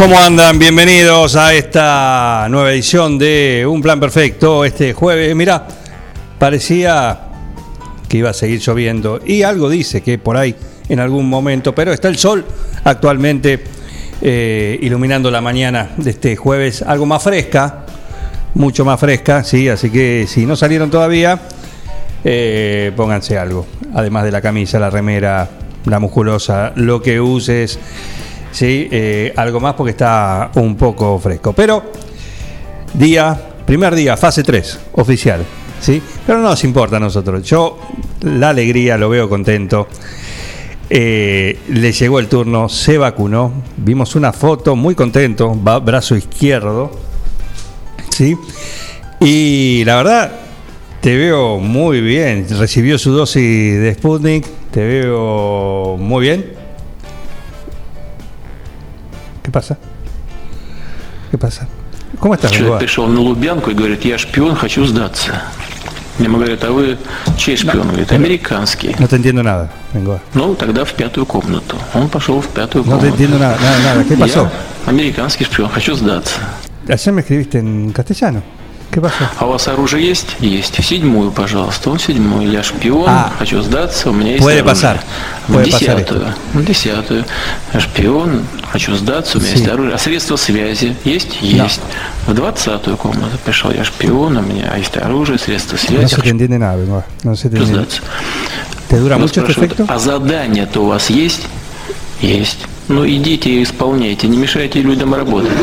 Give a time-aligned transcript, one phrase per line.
[0.00, 0.58] ¿Cómo andan?
[0.58, 5.36] Bienvenidos a esta nueva edición de Un Plan Perfecto este jueves.
[5.36, 5.68] Mirá,
[6.38, 7.20] parecía
[8.08, 10.56] que iba a seguir lloviendo y algo dice que por ahí
[10.88, 12.46] en algún momento, pero está el sol
[12.82, 13.62] actualmente
[14.22, 17.84] eh, iluminando la mañana de este jueves, algo más fresca,
[18.54, 21.38] mucho más fresca, sí, así que si no salieron todavía,
[22.24, 25.46] eh, pónganse algo, además de la camisa, la remera,
[25.84, 27.78] la musculosa, lo que uses.
[28.52, 31.52] Sí, eh, algo más porque está un poco fresco.
[31.52, 31.82] Pero
[32.94, 35.44] día, primer día, fase 3, oficial.
[35.80, 36.02] ¿sí?
[36.26, 37.42] Pero no nos importa a nosotros.
[37.42, 37.78] Yo
[38.22, 39.88] la alegría, lo veo contento.
[40.88, 43.52] Eh, le llegó el turno, se vacunó.
[43.76, 46.90] Vimos una foto, muy contento, brazo izquierdo.
[48.10, 48.36] ¿sí?
[49.20, 50.32] Y la verdad,
[51.00, 52.46] te veo muy bien.
[52.58, 54.46] Recibió su dosis de Sputnik.
[54.70, 56.59] Te veo muy bien.
[59.49, 59.77] ¿Qué pasa?
[61.31, 61.67] ¿Qué pasa?
[62.19, 62.79] ¿Cómo estás, Человек Bengoa?
[62.79, 65.41] пришел на Лубянку и говорит, я шпион, хочу сдаться.
[66.17, 66.97] Ему говорят, а вы
[67.37, 67.87] чей шпион?
[67.89, 68.95] Говорит, американский.
[68.99, 70.21] No te entiendo nada, Bengoa.
[70.33, 71.77] Ну, тогда в пятую комнату.
[71.93, 73.07] Он пошел в пятую No te комнату.
[73.07, 74.03] entiendo nada, nada, nada.
[74.05, 74.43] ¿Qué pasó?
[74.85, 76.39] Я американский шпион, хочу сдаться.
[76.87, 78.41] Ayer me escribiste en castellano.
[78.90, 79.24] ¿Qué pasó?
[79.38, 80.26] А у вас оружие есть?
[80.40, 80.82] Есть.
[80.84, 81.90] Седьмую, пожалуйста.
[81.90, 82.50] Он седьмую.
[82.50, 83.30] Я шпион, А.
[83.38, 84.64] хочу сдаться, у меня есть Puede оружие.
[84.64, 85.00] pasar.
[85.46, 86.34] В Puede pasar десятую.
[86.54, 87.24] Десятую.
[87.78, 88.42] Шпион,
[88.72, 89.58] хочу сдаться, у меня Sí.
[89.58, 89.94] есть оружие.
[89.94, 91.38] А средства связи есть?
[91.40, 91.80] Есть.
[92.26, 93.70] В двадцатую комнату пришел.
[93.70, 96.04] Я шпион, у меня есть оружие, средства No связи.
[96.06, 97.04] se te хочу entiende nada.
[97.22, 97.66] No se entiende.
[97.66, 98.00] сдаться.
[98.88, 99.84] ¿Te dura Вас mucho este спрашивают, efecto?
[99.88, 101.42] а задание-то у вас есть?
[102.20, 102.58] Есть.
[102.88, 105.52] Ну идите и исполняйте, не мешайте людям работать.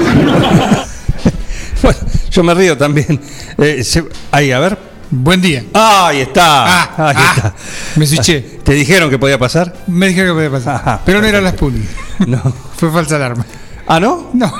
[2.38, 3.20] Yo me río también.
[3.58, 4.78] Eh, se- ahí, a ver.
[5.10, 5.64] Buen día.
[5.74, 6.84] Ahí está.
[6.84, 7.56] Ah, ahí ah, está.
[7.96, 8.42] me switché.
[8.64, 9.74] ¿Te dijeron que podía pasar?
[9.88, 10.76] Me dijeron que podía pasar.
[10.76, 11.90] Ajá, pero no era la Sputnik.
[12.28, 12.38] No.
[12.76, 13.44] Fue falsa alarma.
[13.88, 14.30] ¿Ah, no?
[14.34, 14.54] No.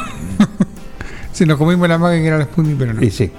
[1.32, 3.04] sí, nos comimos la maga que era la Sputnik, pero no.
[3.04, 3.32] Y sí.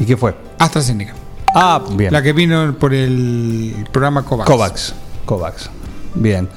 [0.00, 0.34] ¿Y qué fue?
[0.58, 1.14] AstraZeneca.
[1.54, 2.12] Ah, bien.
[2.12, 4.50] La que vino por el programa COVAX.
[4.50, 4.94] Kovacs.
[5.24, 5.70] Kovacs.
[6.16, 6.48] Bien.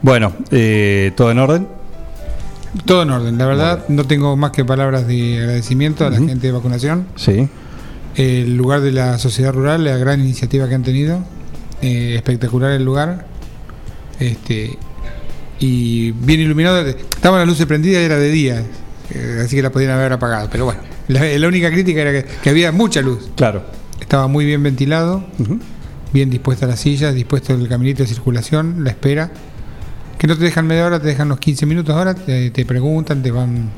[0.00, 1.68] Bueno, eh, ¿todo en orden?
[2.84, 3.38] Todo en orden.
[3.38, 7.06] La verdad, no tengo más que palabras de agradecimiento a la gente de vacunación.
[7.16, 7.48] Sí.
[8.16, 11.24] El lugar de la sociedad rural, la gran iniciativa que han tenido.
[11.82, 13.26] Eh, espectacular el lugar.
[14.20, 14.78] Este
[15.60, 16.80] y bien iluminado.
[16.86, 18.62] Estaban las luces prendidas y era de día.
[19.10, 20.48] eh, así que la podían haber apagado.
[20.50, 23.30] Pero bueno, la, la única crítica era que, que había mucha luz.
[23.36, 23.62] Claro.
[24.00, 25.24] Estaba muy bien ventilado,
[26.12, 29.30] bien dispuestas las sillas, dispuesto el caminito de circulación, la espera.
[30.18, 33.22] Que no te dejan media hora, te dejan los 15 minutos ahora, te, te preguntan,
[33.22, 33.70] te van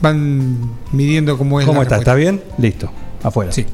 [0.00, 1.96] van midiendo cómo es ¿Cómo está?
[1.96, 2.42] ¿Está bien?
[2.58, 2.90] Listo.
[3.22, 3.50] Afuera.
[3.52, 3.66] Sí,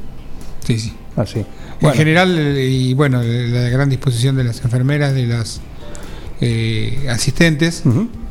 [0.65, 0.95] sí, sí.
[1.17, 1.41] Así.
[1.41, 1.47] En
[1.81, 5.61] Bueno, general, eh, y bueno, la gran disposición de las enfermeras, de las
[6.41, 7.83] eh, asistentes,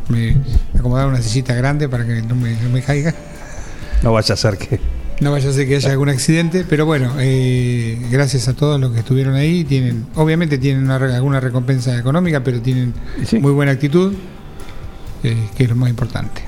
[0.08, 0.36] me
[0.78, 3.14] acomodaron una sillita grande para que no me, no me caiga.
[4.04, 4.80] No vaya a ser que.
[5.22, 8.92] No vaya a ser que haya algún accidente, pero bueno, eh, gracias a todos los
[8.92, 9.64] que estuvieron ahí.
[9.64, 12.94] Tienen, obviamente tienen una alguna recompensa económica, pero tienen
[13.26, 13.38] Sí.
[13.38, 14.14] muy buena actitud,
[15.24, 16.42] eh, que es lo más importante.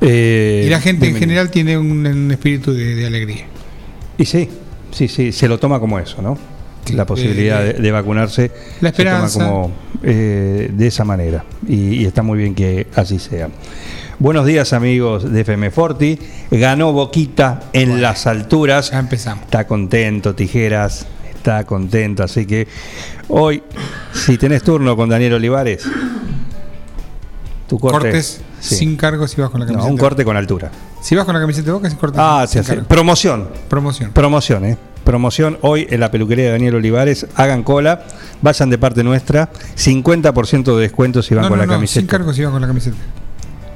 [0.00, 3.44] Eh, y la gente en general tiene un, un espíritu de, de alegría.
[4.16, 4.48] Y sí,
[4.90, 6.38] sí, sí, se lo toma como eso, ¿no?
[6.86, 8.50] Sí, la posibilidad de, de vacunarse
[8.80, 9.38] la se toma esperanza.
[9.38, 13.50] como de esa manera y, y está muy bien que así sea.
[14.20, 16.18] Buenos días amigos de FM Forti,
[16.50, 19.44] ganó Boquita en las alturas, Ya empezamos.
[19.44, 22.68] está contento Tijeras, está contento, así que
[23.28, 23.62] hoy
[24.12, 25.84] si tenés turno con Daniel Olivares,
[27.66, 28.74] tu corte, Cortes sí.
[28.74, 29.90] sin cargo si vas con la no, camiseta.
[29.92, 30.70] un corte con altura.
[31.00, 32.74] Si vas con la camiseta de boca, es corte Ah, sin, se sin hace.
[32.74, 32.88] cargo.
[32.88, 33.48] Promoción.
[33.70, 34.10] Promoción.
[34.12, 34.76] Promoción, ¿eh?
[35.02, 37.26] Promoción hoy en la peluquería de Daniel Olivares.
[37.36, 38.04] Hagan cola,
[38.42, 39.48] vayan de parte nuestra.
[39.76, 42.00] 50% de descuento si van No, con no, la no, camiseta.
[42.00, 42.96] sin cargo si vas con la camiseta.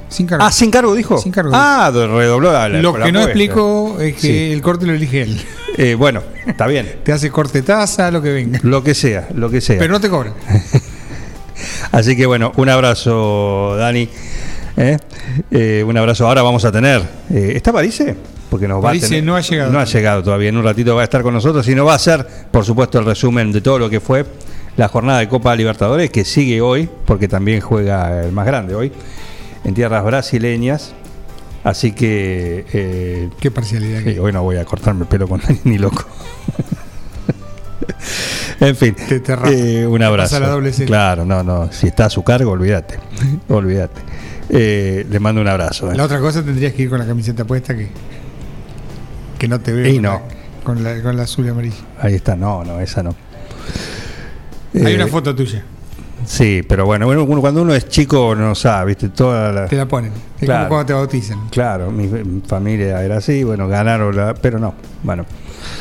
[0.09, 0.45] Sin cargo.
[0.45, 1.17] Ah, sin cargo dijo.
[1.17, 1.51] Sin cargo.
[1.53, 4.51] Ah, redobló la, la- Lo la que no explico es que Sí.
[4.53, 5.41] el corte lo elige él.
[5.77, 6.99] Eh, bueno, está bien.
[7.03, 8.59] Te hace corte taza, lo que venga.
[8.63, 9.77] Lo que sea, lo que sea.
[9.77, 10.31] Pero no te cobra.
[11.91, 14.07] Así que bueno, un abrazo, Dani.
[14.77, 14.97] ¿Eh?
[15.51, 16.27] Eh, un abrazo.
[16.27, 17.01] Ahora vamos a tener.
[17.29, 18.15] eh, ¿Está Parise?
[18.49, 19.71] Porque nos va a tener- no ha llegado.
[19.71, 20.49] No ha llegado todavía.
[20.49, 22.99] En un ratito va a estar con nosotros y nos va a hacer, por supuesto,
[22.99, 24.25] el resumen de todo lo que fue
[24.77, 28.91] la jornada de Copa Libertadores que sigue hoy, porque también juega el más grande hoy,
[29.65, 30.93] en tierras brasileñas.
[31.63, 33.99] Así que eh, Qué parcialidad.
[33.99, 36.05] Sí, que- hoy no voy a cortarme el pelo con nadie ni loco.
[38.59, 39.33] en fin, Te- te
[39.81, 40.35] eh, un Te abrazo.
[40.35, 40.71] pasa la doble.
[40.71, 41.71] Claro, no, no.
[41.71, 42.99] Si está a su cargo, olvídate.
[43.49, 44.01] olvídate.
[44.49, 45.91] Eh, le mando un abrazo.
[45.93, 47.89] La otra cosa tendrías que ir con la camiseta puesta que,
[49.39, 49.87] que no te veo.
[49.87, 50.11] Y con no.
[50.13, 50.21] la-
[50.63, 51.75] Con la, con la azul y amarilla.
[51.99, 53.15] Ahí está, no, no, esa no.
[54.73, 55.63] Hay una foto tuya.
[56.25, 59.65] Sí, pero bueno, bueno, uno- cuando uno es chico no sabe, viste, toda la.
[59.67, 60.11] Te la ponen.
[60.39, 60.59] Es Claro.
[60.63, 61.39] como cuando te bautizan.
[61.49, 64.73] Claro, mi, mi familia era así, bueno, ganaron, la, pero no,
[65.03, 65.25] bueno.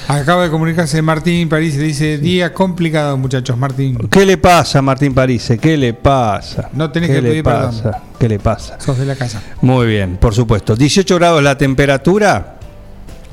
[0.08, 3.56] Acaba de comunicarse Martín París dice: Día complicado, muchachos.
[3.58, 5.58] Martín, ¿Qué le pasa a Martín Parise?
[5.58, 6.70] ¿Qué le pasa?
[6.72, 7.70] No tenés ¿Qué que pedir perdón.
[7.82, 8.02] pasa?
[8.18, 8.80] ¿Qué le pasa?
[8.80, 9.42] sos de la casa.
[9.60, 10.74] Muy bien, por supuesto.
[10.76, 12.53] 18 grados la temperatura.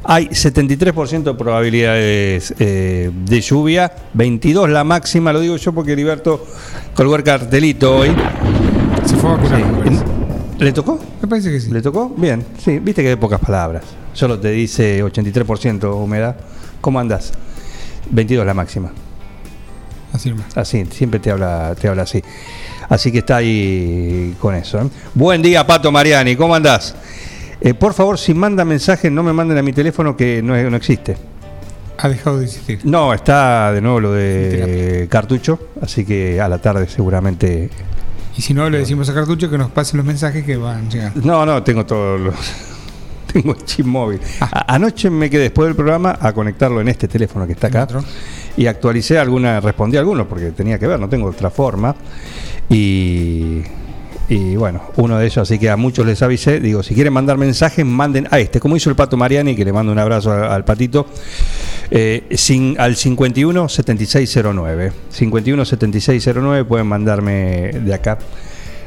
[0.03, 3.92] Hay 73% de probabilidades eh, de lluvia.
[4.13, 6.45] 22 la máxima, lo digo yo porque Heriberto
[6.95, 8.12] colgó el cartelito hoy.
[9.06, 9.62] Se fue a vacunar.
[9.83, 10.03] parece.
[10.57, 11.00] ¿Le tocó?
[11.21, 11.69] Me parece que sí.
[11.71, 12.09] ¿Le tocó?
[12.18, 13.83] Bien, sí, viste que de pocas palabras.
[14.13, 16.36] Solo te dice 83% humedad.
[16.81, 17.31] ¿Cómo andas?
[18.09, 18.92] 22 la máxima.
[20.13, 20.33] Así.
[20.56, 22.21] Así, siempre te habla, te habla así.
[22.89, 24.81] Así que está ahí con eso.
[24.81, 24.89] ¿eh?
[25.13, 26.95] Buen día, Pato Mariani, ¿cómo andás?
[27.61, 30.75] Eh, por favor, si mandan mensajes, no me manden a mi teléfono que no, no
[30.75, 31.15] existe.
[31.97, 32.79] Ha dejado de existir.
[32.83, 37.69] No, está de nuevo lo de cartucho, así que a la tarde seguramente.
[38.35, 41.21] Y si no, le decimos a Cartucho que nos pasen los mensajes que van llegando.
[41.23, 42.35] No, no, tengo todos los.
[43.31, 44.19] Tengo el chip móvil.
[44.41, 44.65] Ah.
[44.67, 47.83] Anoche me quedé después del programa a conectarlo en este teléfono que está acá.
[47.83, 48.03] Otro.
[48.57, 51.95] y actualicé alguna, respondí a algunos porque tenía que ver, no tengo otra forma.
[52.69, 53.61] Y,
[54.33, 57.38] y bueno, uno de ellos, así que a muchos les avisé, digo, si quieren mandar
[57.38, 60.56] mensajes, manden a este, como hizo el Pato Mariani, que le mando un abrazo a-
[60.56, 61.06] al Patito,
[61.89, 64.94] eh, sin, al 51 7609.
[65.10, 68.18] 51 7609 pueden mandarme de acá.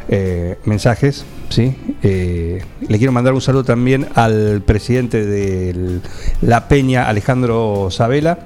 [0.08, 1.74] eh, mensajes, ¿sí?
[2.02, 6.00] Eh, le quiero mandar un saludo también al presidente de
[6.42, 8.38] La Peña, Alejandro Sabela,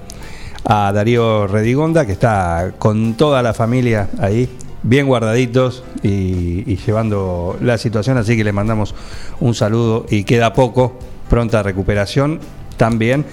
[0.65, 4.49] a Darío Redigonda, que está con toda la familia ahí,
[4.82, 8.94] bien guardaditos y, llevando la situación, así que le mandamos
[9.40, 10.98] un saludo y queda poco,
[11.28, 12.40] pronta recuperación
[12.76, 13.25] también.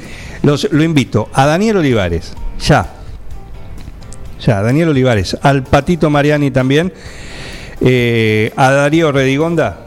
[0.44, 2.94] Los, lo invito a Daniel Olivares, ya,
[4.46, 6.94] ya, Daniel Olivares, al Patito Mariani también,
[7.82, 9.86] eh, a Darío Redigonda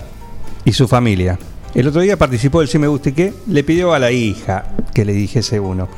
[0.65, 1.39] y su familia.
[1.75, 4.65] El otro día participó del Sí Me Guste Qué, le pidió a la hija
[4.95, 5.89] que le dijese uno.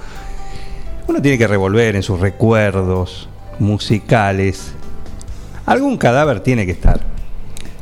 [1.07, 3.29] Uno tiene que revolver en sus recuerdos
[3.59, 4.75] musicales.
[5.71, 7.01] Algún cadáver tiene que estar.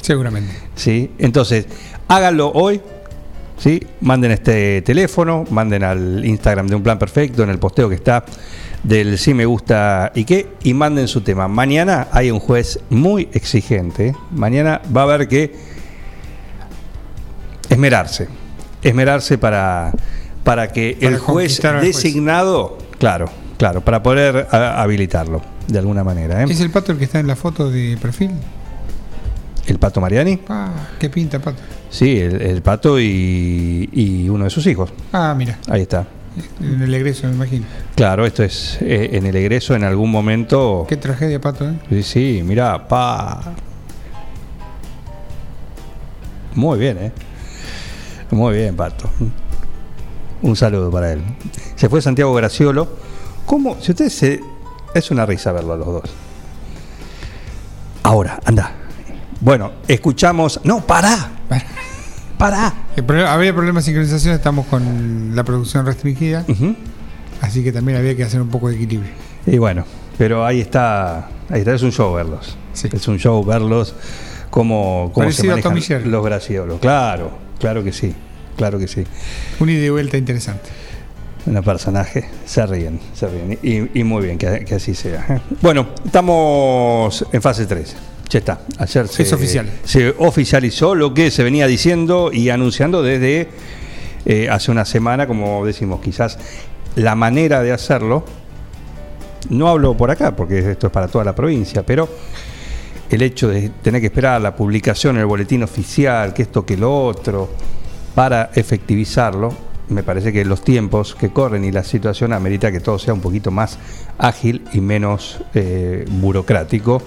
[0.01, 0.53] Seguramente.
[0.75, 1.11] ¿sí?
[1.19, 1.67] Entonces,
[2.07, 2.81] háganlo hoy.
[3.59, 3.83] ¿sí?
[4.01, 8.25] Manden este teléfono, manden al Instagram de Un Plan Perfecto, en el posteo que está
[8.83, 11.49] del Sí Me Gusta y qué, y manden su tema.
[11.49, 14.15] Mañana hay un juez muy exigente.
[14.31, 15.53] Mañana va a haber que
[17.69, 18.29] esmerarse.
[18.83, 19.93] Esmerarse para,
[20.45, 26.43] para que Para el juez designado, claro, claro, para poder a- habilitarlo de alguna manera.
[26.43, 26.47] ¿eh?
[26.49, 28.33] ¿Es el pato el que está en la foto de perfil?
[29.67, 30.41] El Pato Mariani.
[30.49, 31.59] Ah, qué pinta, pato.
[31.91, 34.91] Sí, el, el pato y, y uno de sus hijos.
[35.13, 35.59] Ah, mira.
[35.69, 36.07] Ahí está.
[36.61, 37.67] En el egreso, me imagino.
[37.95, 40.87] Claro, esto es eh, en el egreso en algún momento.
[40.89, 41.75] Qué tragedia, pato, ¿eh?
[41.91, 43.55] Sí, sí, mira, pa.
[46.55, 47.13] Muy bien, ¿eh?
[48.31, 49.11] Muy bien, pato.
[50.41, 51.21] Un saludo para él.
[51.77, 52.89] Se fue Santiago Graciolo.
[53.45, 53.77] ¿Cómo?
[53.81, 54.41] Si ustedes se.
[54.95, 56.11] Es una risa verlo a los dos.
[58.03, 58.73] Ahora, anda.
[59.41, 60.61] Bueno, escuchamos.
[60.65, 61.31] No, pará.
[62.39, 62.73] Pará.
[62.97, 66.45] El problema- había problemas de sincronización, estamos con la producción restringida,
[67.41, 69.11] así que también había que hacer un poco de equilibrio.
[69.45, 69.85] Y bueno,
[70.17, 72.57] pero ahí está, ahí está, es un show verlos.
[72.75, 72.89] Sí.
[72.93, 73.95] Es un show verlos
[74.51, 76.79] cómo, cómo se manejan los graciolos.
[76.79, 78.15] Claro, claro que sí,
[78.57, 79.05] claro que sí.
[79.59, 80.71] Un ida y vuelta interesante.
[81.49, 83.59] Un personaje, se ríen, se ríen.
[83.63, 85.25] Y, y muy bien, que, que así sea.
[85.31, 85.41] ¿eh?
[85.63, 87.97] Bueno, estamos en fase 3.
[88.29, 88.61] Ya está.
[88.77, 89.71] Ayer se, Es oficial.
[89.85, 93.49] se oficializó lo que se venía diciendo y anunciando desde
[94.27, 96.39] eh, hace una semana, como decimos, quizás
[96.97, 98.25] la manera de hacerlo.
[99.49, 102.09] No hablo por acá, porque esto es para toda la provincia, pero
[103.09, 106.77] el hecho de tener que esperar la publicación en el boletín oficial, que esto, que
[106.77, 107.49] lo otro,
[108.15, 112.99] para efectivizarlo, me parece que los tiempos que corren y la situación amerita que todo
[112.99, 113.79] sea un poquito más
[114.19, 117.03] ágil y menos eh, burocrático.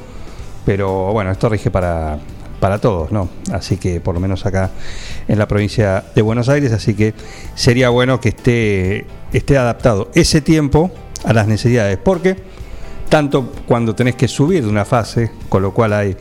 [0.66, 2.20] Pero bueno, esto rige para,
[2.60, 3.30] para todos, ¿no?
[3.52, 4.72] Así que por lo menos acá
[5.28, 7.14] en la provincia de Buenos Aires, así que
[7.56, 10.92] sería bueno que esté, esté adaptado ese tiempo
[11.24, 12.38] a las necesidades, porque
[13.10, 16.16] tanto cuando tenés que subir de una fase, con lo cual hay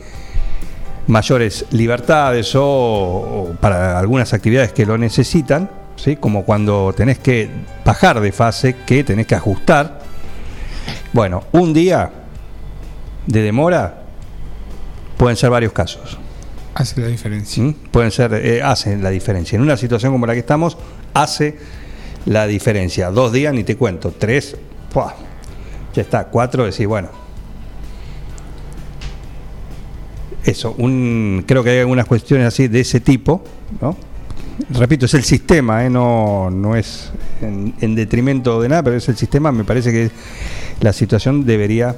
[1.07, 5.69] mayores libertades o, o para algunas actividades que lo necesitan,
[6.01, 6.15] ¿sí?
[6.15, 7.49] como cuando tenés que
[7.85, 9.99] bajar de fase, que tenés que ajustar.
[11.13, 12.11] Bueno, un día
[13.27, 14.03] de demora
[15.17, 16.17] pueden ser varios casos.
[16.73, 17.63] Hace la diferencia.
[17.63, 17.73] ¿Mm?
[17.91, 19.55] Pueden ser, eh, hacen la diferencia.
[19.55, 20.77] En una situación como la que estamos,
[21.13, 21.57] hace
[22.25, 23.11] la diferencia.
[23.11, 24.13] Dos días, ni te cuento.
[24.17, 24.55] Tres,
[24.93, 25.15] ¡pua!
[25.93, 26.25] ya está.
[26.25, 27.09] Cuatro, decís, bueno.
[30.43, 33.43] Eso, un, creo que hay algunas cuestiones así de ese tipo,
[33.79, 33.95] ¿no?
[34.69, 35.89] Repito, es el sistema, ¿eh?
[35.89, 39.51] no, no es en, en detrimento de nada, pero es el sistema.
[39.51, 40.11] Me parece que
[40.81, 41.95] la situación debería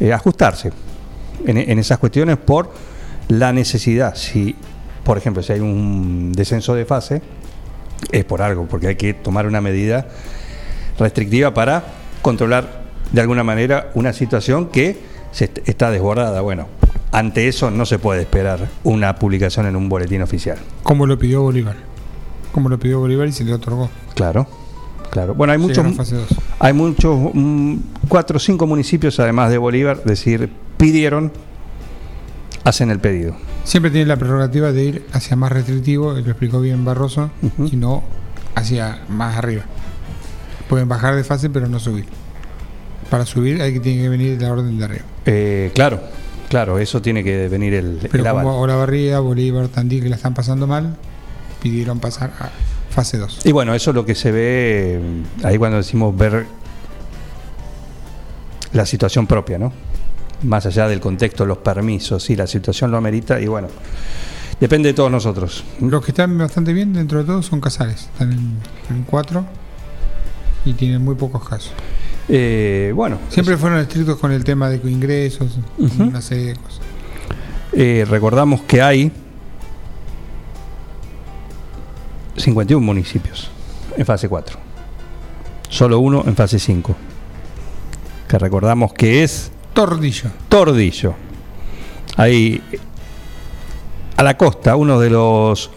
[0.00, 0.72] eh, ajustarse
[1.46, 2.72] en, en esas cuestiones por
[3.28, 4.14] la necesidad.
[4.14, 4.54] Si,
[5.04, 7.22] por ejemplo, si hay un descenso de fase,
[8.10, 10.06] es por algo, porque hay que tomar una medida
[10.98, 11.84] restrictiva para
[12.20, 14.98] controlar de alguna manera una situación que
[15.32, 16.40] se est- está desbordada.
[16.40, 16.66] Bueno,
[17.12, 20.58] ante eso no se puede esperar una publicación en un boletín oficial.
[20.82, 21.76] Como lo pidió Bolívar.
[22.52, 23.90] Como lo pidió Bolívar y se le otorgó.
[24.14, 24.46] Claro,
[25.10, 25.34] claro.
[25.34, 26.26] Bueno, hay muchos, Llegaron a fase 2.
[26.58, 27.76] hay muchos, mm,
[28.08, 31.32] cuatro o cinco municipios, además de Bolívar, decir, pidieron,
[32.64, 33.36] hacen el pedido.
[33.64, 37.30] Siempre tiene la prerrogativa de ir hacia más restrictivo, lo explicó bien Barroso,
[37.70, 38.02] y no
[38.54, 39.62] hacia más arriba.
[40.68, 42.06] Pueden bajar de fase, pero no subir.
[43.10, 45.04] Para subir hay que tiene que venir la orden de arriba.
[45.26, 46.00] Eh, claro,
[46.52, 48.44] claro, eso tiene que venir el, Pero el aval.
[48.44, 50.98] como Olavarría, Bolívar, Tandil, que la están pasando mal,
[51.62, 52.50] pidieron pasar a
[52.90, 53.46] fase 2.
[53.46, 56.44] Y bueno, eso es lo que se ve eh, ahí cuando decimos ver
[58.74, 59.72] la situación propia, ¿no?
[60.42, 63.68] Más allá del contexto, los permisos, si la situación lo amerita, y bueno,
[64.60, 65.64] depende de todos nosotros.
[65.80, 68.10] Los que están bastante bien dentro de todo son Casales.
[68.12, 68.58] Están en,
[68.94, 69.42] en 4
[70.66, 71.72] y tienen muy pocos casos.
[72.28, 75.58] Eh, bueno, Siempre fueron estrictos con el tema de ingresos,
[75.98, 76.80] una serie de cosas.
[77.72, 79.12] eh, recordamos que hay
[82.36, 83.50] 51 municipios
[83.96, 84.58] en fase 4,
[85.68, 86.94] solo uno en fase 5,
[88.28, 90.30] que recordamos que es Tordillo.
[90.48, 91.14] Tordillo.
[92.16, 92.62] Ahí
[94.16, 95.70] a la costa, uno de los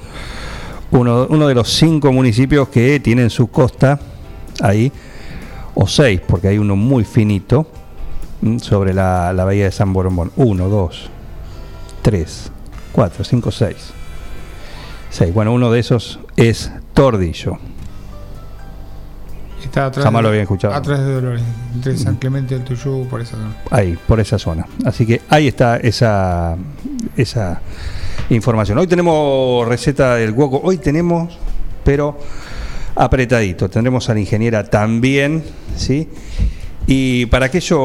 [0.92, 4.00] uno, uno de los cinco municipios que tienen su costa
[4.62, 4.92] ahí,
[5.76, 7.68] o seis, porque hay uno muy finito
[8.42, 10.32] mm, sobre la, la bahía de San Borombón.
[10.38, 11.10] Uno, dos,
[12.02, 12.52] tres,
[12.92, 13.92] cuatro, cinco, seis.
[15.10, 15.34] Seis.
[15.34, 17.58] Bueno, uno de esos es Tordillo.
[19.64, 20.74] Está atrás Jamás de- lo había escuchado.
[20.74, 21.42] Atrás de Dolores,
[21.74, 23.56] entre San Clemente y el Tuyú, por esa zona.
[23.72, 24.66] ahí, por esa zona.
[24.86, 26.56] Así que ahí está esa,
[27.18, 27.62] esa
[28.30, 28.78] información.
[28.78, 31.38] Hoy tenemos receta del hueco, hoy tenemos,
[31.84, 32.18] pero
[32.96, 33.70] apretadito.
[33.70, 35.44] Tendremos a la ingeniera también,
[35.76, 36.10] ¿sí?
[36.88, 37.78] Y para aquello,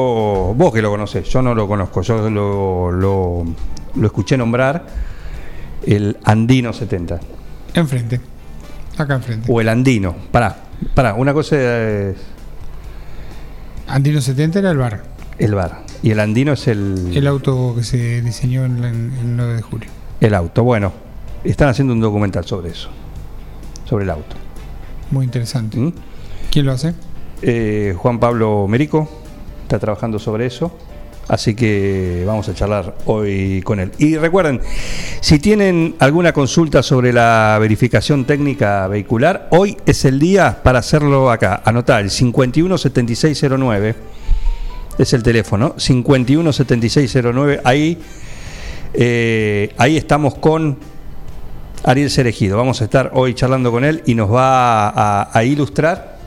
[0.55, 3.45] vos que lo conocés, yo no lo conozco, yo lo, lo,
[3.95, 4.87] lo escuché nombrar,
[5.87, 7.21] el Andino 70.
[7.75, 8.21] Enfrente.
[8.99, 9.50] Acá enfrente.
[9.50, 10.57] O el Andino, pará,
[10.95, 12.17] pará, una cosa es
[13.87, 15.02] Andino 70 era el bar.
[15.38, 17.11] el bar, y el Andino es el...
[17.17, 19.88] El auto que se diseñó en el 9 de julio.
[20.21, 20.93] El auto, bueno,
[21.43, 22.90] están haciendo un documental sobre eso,
[23.87, 24.37] sobre el auto.
[25.11, 25.76] Muy interesante.
[25.76, 25.93] ¿Mm?
[26.50, 26.95] ¿Quién lo hace?
[27.43, 29.09] Eh, Juan Pablo Merico
[29.62, 30.76] está trabajando sobre eso,
[31.29, 33.93] así que vamos a charlar hoy con él.
[33.99, 34.61] Y recuerden,
[35.21, 41.31] si tienen alguna consulta sobre la verificación técnica vehicular, hoy es el día para hacerlo
[41.31, 41.62] acá.
[41.64, 43.95] Anotá el 517609,
[44.99, 47.99] es el teléfono, 517609, ahí,
[48.93, 50.79] eh, ahí estamos con
[51.85, 52.57] Ariel Cerejido.
[52.57, 56.19] Vamos a estar hoy charlando con él y nos va a, a ilustrar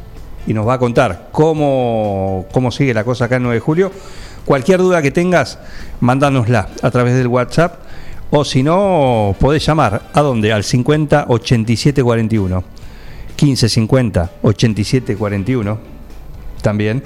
[0.48, 3.92] y nos va a contar cómo, cómo sigue la cosa acá en 9 de julio.
[4.46, 5.60] Cualquier duda que tengas,
[6.00, 7.76] mándanosla a través del WhatsApp
[8.36, 10.52] o si no, podés llamar a dónde?
[10.52, 12.64] Al 50 87 41.
[13.36, 15.80] 15 50 87 41
[16.62, 17.04] también.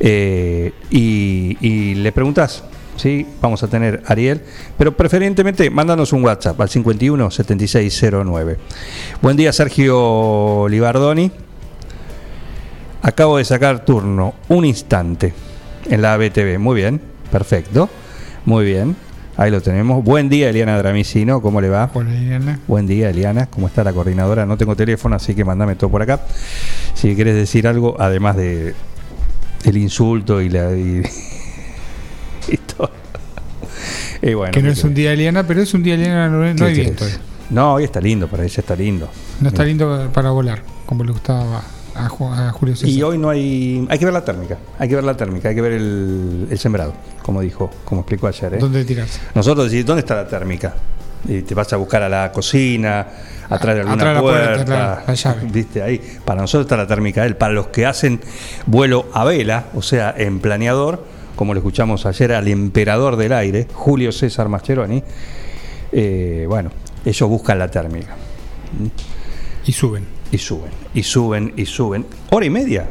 [0.00, 2.64] Eh, y, y le preguntas,
[2.96, 3.26] ¿sí?
[3.40, 4.42] Vamos a tener Ariel,
[4.76, 8.58] pero preferentemente mándanos un WhatsApp al 51 7609.
[9.22, 11.30] Buen día, Sergio Libardoni.
[13.02, 15.32] Acabo de sacar turno, un instante,
[15.88, 16.58] en la ABTV.
[16.58, 17.00] Muy bien,
[17.30, 17.88] perfecto.
[18.44, 18.96] Muy bien,
[19.36, 20.02] ahí lo tenemos.
[20.02, 21.90] Buen día, Eliana Dramicino, ¿cómo le va?
[21.94, 22.58] Hola, Liliana.
[22.66, 23.46] Buen día, Eliana.
[23.46, 24.46] ¿Cómo está la coordinadora?
[24.46, 26.20] No tengo teléfono, así que mandame todo por acá.
[26.94, 28.74] Si quieres decir algo, además de
[29.64, 31.02] el insulto y la y,
[32.52, 32.90] y todo.
[34.22, 36.28] Y bueno, que no es un día de liana, pero es un día de liana,
[36.28, 37.04] no, no ¿qué hay viento.
[37.50, 39.08] No, hoy está lindo, para ella está lindo.
[39.40, 41.62] No está lindo para volar, como le gustaba
[41.94, 42.88] a, Ju- a Julio César.
[42.88, 43.86] Y hoy no hay.
[43.88, 44.58] Hay que ver la térmica.
[44.78, 45.48] Hay que ver la térmica.
[45.50, 48.54] Hay que ver el, el sembrado, como dijo, como explicó ayer.
[48.54, 48.58] ¿eh?
[48.58, 49.20] ¿Dónde tirarse?
[49.34, 50.74] Nosotros decimos, ¿dónde está la térmica?
[51.28, 53.06] Y te vas a buscar a la cocina,
[53.48, 55.40] atrás de alguna Atrás de la puerta, puerta, la llave.
[55.52, 55.82] ¿viste?
[55.82, 56.00] Ahí.
[56.24, 57.36] Para nosotros está la térmica él.
[57.36, 58.20] Para los que hacen
[58.66, 61.04] vuelo a vela, o sea, en planeador,
[61.36, 65.02] como lo escuchamos ayer al emperador del aire, Julio César Mascheroni,
[65.92, 66.70] eh, bueno,
[67.04, 68.16] ellos buscan la térmica.
[69.66, 70.04] Y suben.
[70.32, 72.06] Y suben, y suben, y suben.
[72.30, 72.88] Hora y media.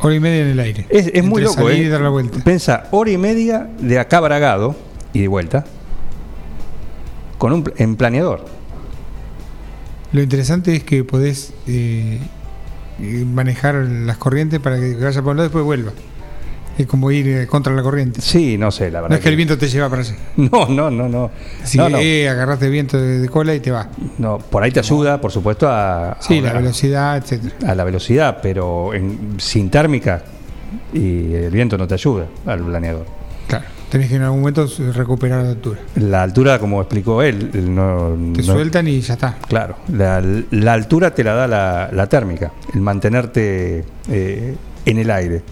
[0.00, 0.86] Hora y media en el aire.
[0.90, 1.78] Es, es muy loco, ¿eh?
[1.78, 2.42] y dar la vuelta.
[2.44, 4.76] Pensa, hora y media de acá Bragado
[5.12, 5.64] y de vuelta.
[7.38, 8.44] Con un en planeador.
[10.12, 12.18] Lo interesante es que podés eh,
[13.00, 15.92] eh, manejar las corrientes para que vaya por un lado y después vuelva.
[16.78, 18.20] Es como ir eh, contra la corriente.
[18.22, 19.08] Sí, no sé, la verdad.
[19.10, 20.14] No es que el viento te lleva para allá.
[20.36, 21.30] No, no, no, no.
[21.64, 21.98] Si no, no.
[21.98, 23.88] eh, agarraste viento de, de cola y te va.
[24.18, 27.54] No, por ahí te ayuda, por supuesto, a, Sí, a la una- velocidad, etcétera.
[27.70, 30.22] a la velocidad, pero en- sin térmica
[30.92, 33.06] y el viento no te ayuda al planeador.
[33.48, 33.64] Claro.
[33.88, 35.80] Tenés que en algún momento recuperar la altura.
[35.96, 39.36] La altura, como explicó él, él no, Te no- sueltan y ya está.
[39.48, 44.54] Claro, la, la altura te la da la, la térmica, el mantenerte eh,
[44.84, 45.42] en el aire.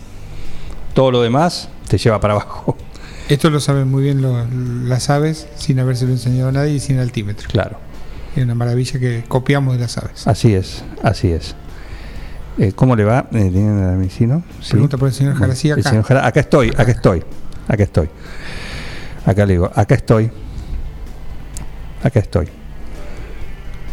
[0.97, 2.75] Todo lo demás te lleva para abajo.
[3.29, 4.47] Esto lo saben muy bien lo-
[4.88, 7.49] las aves sin habérselo enseñado a nadie y sin altímetro.
[7.50, 7.79] Claro,
[8.35, 10.26] Es una maravilla que copiamos de las aves.
[10.26, 11.55] así es, así es.
[12.59, 13.29] Eh, ¿Cómo le va?
[13.33, 14.43] Eh, ¿Tienen a mi vecino?
[14.62, 14.71] Sí.
[14.73, 15.91] Pregunta por el señor Bueno, Jarací el acá.
[15.91, 17.23] señor Jara- acá estoy, acá estoy,
[17.69, 18.09] acá estoy.
[19.26, 20.31] Acá le digo, acá estoy.
[22.03, 22.49] Acá estoy.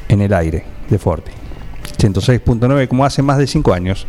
[0.08, 1.32] En el aire de Forti.
[1.98, 4.08] 106.9 como hace más de 5 años.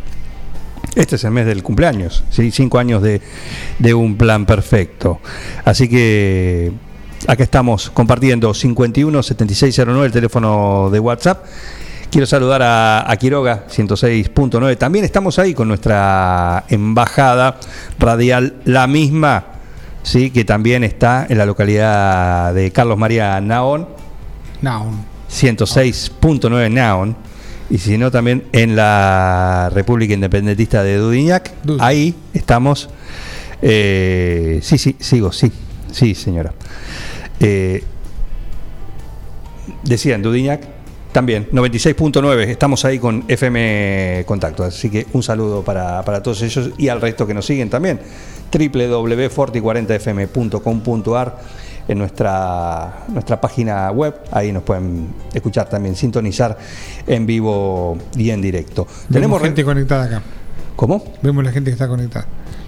[0.95, 2.51] Este es el mes del cumpleaños, ¿sí?
[2.51, 3.21] cinco años de,
[3.79, 5.19] de un plan perfecto.
[5.65, 6.71] Así que
[7.27, 11.43] acá estamos compartiendo 51 7609 el teléfono de WhatsApp.
[12.09, 14.77] Quiero saludar a, a Quiroga 106.9.
[14.77, 17.59] También estamos ahí con nuestra embajada
[17.99, 19.47] radial, la misma,
[20.01, 23.89] sí, que también está en la localidad de Carlos María Naón.
[24.61, 24.91] No,
[25.29, 27.34] 106.9 Naon
[27.69, 31.53] y si no también en la República Independentista de Dudignac.
[31.63, 31.79] Dud.
[31.81, 32.89] Ahí estamos.
[33.61, 35.49] Eh, sí, sí, sigo, sí,
[35.91, 36.53] sí, señora.
[37.39, 37.81] Eh,
[39.83, 40.75] decía en Dudignac
[41.11, 46.71] también, 96.9, estamos ahí con FM Contacto, así que un saludo para, para todos ellos
[46.77, 48.01] y al resto que nos siguen también,
[48.51, 51.39] www.forti40fm.com.ar
[51.87, 56.57] en nuestra, nuestra página web, ahí nos pueden escuchar también, sintonizar
[57.05, 58.87] en vivo y en directo.
[59.11, 60.21] Tenemos gente conectada acá.
[60.75, 61.03] ¿Cómo?
[61.21, 62.25] Vemos la gente que está conectada.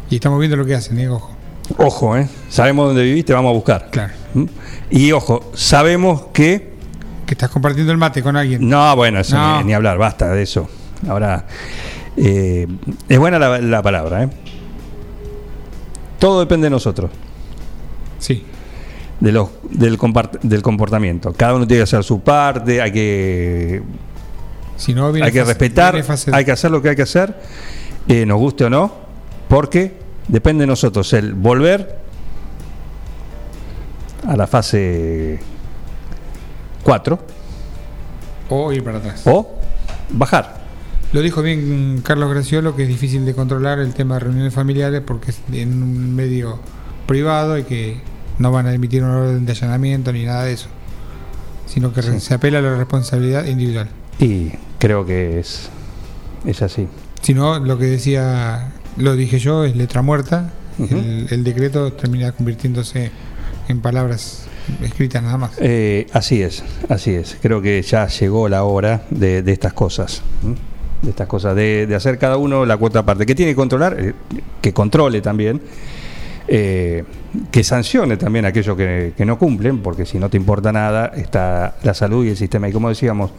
[0.10, 1.10] Y estamos viendo lo que hacen, ¿eh?
[1.10, 1.32] Ojo.
[1.78, 2.30] Ojo, ¿eh?
[2.48, 3.90] Sabemos dónde vivís, te vamos a buscar.
[3.92, 4.14] Claro.
[4.34, 4.46] ¿Mm?
[4.92, 6.74] Y ojo, sabemos que
[7.26, 8.68] Que estás compartiendo el mate con alguien.
[8.70, 9.58] No, bueno, eso No.
[9.60, 10.70] Ni, ni hablar, basta de eso.
[11.10, 11.46] Ahora,
[12.16, 12.66] eh,
[13.10, 14.30] es buena la, la palabra, ¿eh?
[16.20, 17.12] Todo depende de nosotros,
[18.20, 18.44] Sí.
[19.20, 19.98] De los, del,
[20.44, 21.34] del comportamiento.
[21.34, 23.82] Cada uno tiene que hacer su parte, hay que,
[24.76, 25.96] Si no, viene hay que respetar,
[26.32, 27.36] hay que hacer lo que hay que hacer,
[28.08, 28.92] eh, nos guste o no,
[29.48, 31.98] porque depende de nosotros el volver
[34.28, 35.40] a la fase
[36.84, 37.20] 4
[38.50, 39.22] O ir para atrás.
[39.26, 39.56] o
[40.10, 40.58] bajar.
[41.14, 45.02] Lo dijo bien Carlos Graciolo que es difícil de controlar el tema de reuniones familiares
[45.06, 46.60] porque es en un medio
[47.06, 48.02] privado y que
[48.40, 50.68] no van a emitir una orden de allanamiento ni nada de eso.
[51.66, 52.20] Sino que Sí.
[52.20, 53.90] se apela a la responsabilidad individual.
[54.20, 55.70] Y creo que es,
[56.46, 56.88] es así.
[57.22, 60.54] Si no, lo que decía, lo dije yo, es letra muerta.
[60.80, 63.12] El, el decreto termina convirtiéndose
[63.68, 64.46] en palabras
[64.84, 65.52] escritas nada más.
[65.60, 67.38] Eh, así es, así es.
[67.42, 70.22] Creo que ya llegó la hora de, de estas cosas.
[71.02, 73.26] De estas cosas, de, de hacer cada uno la cuota aparte.
[73.26, 74.14] Que tiene que controlar, eh,
[74.62, 75.62] que controle también,
[76.48, 77.04] eh,
[77.52, 81.12] que sancione también a aquellos que, que no cumplen, porque si no te importa nada,
[81.16, 82.70] está la salud y el sistema.
[82.70, 83.32] Y como decíamos,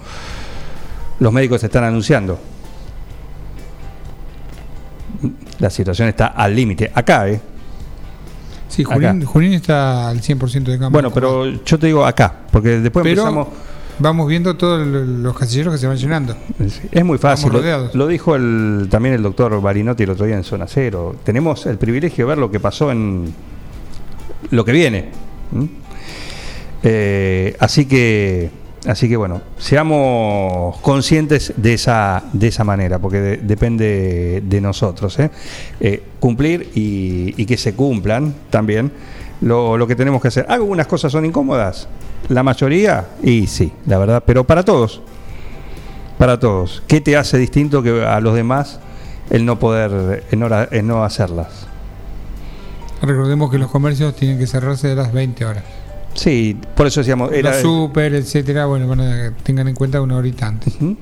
[1.21, 2.39] los médicos están anunciando.
[5.59, 6.91] La situación está al límite.
[6.95, 7.41] Acá, ¿eh?
[8.69, 9.25] Sí, Junín.
[9.25, 10.91] Junín está al 100% de cámara.
[10.91, 13.49] Bueno, pero yo te digo acá, porque después Pero empezamos.
[13.99, 16.37] Vamos viendo todos lo- los casilleros que se van llenando.
[16.93, 17.51] Es muy fácil.
[17.95, 21.17] Lo, dijo el, también el doctor Barinotti el otro día en Zona Cero.
[21.25, 23.33] Tenemos el privilegio de ver lo que pasó en
[24.51, 25.11] lo que viene.
[26.83, 28.51] Eh, así que,
[28.87, 35.19] así que bueno, seamos conscientes de esa, de esa manera, porque de- depende de nosotros.
[35.19, 35.31] ¿eh?
[35.81, 38.93] Eh, cumplir y, y que se cumplan también
[39.41, 40.47] lo, lo que tenemos que hacer.
[40.49, 41.89] Algunas cosas son incómodas,
[42.29, 45.01] la mayoría, y sí, la verdad, pero para todos.
[46.19, 46.83] Para todos.
[46.89, 48.81] ¿Qué te hace distinto que a los demás
[49.31, 51.67] el no poder, el no, el no hacerlas?
[53.01, 55.63] Recordemos que los comercios tienen que cerrarse a las 20 horas.
[56.15, 57.31] Sí, por eso decíamos.
[57.33, 60.75] Era, los super, etcétera, bueno, a- tengan en cuenta una horita antes.
[60.75, 60.97] Ujú.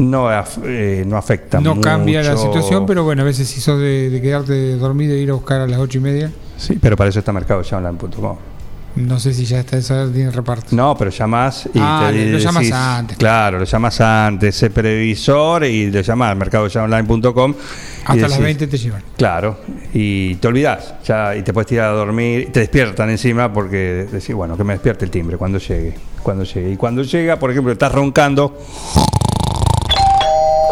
[0.00, 0.28] No,
[0.64, 4.20] eh, no afecta No cambia la situación, pero bueno, a veces si sos de, de
[4.20, 7.20] quedarte dormido e ir a buscar a las 8 y media, Sí, pero para eso
[7.20, 8.36] está mercadoyaonline.com.
[8.96, 10.66] no sé si ya está esa tiene reparto.
[10.76, 13.16] No, pero llamás y Ah, te lo llamas antes.
[13.16, 17.54] Claro, lo llamas antes, ese previsor y lo llamás mercadoyaonline.com.
[18.04, 19.02] Hasta las decís- 20 te llevan.
[19.16, 19.58] Claro,
[19.94, 24.34] y te olvidás, ya, y te puedes tirar a dormir, te despiertan encima porque decís,
[24.34, 26.72] bueno, que me despierte el timbre cuando llegue, cuando llegue.
[26.72, 28.58] Y cuando llega, por ejemplo, estás roncando.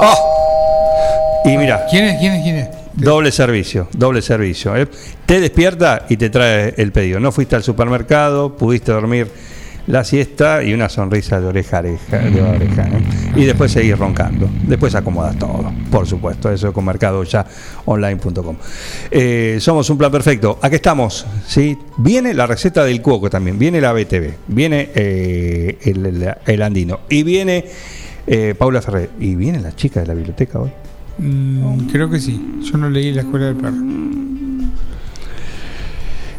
[0.00, 1.42] ¡Oh!
[1.44, 2.18] Y mira, ¿Quién es?
[2.18, 2.42] ¿Quién es?
[2.42, 2.68] ¿Quién es?
[2.94, 4.74] doble servicio, doble servicio.
[4.76, 4.88] ¿eh?
[5.24, 7.20] Te despierta y te trae el pedido.
[7.20, 9.30] No fuiste al supermercado, pudiste dormir
[9.86, 12.18] la siesta y una sonrisa de oreja a oreja.
[12.18, 13.02] de oreja, ¿eh?
[13.36, 14.50] Y después seguís roncando.
[14.64, 16.50] Después acomodas todo, por supuesto.
[16.52, 18.56] Eso con mercadoyaonline.com.
[19.10, 20.58] Eh, somos un plan perfecto.
[20.60, 21.24] Aquí estamos.
[21.46, 21.78] ¿sí?
[21.98, 23.58] Viene la receta del cuoco también.
[23.58, 24.32] Viene la BTV.
[24.48, 27.00] Viene eh, el, el- el andino.
[27.08, 27.64] Y viene
[28.28, 29.10] eh, Paula Ferrer.
[29.18, 30.70] Y viene la chica de la biblioteca hoy.
[31.18, 32.60] Mm, creo que sí.
[32.62, 33.76] Yo no leí la escuela del perro.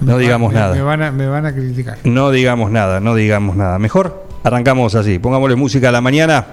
[0.02, 0.73] No digamos nada.
[0.75, 1.97] Me van, a, me van a criticar.
[2.06, 3.78] No digamos nada, no digamos nada.
[3.80, 5.19] Mejor arrancamos así.
[5.19, 6.45] Pongámosle música a la mañana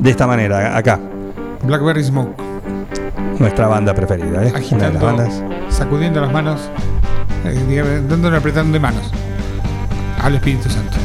[0.00, 0.98] de esta manera, acá.
[1.62, 2.34] Blackberry Smoke.
[3.38, 4.32] Nuestra banda preferida, ¿eh?
[4.32, 5.42] Una de las Agitando, bandas.
[5.70, 6.60] sacudiendo las manos,
[7.44, 9.10] eh, digamos, dándole apretando de manos
[10.20, 10.96] al Espíritu Santo.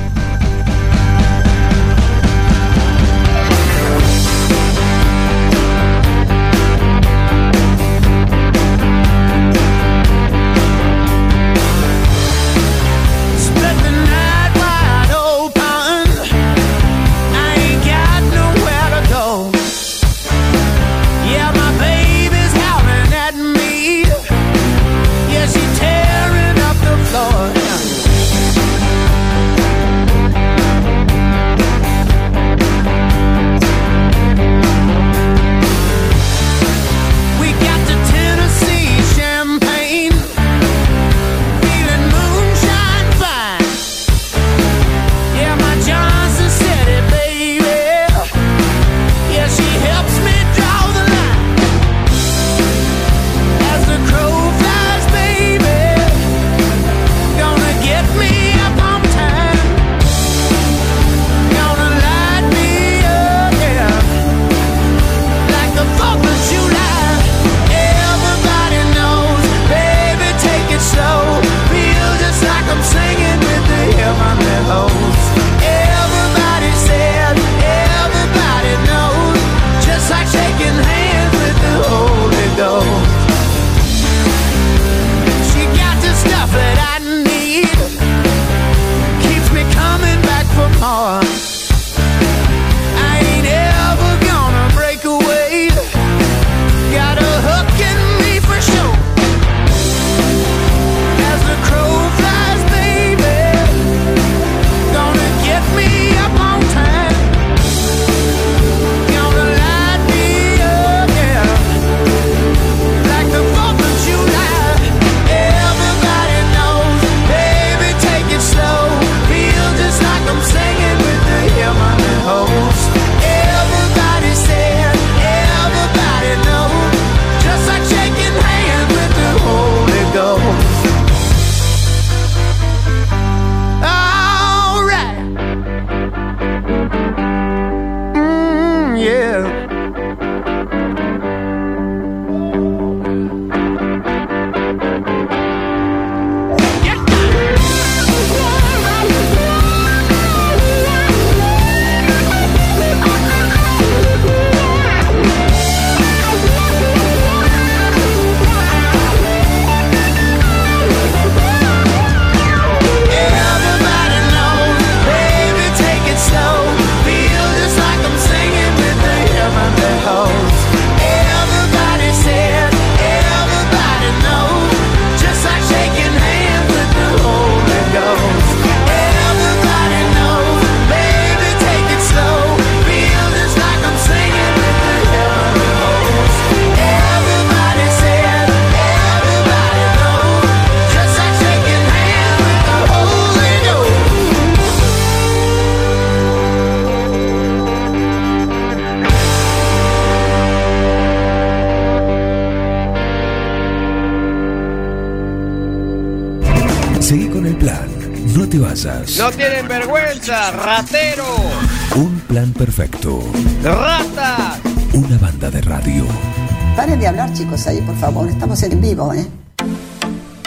[218.63, 219.28] En vivo, ¿eh?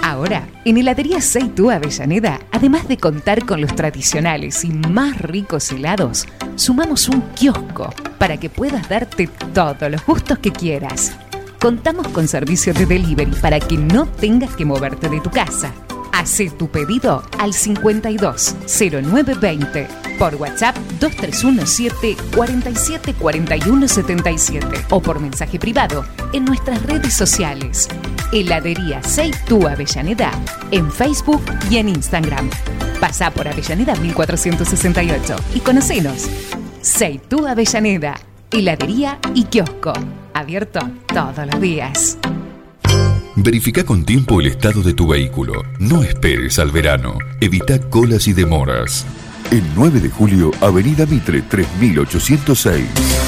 [0.02, 6.24] Ahora, en Heladería Seitú Avellaneda, además de contar con los tradicionales y más ricos helados,
[6.56, 11.12] sumamos un kiosco para que puedas darte todos los gustos que quieras.
[11.60, 15.74] Contamos con servicio de delivery para que no tengas que moverte de tu casa.
[16.12, 19.86] Hacé tu pedido al 52 0920
[20.18, 27.88] por WhatsApp 2317 47 41 77 o por mensaje privado en nuestras redes sociales.
[28.32, 30.30] Heladería Seitú Avellaneda
[30.70, 32.50] en Facebook y en Instagram.
[33.00, 36.28] Pasá por Avellaneda 1468 y conocenos.
[36.80, 38.14] Seitú Avellaneda,
[38.50, 39.92] heladería y kiosco.
[40.34, 42.18] Abierto todos los días.
[43.36, 45.62] Verifica con tiempo el estado de tu vehículo.
[45.78, 47.18] No esperes al verano.
[47.40, 49.06] Evita colas y demoras.
[49.50, 53.27] El 9 de julio, Avenida Mitre 3806.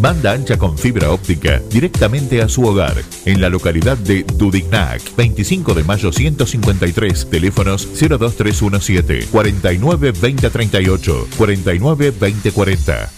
[0.00, 5.74] Banda ancha con fibra óptica directamente a su hogar, en la localidad de Dudignac, 25
[5.74, 13.10] de mayo 153, teléfonos 02317 49 2038, 49 2040.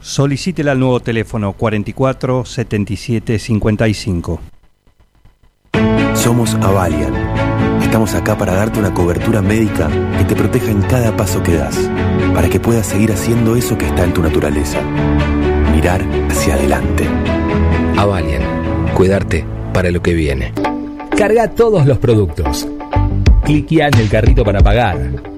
[0.00, 4.40] Solicítela al nuevo teléfono 44 77 55.
[6.14, 7.14] Somos Avalian.
[7.82, 9.88] Estamos acá para darte una cobertura médica
[10.18, 11.90] que te proteja en cada paso que das,
[12.34, 14.80] para que puedas seguir haciendo eso que está en tu naturaleza.
[15.72, 17.06] Mirar hacia adelante.
[17.96, 18.42] Avalian.
[18.94, 20.52] Cuidarte para lo que viene.
[21.16, 22.66] Carga todos los productos.
[23.44, 25.37] Cliquea en el carrito para pagar.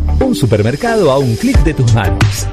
[0.21, 2.47] Un supermercado a un clic de tus manos.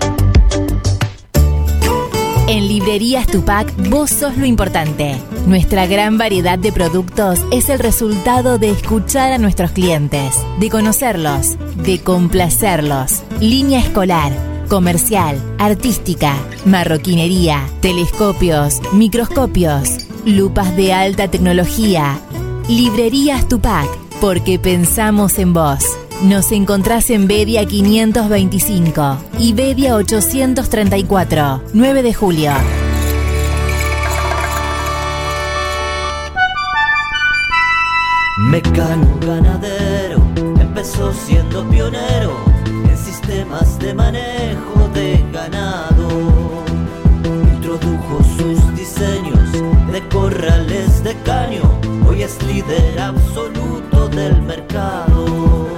[2.49, 5.17] En Librerías Tupac, vos sos lo importante.
[5.47, 11.59] Nuestra gran variedad de productos es el resultado de escuchar a nuestros clientes, de conocerlos,
[11.77, 13.23] de complacerlos.
[13.39, 14.33] Línea escolar,
[14.69, 19.91] comercial, artística, marroquinería, telescopios, microscopios,
[20.25, 22.19] lupas de alta tecnología.
[22.67, 23.89] Librerías Tupac,
[24.23, 25.85] porque pensamos en vos.
[26.23, 32.51] Nos encontrás en Bedia 525 y Bedia 834, 9 de julio.
[38.37, 40.21] Mecano ganadero
[40.61, 46.09] empezó siendo pionero en sistemas de manejo de ganado.
[47.55, 49.53] Introdujo sus diseños
[49.93, 51.63] de corrales de caño,
[52.09, 55.78] hoy es líder absoluto del mercado.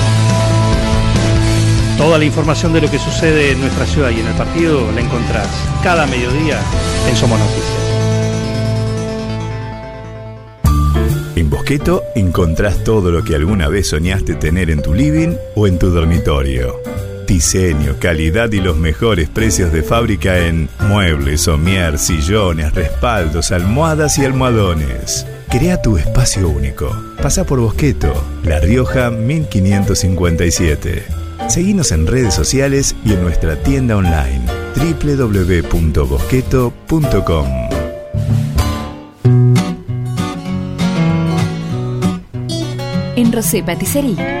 [2.01, 5.01] Toda la información de lo que sucede en nuestra ciudad y en el partido la
[5.01, 5.47] encontrás
[5.83, 6.59] cada mediodía
[7.07, 7.77] en Somos Noticias.
[11.35, 15.77] En Bosqueto encontrás todo lo que alguna vez soñaste tener en tu living o en
[15.77, 16.81] tu dormitorio.
[17.27, 24.25] Diseño, calidad y los mejores precios de fábrica en muebles, somier, sillones, respaldos, almohadas y
[24.25, 25.27] almohadones.
[25.51, 26.89] Crea tu espacio único.
[27.21, 28.11] Pasa por Bosqueto,
[28.43, 31.20] La Rioja 1557.
[31.51, 34.45] Seguinos en redes sociales y en nuestra tienda online
[34.77, 37.47] www.bosqueto.com.
[43.17, 44.40] En Rosé Patisserie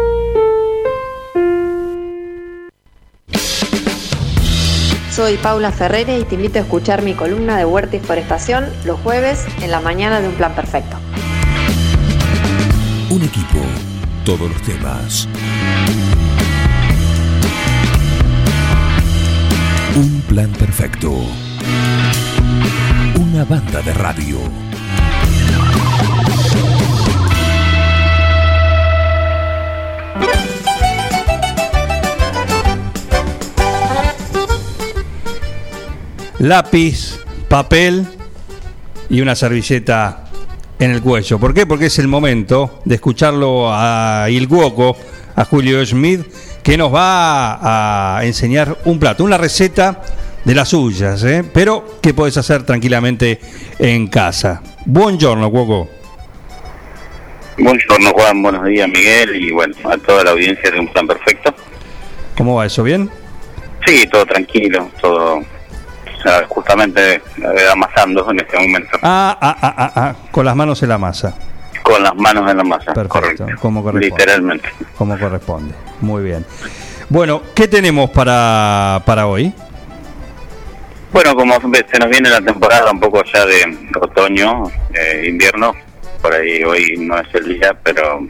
[5.21, 8.99] Soy Paula Ferrere y te invito a escuchar mi columna de Huerta y Forestación los
[9.01, 10.97] jueves en la mañana de Un Plan Perfecto.
[13.11, 13.59] Un equipo,
[14.25, 15.27] todos los temas.
[19.95, 21.11] Un plan perfecto.
[23.19, 24.39] Una banda de radio.
[36.41, 38.05] Lápiz, papel
[39.09, 40.25] y una servilleta
[40.79, 41.39] en el cuello.
[41.39, 41.67] ¿Por qué?
[41.67, 44.97] Porque es el momento de escucharlo a Ilguoco,
[45.35, 46.21] a Julio Schmidt,
[46.63, 50.01] que nos va a enseñar un plato, una receta
[50.43, 51.43] de las suyas, ¿eh?
[51.53, 53.39] pero que puedes hacer tranquilamente
[53.77, 54.63] en casa.
[54.85, 55.89] Buongiorno, Cuoco.
[57.59, 61.53] Buongiorno Juan, buenos días Miguel y bueno, a toda la audiencia de Un Plan Perfecto.
[62.35, 62.81] ¿Cómo va eso?
[62.81, 63.11] ¿Bien?
[63.85, 65.43] Sí, todo tranquilo, todo
[66.47, 67.21] justamente eh,
[67.71, 71.33] amasando en este momento, Ah, ah, ah, ah, ah, con las manos en la masa.
[71.83, 72.93] con las manos en la masa.
[72.93, 74.09] Perfecto, como corresponde.
[74.17, 74.69] Literalmente.
[74.97, 75.73] Como corresponde.
[76.01, 76.45] Muy bien.
[77.09, 79.53] Bueno, ¿qué tenemos para, para hoy?
[81.11, 84.63] Bueno, como se nos viene la temporada un poco ya de otoño,
[84.93, 85.73] eh, invierno,
[86.21, 88.25] por ahí hoy no es el día, pero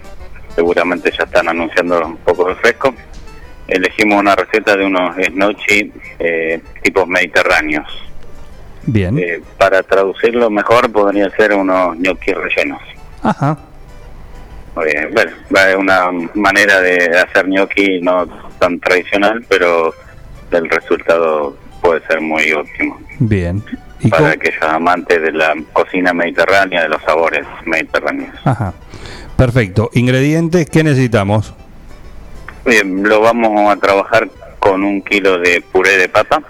[0.55, 2.93] seguramente ya están anunciando un poco de fresco.
[3.72, 7.88] Elegimos una receta de unos gnocchi eh, tipos mediterráneos.
[8.84, 9.17] Bien.
[9.17, 12.82] Eh, para traducirlo mejor podría ser unos gnocchi rellenos.
[13.24, 13.57] Ajá.
[14.76, 15.09] Muy bien.
[15.49, 18.28] Bueno, es una manera de hacer gnocchi no
[18.59, 19.93] tan tradicional, pero
[20.51, 22.99] el resultado puede ser muy óptimo.
[23.19, 23.63] Bien.
[24.09, 28.36] para aquellos amantes de la cocina mediterránea, de los sabores mediterráneos.
[28.43, 28.74] Ajá.
[29.38, 29.89] Perfecto.
[29.93, 31.53] Ingredientes, ¿qué necesitamos?
[32.66, 36.43] Bien, lo vamos a trabajar con un kilo de puré de papa.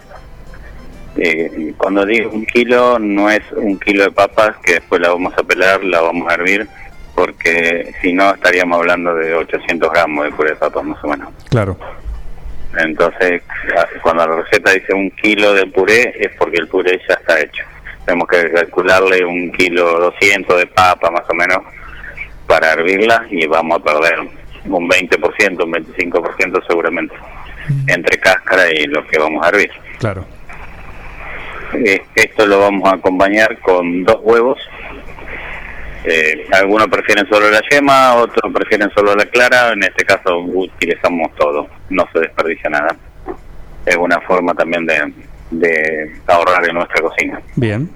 [1.16, 5.34] Eh, cuando digo un kilo, no es un kilo de papas que después la vamos
[5.38, 6.68] a pelar, la vamos a hervir,
[7.16, 11.30] porque si no estaríamos hablando de 800 gramos de puré de papas más o menos.
[11.50, 11.78] Claro.
[12.78, 13.42] Entonces,
[14.02, 17.64] cuando la receta dice un kilo de puré, es porque el puré ya está hecho.
[18.06, 21.60] Tenemos que calcularle un kilo 200 de papa más o menos
[22.48, 27.16] para hervirla y vamos a perder un 20%, un 25% seguramente
[27.88, 29.72] entre cáscara y lo que vamos a hervir.
[30.00, 30.26] Claro.
[31.74, 34.60] Eh, esto lo vamos a acompañar con dos huevos.
[36.04, 39.74] Eh, algunos prefieren solo la yema, otros prefieren solo la clara.
[39.74, 42.96] En este caso utilizamos todo, no se desperdicia nada.
[43.86, 45.14] Es una forma también de,
[45.52, 47.42] de ahorrar en nuestra cocina.
[47.56, 47.90] Bien.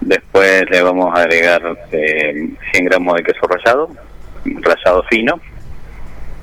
[0.00, 3.90] Después le vamos a agregar eh, 100 gramos de queso rallado,
[4.44, 5.40] rallado fino.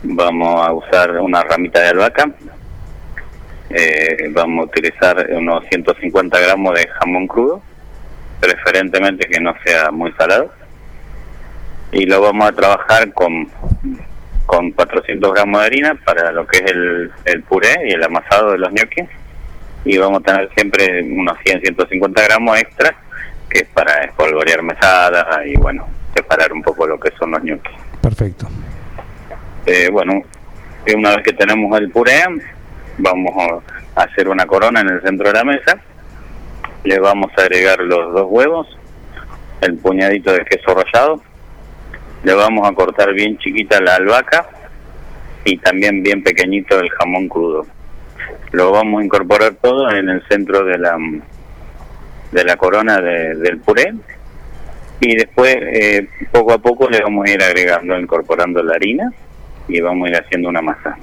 [0.03, 2.29] Vamos a usar una ramita de albahaca.
[3.69, 7.61] Eh, vamos a utilizar unos 150 gramos de jamón crudo,
[8.39, 10.51] preferentemente que no sea muy salado.
[11.93, 13.47] Y lo vamos a trabajar con,
[14.45, 18.51] con 400 gramos de harina para lo que es el, el puré y el amasado
[18.51, 19.07] de los ñoquis.
[19.85, 22.95] Y vamos a tener siempre unos 100, 150 gramos extra
[23.49, 27.75] que es para espolvorear mesada y bueno, separar un poco lo que son los ñoquis.
[28.01, 28.47] Perfecto.
[29.65, 30.21] Eh, bueno,
[30.95, 32.19] una vez que tenemos el puré,
[32.97, 33.33] vamos
[33.95, 35.79] a hacer una corona en el centro de la mesa.
[36.83, 38.67] Le vamos a agregar los dos huevos,
[39.61, 41.21] el puñadito de queso rallado.
[42.23, 44.47] Le vamos a cortar bien chiquita la albahaca
[45.45, 47.65] y también bien pequeñito el jamón crudo.
[48.51, 50.97] Lo vamos a incorporar todo en el centro de la
[52.31, 53.93] de la corona de- del puré
[54.99, 59.11] y después eh, poco a poco le vamos a ir agregando, incorporando la harina
[59.67, 60.97] y vamos a ir haciendo una masa.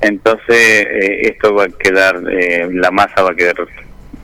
[0.00, 0.46] Entonces
[0.86, 3.56] eh, esto va a quedar, eh, la masa va a quedar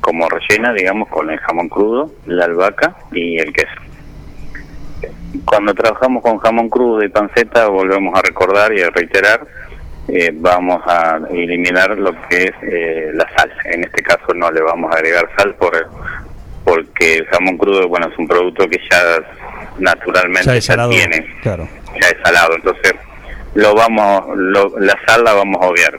[0.01, 3.73] como rellena, digamos, con el jamón crudo, la albahaca y el queso.
[5.45, 9.45] Cuando trabajamos con jamón crudo y panceta, volvemos a recordar y a reiterar,
[10.09, 13.51] eh, vamos a eliminar lo que es eh, la sal.
[13.65, 15.73] En este caso no le vamos a agregar sal por
[16.65, 19.19] porque el jamón crudo, bueno, es un producto que ya
[19.79, 20.91] naturalmente Ya salado.
[20.91, 21.69] tiene, Claro.
[22.01, 22.55] Ya es salado.
[22.57, 22.93] Entonces,
[23.55, 25.99] lo vamos, lo- la sal la vamos a obviar.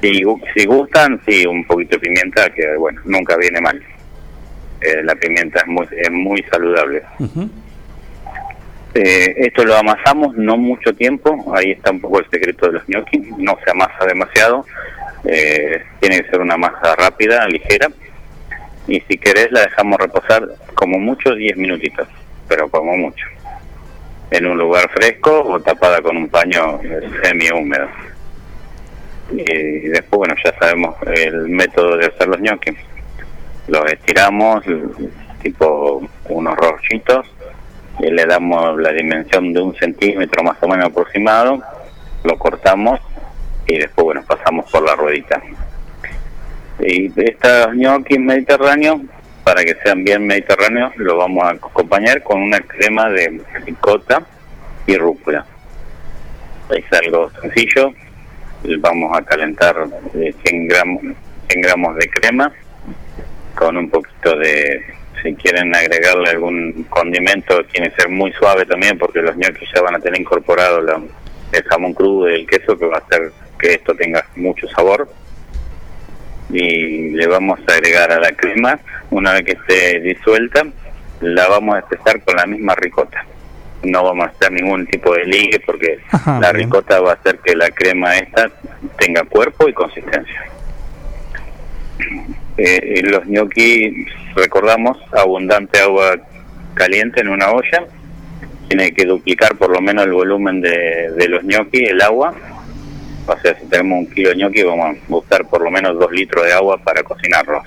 [0.00, 0.22] Si,
[0.54, 3.82] si gustan, sí, un poquito de pimienta, que bueno, nunca viene mal.
[4.80, 7.02] Eh, la pimienta es muy, es muy saludable.
[8.94, 12.86] Eh, esto lo amasamos no mucho tiempo, ahí está un poco el secreto de los
[12.86, 14.64] gnocchi, no se amasa demasiado,
[15.24, 17.88] eh, tiene que ser una masa rápida, ligera,
[18.88, 22.08] y si querés la dejamos reposar como mucho 10 minutitos,
[22.48, 23.24] pero como mucho,
[24.30, 26.80] en un lugar fresco o tapada con un paño
[27.22, 27.88] semi húmedo.
[29.30, 32.70] Y después, bueno, ya sabemos el método de hacer los gnocchi.
[33.68, 34.64] Los estiramos,
[35.42, 37.26] tipo unos rollitos,
[38.00, 41.60] y le damos la dimensión de un centímetro más o menos aproximado,
[42.24, 43.00] lo cortamos
[43.66, 45.42] y después, bueno, pasamos por la ruedita.
[46.80, 49.00] Y estos ñoquis mediterráneos,
[49.48, 54.22] para que sean bien mediterráneos, lo vamos a acompañar con una crema de ricota
[54.86, 55.46] y rúcula.
[56.68, 57.94] Es algo sencillo,
[58.80, 59.74] vamos a calentar
[60.16, 61.02] eh, 100 gramos,
[61.48, 62.52] 100 gramos de crema
[63.54, 64.82] con un poquito de,
[65.22, 69.80] si quieren agregarle algún condimento, tiene que ser muy suave también porque los ñoquis ya
[69.80, 70.80] van a tener incorporado
[71.52, 75.08] el jamón crudo y el queso que va a hacer que esto tenga mucho sabor.
[76.50, 78.78] Y le vamos a agregar a la crema,
[79.10, 80.64] una vez que esté disuelta,
[81.20, 83.24] la vamos a espesar con la misma ricota.
[83.82, 86.66] No vamos a hacer ningún tipo de ligue porque Ajá, la bien.
[86.66, 88.50] ricota va a hacer que la crema esta
[88.98, 90.42] tenga cuerpo y consistencia.
[92.60, 96.16] Eh, los gnocchi, recordamos, abundante agua
[96.74, 97.84] caliente en una olla.
[98.66, 102.34] Tiene que duplicar por lo menos el volumen de, de los gnocchi, el agua.
[103.28, 106.10] O sea, si tenemos un kilo de gnocchi, vamos a buscar por lo menos dos
[106.10, 107.62] litros de agua para cocinarlos.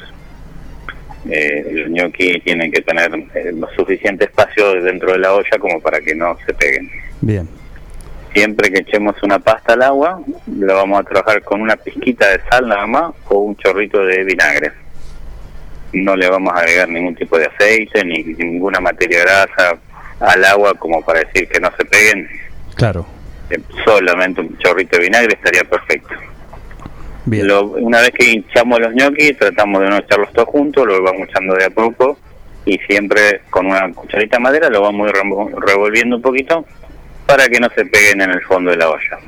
[1.30, 5.80] Eh, los gnocchi tienen que tener eh, lo suficiente espacio dentro de la olla como
[5.80, 6.90] para que no se peguen.
[7.22, 7.48] Bien.
[8.34, 10.22] Siempre que echemos una pasta al agua,
[10.58, 14.24] la vamos a trabajar con una pizquita de sal nada más o un chorrito de
[14.24, 14.72] vinagre.
[15.94, 19.78] No le vamos a agregar ningún tipo de aceite ni ninguna materia grasa
[20.22, 22.28] al agua como para decir que no se peguen.
[22.76, 23.06] Claro.
[23.86, 26.14] Solamente un chorrito de vinagre estaría perfecto.
[27.48, 31.28] Lo- una vez que hinchamos los ñoquis, tratamos de no echarlos todos juntos, lo vamos
[31.30, 32.18] echando de a poco
[32.66, 35.12] y siempre con una cucharita de madera lo vamos
[35.58, 36.66] revolviendo un poquito
[37.28, 39.20] para que no se peguen en el fondo de la olla.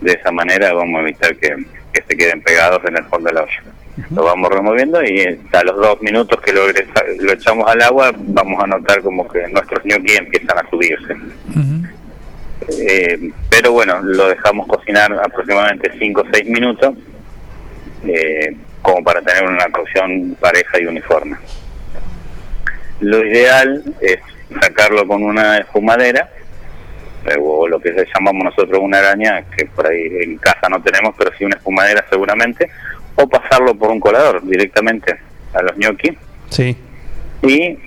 [0.00, 1.54] De esa manera vamos a evitar que,
[1.92, 3.62] que se queden pegados en el fondo de la olla.
[4.10, 7.80] Lo vamos removiendo y eh, a los dos minutos que lo, egresa- lo echamos al
[7.82, 11.14] agua vamos a notar como que nuestros ñoquis empiezan a subirse.
[12.68, 16.94] Eh, pero bueno, lo dejamos cocinar aproximadamente 5 o 6 minutos
[18.06, 21.36] eh, como para tener una cocción pareja y uniforme.
[23.00, 24.18] Lo ideal es
[24.60, 26.30] sacarlo con una espumadera
[27.26, 31.14] eh, o lo que llamamos nosotros una araña, que por ahí en casa no tenemos,
[31.18, 32.70] pero sí una espumadera seguramente,
[33.16, 35.18] o pasarlo por un colador directamente
[35.54, 36.12] a los ñoquis
[36.50, 36.76] Sí.
[37.42, 37.78] y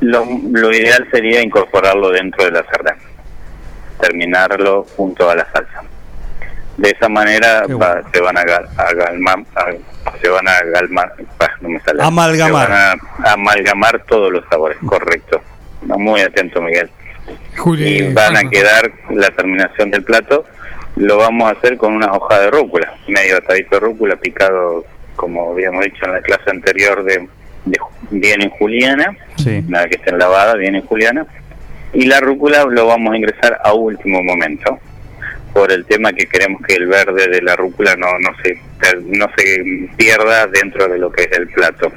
[0.00, 2.94] lo, lo ideal sería incorporarlo dentro de la sartén,
[4.00, 5.82] terminarlo junto a la salsa.
[6.76, 11.12] De esa manera va- se van a, gal- a galmar, a- se van a galmar,
[11.38, 12.02] bah, no me sale.
[12.02, 12.66] Amalgamar.
[12.66, 15.40] Se van a amalgamar todos los sabores, correcto.
[15.82, 16.90] Muy atento, Miguel.
[17.78, 20.44] y van a quedar la terminación del plato.
[20.96, 24.84] Lo vamos a hacer con una hoja de rúcula, medio atadito de rúcula picado,
[25.16, 27.28] como habíamos dicho en la clase anterior, de,
[27.64, 27.78] de
[28.10, 29.62] bien en juliana, Sí.
[29.68, 31.26] nada que esté lavada, bien en juliana.
[31.94, 34.78] Y la rúcula lo vamos a ingresar a último momento,
[35.52, 38.58] por el tema que queremos que el verde de la rúcula no, no, se,
[39.04, 41.92] no se pierda dentro de lo que es el plato.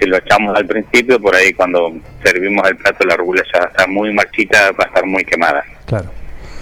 [0.00, 1.92] Si lo echamos al principio, por ahí cuando
[2.24, 5.62] servimos el plato, la rúcula ya está muy marchita, va a estar muy quemada.
[5.84, 6.10] Claro.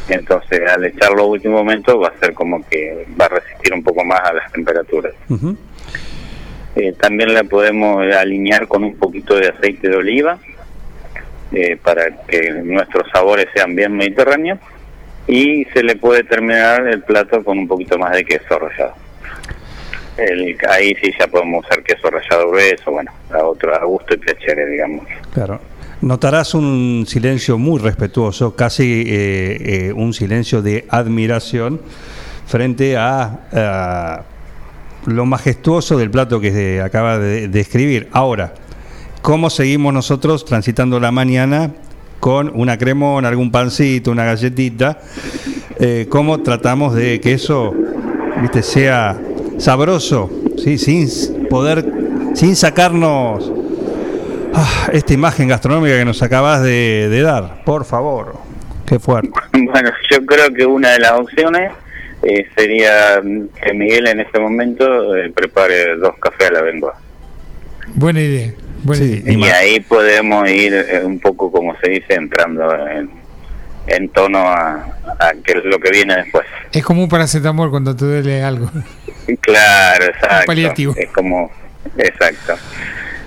[0.09, 3.85] Entonces, al echarlo a último momento, va a ser como que va a resistir un
[3.85, 5.15] poco más a las temperaturas.
[6.75, 10.39] Eh, también la podemos alinear con un poquito de aceite de oliva
[11.53, 14.59] eh, para que nuestros sabores sean bien mediterráneos
[15.27, 18.95] y se le puede terminar el plato con un poquito más de queso rallado.
[20.17, 24.19] El, ahí sí ya podemos usar queso rallado grueso, bueno, a otro a gusto y
[24.19, 25.07] piacere, digamos.
[25.33, 25.61] Claro.
[26.01, 31.81] Notarás un silencio muy respetuoso, casi eh, eh, un silencio de admiración
[32.47, 34.25] frente a, a
[35.07, 38.09] lo majestuoso del plato que se acaba de describir.
[38.13, 38.55] Ahora,
[39.29, 41.73] ¿cómo seguimos nosotros transitando la mañana
[42.19, 45.01] con una cremona, algún pancito, una galletita?
[45.79, 47.75] Eh, ¿Cómo tratamos de que eso
[48.41, 49.21] viste, sea
[49.59, 50.79] sabroso, ¿sí?
[50.79, 51.85] sin poder,
[52.33, 53.53] sin sacarnos
[54.55, 57.63] ah, esta imagen gastronómica que nos acabas de, dar?
[57.67, 58.35] Por favor,
[58.87, 59.29] qué fuerte.
[59.53, 61.73] Bueno, yo creo que una de las opciones
[62.23, 63.21] eh, sería
[63.63, 66.99] que Miguel en este momento eh, prepare dos cafés a la lengua.
[67.99, 68.53] Buena idea.
[68.85, 69.33] Buena idea.
[69.33, 73.11] Y ahí podemos ir eh, un poco, como se dice, entrando en,
[73.89, 74.75] en tono a,
[75.19, 76.47] a que es lo que viene después.
[76.73, 78.71] Es como un paracetamol cuando te duele algo.
[79.41, 80.47] Claro, exacto.
[80.47, 80.95] paliativo.
[80.97, 81.51] Es como,
[81.97, 82.55] exacto.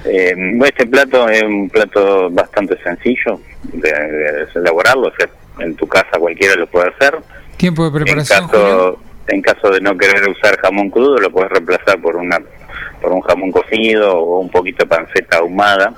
[0.05, 0.33] Eh,
[0.65, 3.39] este plato es un plato bastante sencillo
[3.73, 7.19] de, de elaborarlo, o sea, en tu casa cualquiera lo puede hacer.
[7.57, 8.47] Tiempo de En preparación.
[8.47, 12.39] caso, en caso de no querer usar jamón crudo, lo puedes reemplazar por una
[13.01, 15.93] por un jamón cocido o un poquito de panceta ahumada.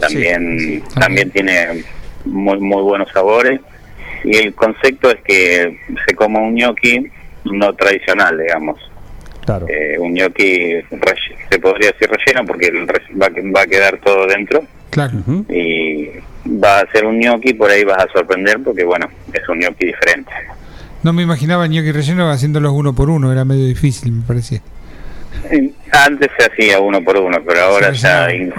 [0.00, 1.84] también también tiene
[2.24, 3.60] muy muy buenos sabores.
[4.24, 7.06] Y el concepto es que se coma un gnocchi
[7.44, 8.80] no tradicional, digamos.
[9.44, 9.66] Claro.
[9.68, 10.82] Eh, un gnocchi
[11.50, 12.70] se podría decir relleno porque
[13.12, 15.12] va, va a quedar todo dentro Claro.
[15.48, 16.08] y
[16.48, 19.86] va a ser un gnocchi, por ahí vas a sorprender porque bueno, es un gnocchi
[19.86, 20.32] diferente.
[21.06, 24.60] No me imaginaba el gnocchi relleno haciéndolos uno por uno, era medio difícil, me parecía.
[25.92, 28.52] Antes se hacía uno por uno, pero ahora ya in-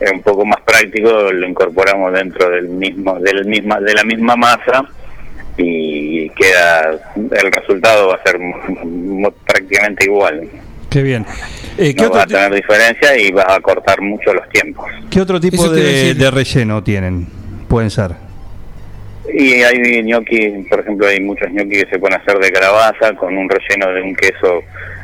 [0.00, 4.34] es un poco más práctico, lo incorporamos dentro del mismo, del misma, de la misma
[4.34, 4.82] masa
[5.58, 8.38] y queda, el resultado va a ser
[9.44, 10.48] prácticamente igual.
[10.88, 11.26] Qué bien.
[11.76, 14.86] Eh, ¿qué, No va a tener diferencia y vas a cortar mucho los tiempos.
[15.10, 17.26] qué otro tipo a de relleno tienen?
[17.68, 18.29] Pueden ser.
[19.32, 23.36] Y hay gnocchi, por ejemplo, hay muchos gnocchi que se pueden hacer de calabaza con
[23.36, 24.62] un relleno de un queso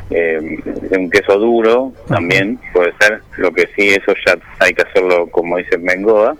[0.09, 3.21] eh, de un queso duro también puede ser.
[3.37, 6.35] Lo que sí, eso ya hay que hacerlo como dice Bengoa,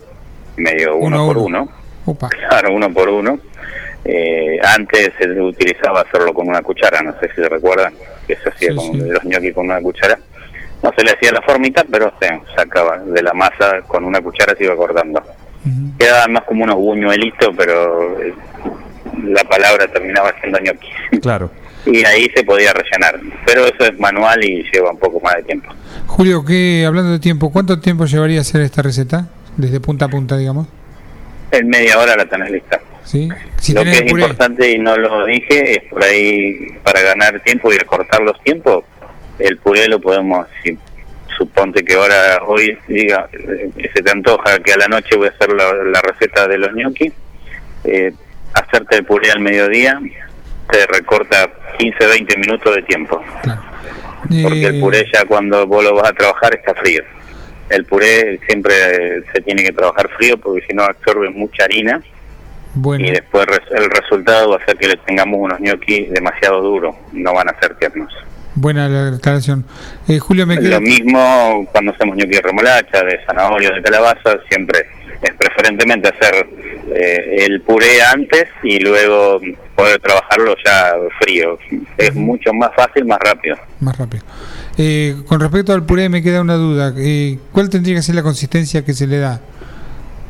[0.55, 1.69] medio uno, por uno.
[2.05, 2.17] uno.
[2.49, 3.39] Claro, uno por uno.
[4.05, 7.93] Eh, antes se utilizaba hacerlo con una cuchara, no sé si se recuerdan,
[8.25, 8.99] que se hacía Sí, con sí.
[9.09, 10.17] los gnocchi con una cuchara.
[10.81, 14.55] No se le hacía la formita, pero se sacaba de la masa con una cuchara,
[14.55, 15.21] se iba cortando.
[15.97, 18.33] Quedaba más como unos buñuelitos, pero eh,
[19.23, 20.87] la palabra terminaba siendo gnocchi.
[21.21, 21.49] Claro.
[21.85, 23.19] Y ahí se podía rellenar.
[23.45, 25.69] Pero eso es manual y lleva un poco más de tiempo.
[26.05, 29.27] Julio, ¿qué, hablando de tiempo, ¿cuánto tiempo llevaría hacer esta receta?
[29.55, 30.67] Desde punta a punta, digamos.
[31.51, 32.81] En media hora la tenés lista.
[33.07, 33.29] ¿sí?
[33.57, 34.23] Si lo que es puré.
[34.23, 38.83] importante y no lo dije es por ahí para ganar tiempo y acortar los tiempos.
[39.39, 40.77] El puré lo podemos, si
[41.37, 45.31] suponte que ahora hoy diga eh, se te antoja que a la noche voy a
[45.31, 47.11] hacer la, la receta de los gnocchi,
[47.83, 48.13] eh,
[48.53, 50.01] hacerte el puré al mediodía
[50.69, 53.23] te recorta 15 20 minutos de tiempo.
[54.43, 57.03] Porque el puré ya cuando vos lo vas a trabajar está frío.
[57.69, 58.73] El puré siempre
[59.33, 62.01] se tiene que trabajar frío porque si no absorbe mucha harina
[62.73, 66.95] Bueno, y después el resultado va a ser que le tengamos unos gnocchi demasiado duros,
[67.13, 68.13] no van a ser tiernos.
[68.57, 69.65] Buena la aclaración.
[70.07, 70.79] Eh, Julio, me queda...
[70.79, 74.79] Lo mismo cuando hacemos gnocchi de remolacha, de zanahoria, de calabaza, siempre
[75.21, 76.47] es preferentemente hacer
[76.93, 79.39] eh, el puré antes y luego
[79.75, 81.57] poder trabajarlo ya frío.
[81.97, 83.55] Es mucho más fácil, más rápido.
[83.79, 84.23] Más rápido.
[84.77, 86.93] Eh, con respecto al puré me queda una duda.
[86.97, 89.41] Eh, ¿Cuál tendría que ser la consistencia que se le da?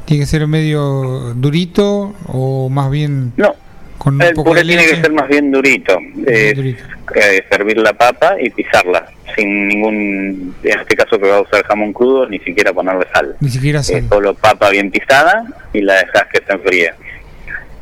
[0.06, 3.56] ¿Tiene que ser medio durito o más bien No,
[3.98, 5.98] con un El poco puré de tiene que ser más bien durito.
[6.26, 6.76] Eh,
[7.16, 11.64] eh, servir la papa y pisarla, sin ningún, en este caso que va a usar
[11.66, 13.36] jamón crudo, ni siquiera ponerle sal.
[13.40, 13.98] Ni siquiera sal.
[13.98, 15.44] Eh, solo papa bien pisada
[15.74, 16.94] y la dejas que se enfríe.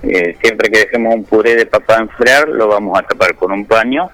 [0.04, 3.66] Eh, siempre que dejemos un puré de papa enfriar, lo vamos a tapar con un
[3.66, 4.10] paño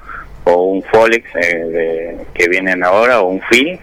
[0.46, 3.78] o un Folex eh, de- que vienen ahora o un film,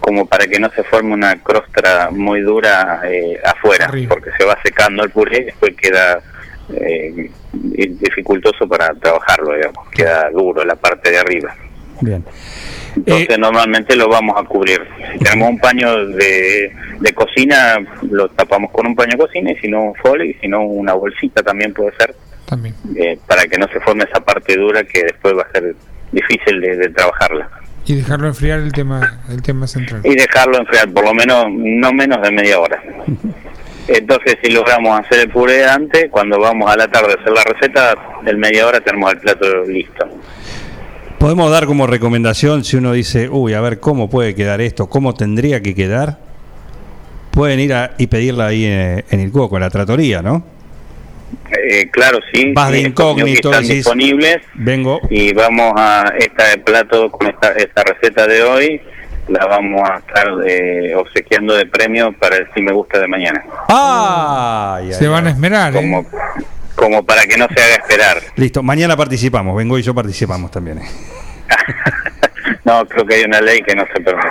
[0.00, 4.56] como para que no se forme una crostra muy dura eh, afuera, porque se va
[4.62, 6.20] secando el puré y después queda
[6.74, 11.54] eh, dificultoso para trabajarlo, digamos, queda duro la parte de arriba.
[12.00, 12.24] Bien.
[12.96, 14.80] Entonces normalmente lo vamos a cubrir.
[15.12, 17.76] Si tenemos un paño de, de cocina,
[18.10, 20.62] lo tapamos con un paño de cocina y si no un folio y si no
[20.62, 22.14] una bolsita también puede ser.
[22.46, 22.74] También.
[22.96, 25.74] eh, para que no se forme esa parte dura que después va a ser
[26.12, 27.48] difícil de, de trabajarla.
[27.84, 30.00] Y dejarlo enfriar el tema, el tema central.
[30.04, 32.82] Y dejarlo enfriar por lo menos, no menos de media hora.
[33.88, 37.42] Entonces si logramos hacer el puré antes, cuando vamos a la tarde a hacer la
[37.42, 37.94] receta,
[38.26, 40.06] en media hora tenemos el plato listo.
[41.18, 45.14] Podemos dar como recomendación si uno dice, uy, a ver cómo puede quedar esto, cómo
[45.14, 46.18] tendría que quedar.
[47.32, 50.44] Pueden ir a- y pedirla ahí en, en el coco, en la tratoría, ¿no?
[51.50, 52.52] Eh, claro, sí.
[52.54, 54.38] Vas de gnocchi incógnito, están disponibles.
[54.54, 55.00] Vengo.
[55.10, 58.80] y vamos a este plato con esta, esta receta de hoy
[59.28, 63.44] la vamos a estar eh, obsequiando de premio para el si me gusta de mañana
[63.68, 64.92] ¡Ay!
[64.92, 65.76] Se van a esmerar, ¿eh?
[65.76, 66.06] como
[66.74, 70.78] como para que no se haga esperar Listo, mañana participamos, vengo y yo participamos también.
[70.78, 70.88] eh.
[72.64, 74.28] no creo que hay una ley que no se permite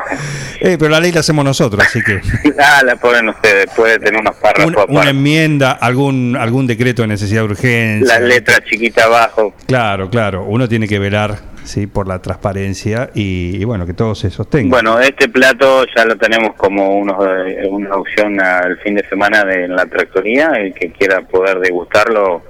[0.61, 2.21] Eh, pero la ley la hacemos nosotros, así que
[2.59, 5.09] ah la ponen ustedes puede tener unos párrafos una, una aparte.
[5.09, 8.19] enmienda, algún algún decreto de necesidad de urgencia.
[8.19, 11.37] la letra chiquita abajo Claro, claro, uno tiene que velar
[11.67, 14.69] sí por la transparencia y, y bueno, que todo se sostenga.
[14.69, 19.43] Bueno, este plato ya lo tenemos como unos, eh, una opción al fin de semana
[19.43, 20.51] de en la tractoría.
[20.55, 22.43] El que quiera poder degustarlo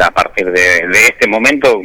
[0.00, 1.82] a partir de, de este momento,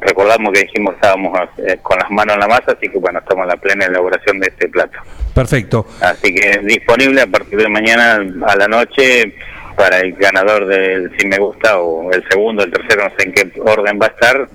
[0.00, 3.42] recordamos que dijimos estábamos eh, con las manos en la masa, así que bueno, estamos
[3.42, 4.98] en la plena elaboración de este plato.
[5.34, 5.86] Perfecto.
[6.00, 9.34] Así que es disponible a partir de mañana a la noche
[9.76, 13.32] para el ganador del si me gusta o el segundo, el tercero, no sé en
[13.32, 14.48] qué orden va a estar,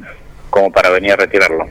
[0.50, 1.66] como para venir a retirarlo.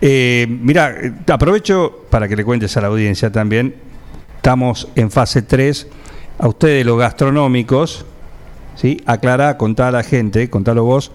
[0.00, 0.96] Eh, mira,
[1.28, 3.74] aprovecho para que le cuentes a la audiencia también.
[4.36, 5.88] Estamos en fase 3.
[6.38, 8.04] A ustedes, los gastronómicos,
[8.74, 9.00] ¿sí?
[9.06, 11.12] aclará, contá a la gente, contalo vos,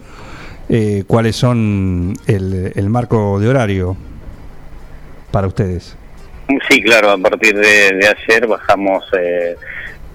[0.69, 3.97] eh, cuáles son el, el marco de horario
[5.31, 5.97] para ustedes.
[6.69, 9.57] Sí, claro, a partir de, de ayer bajamos eh,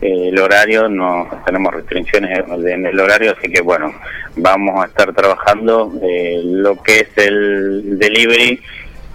[0.03, 3.95] el horario, no tenemos restricciones en el horario, así que bueno,
[4.37, 8.61] vamos a estar trabajando eh, lo que es el delivery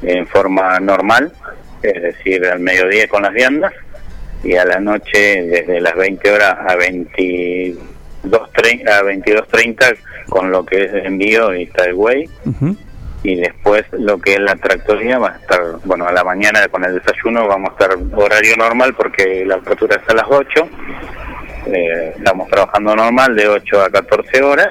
[0.04, 1.34] en forma normal,
[1.82, 3.74] es decir, al mediodía con las viandas
[4.44, 9.98] y a la noche desde las 20 horas a 22.30 a 22.30
[10.30, 12.30] con lo que es envío y takeaway
[13.28, 16.86] y después lo que es la tractoría va a estar, bueno, a la mañana con
[16.86, 20.70] el desayuno vamos a estar horario normal porque la apertura es a las 8,
[21.74, 24.70] eh, estamos trabajando normal de 8 a 14 horas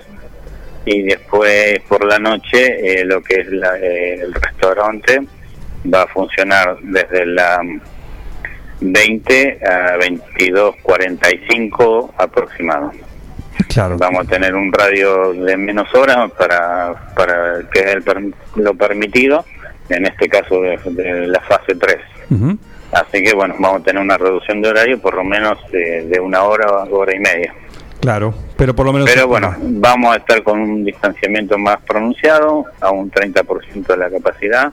[0.86, 5.20] y después por la noche eh, lo que es la- eh, el restaurante
[5.92, 7.60] va a funcionar desde la
[8.80, 12.92] 20 a 22.45 aproximado.
[13.68, 13.96] Claro.
[13.98, 19.44] Vamos a tener un radio de menos horas para, para que es el lo permitido,
[19.88, 21.96] en este caso de, de la fase 3.
[22.92, 26.20] Así que bueno, vamos a tener una reducción de horario por lo menos de, de
[26.20, 27.52] una hora, hora y media.
[28.00, 29.10] Claro, pero por lo menos...
[29.12, 34.10] Pero bueno, vamos a estar con un distanciamiento más pronunciado, a un 30% de la
[34.10, 34.72] capacidad.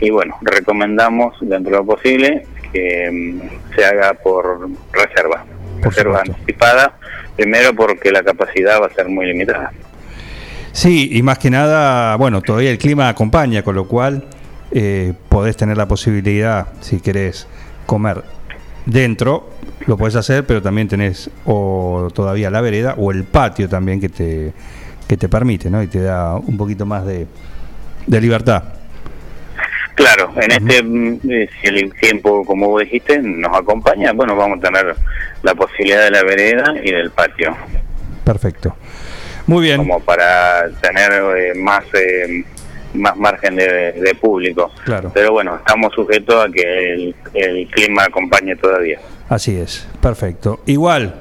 [0.00, 5.44] Y bueno, recomendamos dentro de lo posible que mm, se haga por reserva,
[5.80, 6.96] reserva anticipada,
[7.36, 9.72] Primero porque la capacidad va a ser muy limitada.
[10.72, 14.24] Sí, y más que nada, bueno, todavía el clima acompaña, con lo cual
[14.72, 17.46] eh, podés tener la posibilidad, si querés
[17.86, 18.24] comer
[18.86, 19.50] dentro,
[19.86, 24.08] lo podés hacer, pero también tenés o todavía la vereda o el patio también que
[24.08, 24.52] te,
[25.06, 25.82] que te permite, ¿no?
[25.82, 27.26] Y te da un poquito más de,
[28.06, 28.64] de libertad.
[29.94, 34.58] Claro, en este, mm, eh, si el tiempo, como vos dijiste, nos acompaña, bueno, vamos
[34.58, 34.96] a tener
[35.42, 37.56] la posibilidad de la vereda y del patio.
[38.24, 38.74] Perfecto.
[39.46, 39.76] Muy bien.
[39.76, 42.44] Como para tener eh, más eh,
[42.94, 44.70] más margen de, de público.
[44.84, 45.10] Claro.
[45.12, 49.00] Pero bueno, estamos sujetos a que el, el clima acompañe todavía.
[49.28, 50.60] Así es, perfecto.
[50.66, 51.14] Igual,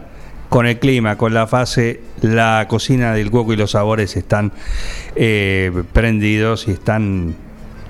[0.49, 4.51] con el clima, con la fase, la cocina del cuoco y los sabores están
[5.15, 7.36] eh, prendidos y están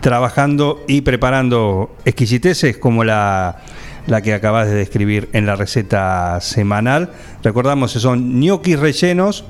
[0.04, 3.62] trabajando y preparando exquisiteces como la,
[4.06, 7.10] la que acabas de describir en la receta semanal.
[7.42, 9.46] Recordamos que son ñoquis rellenos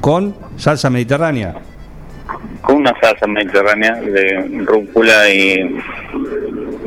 [0.00, 1.56] con salsa mediterránea.
[2.62, 5.76] Con una salsa mediterránea de rúcula y,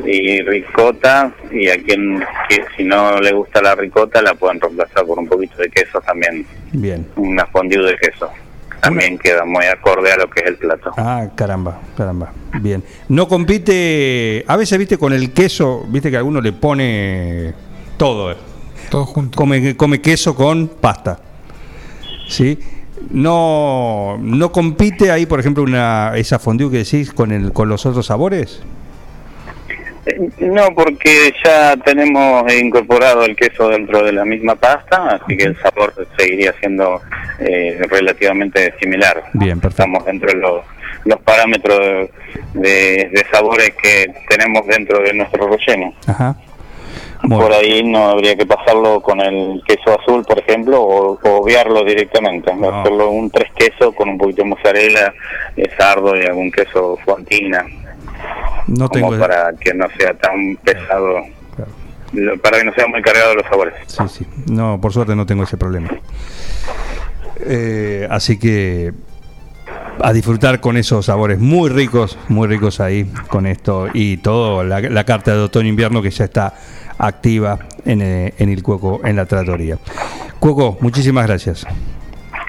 [0.06, 5.04] y ricota, y a quien que si no le gusta la ricota la pueden reemplazar
[5.04, 7.06] por un poquito de queso también, Bien.
[7.16, 8.30] una fondue de queso.
[8.82, 10.90] También queda muy acorde a lo que es el plato.
[10.96, 12.32] Ah, caramba, caramba.
[12.60, 12.82] Bien.
[13.08, 17.54] No compite, a veces, viste, con el queso, viste que alguno le pone
[17.96, 18.34] todo.
[18.90, 19.36] Todo junto.
[19.36, 21.20] Come, come queso con pasta.
[22.28, 22.58] ¿Sí?
[23.10, 27.86] No, no compite ahí, por ejemplo, una esa fondue que decís con el con los
[27.86, 28.62] otros sabores.
[30.06, 35.44] Eh, No, porque ya tenemos incorporado el queso dentro de la misma pasta, así que
[35.44, 37.00] el sabor seguiría siendo
[37.38, 39.22] eh, relativamente similar.
[39.34, 39.82] Bien, perfecto.
[39.82, 40.64] Estamos dentro de los,
[41.04, 42.08] los parámetros
[42.54, 45.94] de, de sabores que tenemos dentro de nuestro relleno.
[46.06, 46.36] Ajá.
[47.28, 51.84] Por ahí no habría que pasarlo con el queso azul, por ejemplo, o, o obviarlo
[51.84, 52.50] directamente.
[52.50, 55.14] Hacerlo un tres queso con un poquito de mozzarella,
[55.78, 57.64] sardo y algún queso fontina
[58.66, 59.18] No como tengo.
[59.18, 61.22] para que no sea tan pesado,
[62.42, 63.74] para que no sea muy cargado los sabores.
[63.86, 64.26] Sí, sí.
[64.50, 65.88] No, por suerte no tengo ese problema.
[67.44, 68.92] Eh, así que
[70.00, 74.80] a disfrutar con esos sabores muy ricos, muy ricos ahí con esto y todo la,
[74.80, 76.54] la carta de otoño-invierno que ya está
[76.98, 79.76] activa en, eh, en el Cuoco, en la tratoría.
[80.38, 81.66] Cuoco, muchísimas gracias.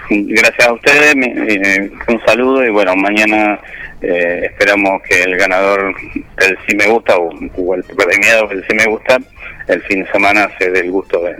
[0.09, 3.59] Gracias a ustedes, eh, un saludo y bueno, mañana
[4.03, 5.95] eh, esperamos que el ganador
[6.37, 9.17] del Sí Me Gusta o, o el premiado del Sí Me Gusta
[9.67, 11.35] el fin de semana se dé el gusto de,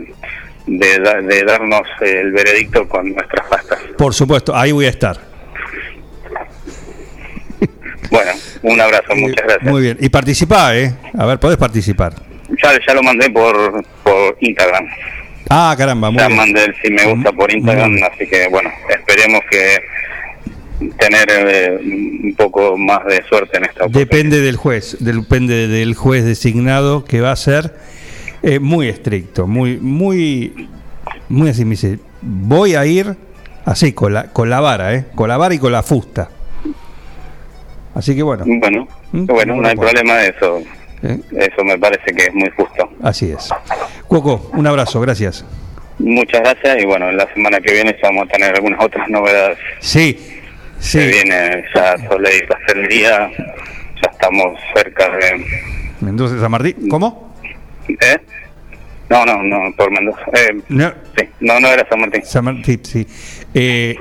[0.66, 3.78] de, da- de darnos el veredicto con nuestras pastas.
[3.98, 5.16] Por supuesto, ahí voy a estar.
[8.10, 9.72] Bueno, un abrazo, muchas gracias.
[9.72, 9.96] Muy bien.
[10.00, 10.92] Y participá, ¿eh?
[11.18, 12.12] A ver, podés participar.
[12.62, 14.86] Ya, ya lo mandé por, por Instagram.
[15.50, 16.36] Ah, caramba, muy ya bien.
[16.36, 18.10] mandé el sí me gusta por Instagram, Muy bien.
[18.12, 19.78] así que bueno, esperemos que
[20.92, 24.10] tener eh, un poco más de suerte en esta oportunidad.
[24.10, 27.74] Depende del juez, depende del juez designado que va a ser
[28.42, 30.68] eh, muy estricto, muy, muy,
[31.28, 31.64] muy así.
[31.64, 33.16] Me dice, voy a ir
[33.64, 35.06] así, con la, con la vara, ¿eh?
[35.14, 36.30] Con la vara y con la fusta.
[37.94, 38.44] Así que bueno.
[38.46, 39.26] Bueno, ¿Mm?
[39.26, 40.62] bueno, no hay problema de eso.
[41.02, 41.18] ¿Eh?
[41.36, 42.90] Eso me parece que es muy justo.
[43.02, 43.50] Así es.
[44.08, 45.44] Cuoco, un abrazo, gracias.
[45.98, 49.58] Muchas gracias y bueno, la semana que viene vamos a tener algunas otras novedades.
[49.78, 50.18] Sí,
[50.78, 50.98] sí.
[51.00, 55.44] Se viene ya Soleil Pastelería, ya estamos cerca de...
[56.00, 57.34] Mendoza San Martín, ¿cómo?
[57.88, 58.18] ¿Eh?
[59.10, 60.20] No, no, no, por Mendoza.
[60.34, 62.24] Eh, No, sí, no, no era San Martín.
[62.24, 63.06] San Martín, sí.
[63.52, 63.94] Eh,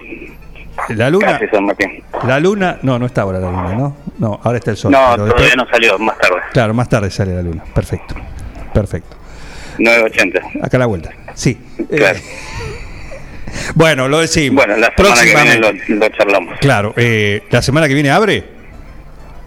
[0.90, 1.38] la luna.
[1.40, 2.04] Casi San Martín.
[2.26, 3.98] La luna, no, no está ahora la luna, ¿no?
[4.20, 4.92] No, ahora está el sol.
[4.92, 6.38] No, todavía después- no salió, más tarde.
[6.54, 7.64] Claro, más tarde sale la luna.
[7.74, 8.16] Perfecto.
[8.74, 9.18] Perfecto.
[9.78, 10.64] 9.80.
[10.66, 11.12] Acá a la vuelta.
[11.36, 11.58] Sí.
[11.80, 12.20] Eh, Claro.
[13.76, 14.66] Bueno, lo decimos.
[14.66, 16.60] Bueno, la semana que viene lo, lo charlamos.
[16.60, 18.44] Claro, eh, ¿la semana que viene abre?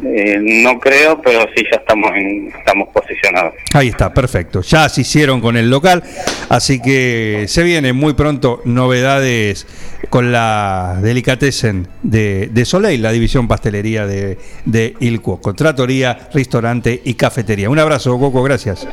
[0.05, 3.55] Eh, no creo, pero sí ya estamos en, estamos posicionados.
[3.73, 4.61] Ahí está, perfecto.
[4.61, 6.03] Ya se hicieron con el local,
[6.51, 9.67] así que se vienen muy pronto novedades
[10.11, 14.37] con la delicatessen de, de Soleil, la división pastelería de,
[14.67, 15.55] de Il Cuoco.
[15.55, 17.71] Tratoría, restaurante y cafetería.
[17.71, 18.87] Un abrazo, Coco, gracias.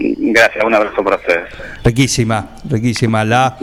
[0.00, 1.48] Gracias, un abrazo para ustedes.
[1.82, 3.56] Riquísima, riquísima la,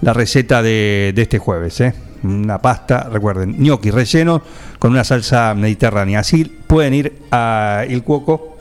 [0.00, 1.80] la receta de, de este jueves.
[1.80, 1.94] ¿eh?
[2.22, 4.42] Una pasta, recuerden, gnocchi relleno
[4.78, 6.20] con una salsa mediterránea.
[6.20, 8.56] Así pueden ir a Il Cuoco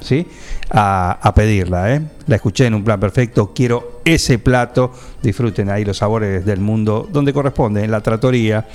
[0.00, 0.26] ¿sí?
[0.70, 1.94] a, a pedirla.
[1.94, 2.02] ¿eh?
[2.26, 3.52] La escuché en un plan perfecto.
[3.54, 4.92] Quiero ese plato.
[5.22, 8.66] Disfruten ahí los sabores del mundo donde corresponde, en la tratoría.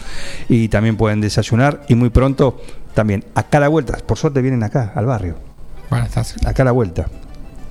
[0.50, 1.84] Y también pueden desayunar.
[1.88, 2.62] Y muy pronto
[2.94, 3.98] también acá a la vuelta.
[4.06, 5.36] Por suerte vienen acá, al barrio.
[5.90, 6.36] Bueno, estás.
[6.46, 7.06] Acá a la vuelta.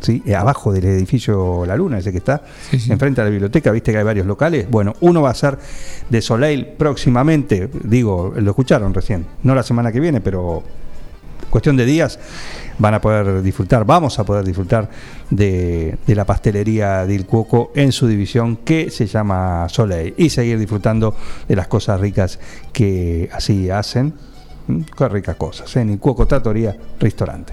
[0.01, 0.23] ¿Sí?
[0.27, 2.43] Eh, abajo del edificio La Luna, ese que está
[2.89, 4.69] enfrente a la biblioteca, viste que hay varios locales.
[4.71, 5.59] Bueno, uno va a ser
[6.09, 10.63] de Soleil próximamente, digo, lo escucharon recién, no la semana que viene, pero
[11.51, 12.19] cuestión de días
[12.79, 14.89] van a poder disfrutar, vamos a poder disfrutar
[15.31, 20.59] de, de la pastelería del Cuoco en su división que se llama Soleil y seguir
[20.59, 21.15] disfrutando
[21.49, 22.39] de las cosas ricas
[22.73, 24.15] que así hacen.
[24.97, 27.53] Qué ricas cosas, en el Cuoco Trattoria Restaurante.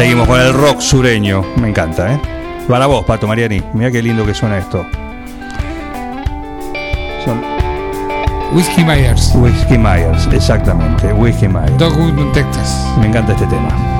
[0.00, 2.20] Seguimos con el rock sureño, me encanta, ¿eh?
[2.66, 4.86] Para vos, Pato Mariani, mira qué lindo que suena esto.
[7.22, 7.38] Son
[8.54, 9.30] Whiskey Myers.
[9.34, 11.76] Whiskey Myers, exactamente, Whiskey Myers.
[11.76, 12.82] Dogwood, Texas.
[12.98, 13.99] Me encanta este tema.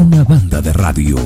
[0.00, 1.16] Una banda de radio.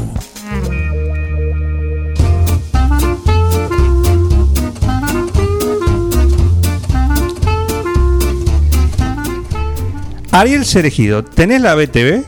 [10.33, 12.25] Ariel Cerejido, ¿tenés la BTV?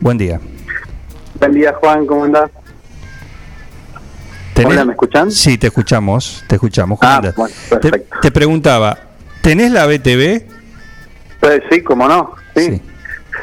[0.00, 0.40] Buen día.
[1.38, 2.50] Buen día, Juan, ¿cómo andás?
[4.54, 5.30] ¿Tenés- Hola, ¿me escuchan?
[5.30, 6.98] Sí, te escuchamos, te escuchamos.
[6.98, 7.36] ¿Cómo Ah, andás?
[7.36, 8.16] bueno, te, perfecto.
[8.22, 8.98] te preguntaba,
[9.42, 10.46] ¿tenés la BTV?
[11.42, 12.80] Eh, sí, cómo no, sí.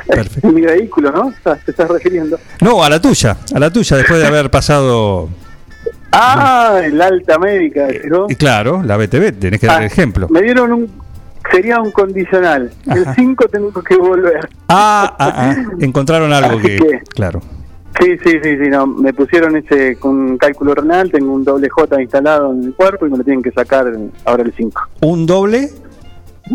[0.07, 1.33] Es mi vehículo, ¿no?
[1.65, 2.37] Te estás refiriendo.
[2.61, 5.29] No, a la tuya, a la tuya, después de haber pasado,
[6.11, 8.27] Ah, el alta médica, ¿no?
[8.29, 10.27] y claro, la BTV, tenés que dar Ah, el ejemplo.
[10.29, 11.03] Me dieron un...
[11.51, 12.71] Sería un condicional.
[12.85, 14.47] El 5 tengo que volver.
[14.69, 17.41] Ah, ah, ah, encontraron algo que- claro.
[17.99, 18.87] Sí, sí, sí, sí, no.
[18.87, 23.09] Me pusieron ese con cálculo renal, tengo un doble J instalado en el cuerpo y
[23.11, 23.85] me lo tienen que sacar
[24.25, 24.81] ahora el 5.
[25.01, 25.69] ¿Un doble?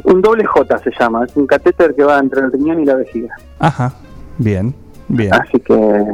[0.04, 2.94] Un doble J se llama, es un catéter que va entre el riñón y la
[2.94, 3.34] vejiga.
[3.58, 3.94] Ajá,
[4.36, 4.74] bien,
[5.08, 6.04] bien, Así que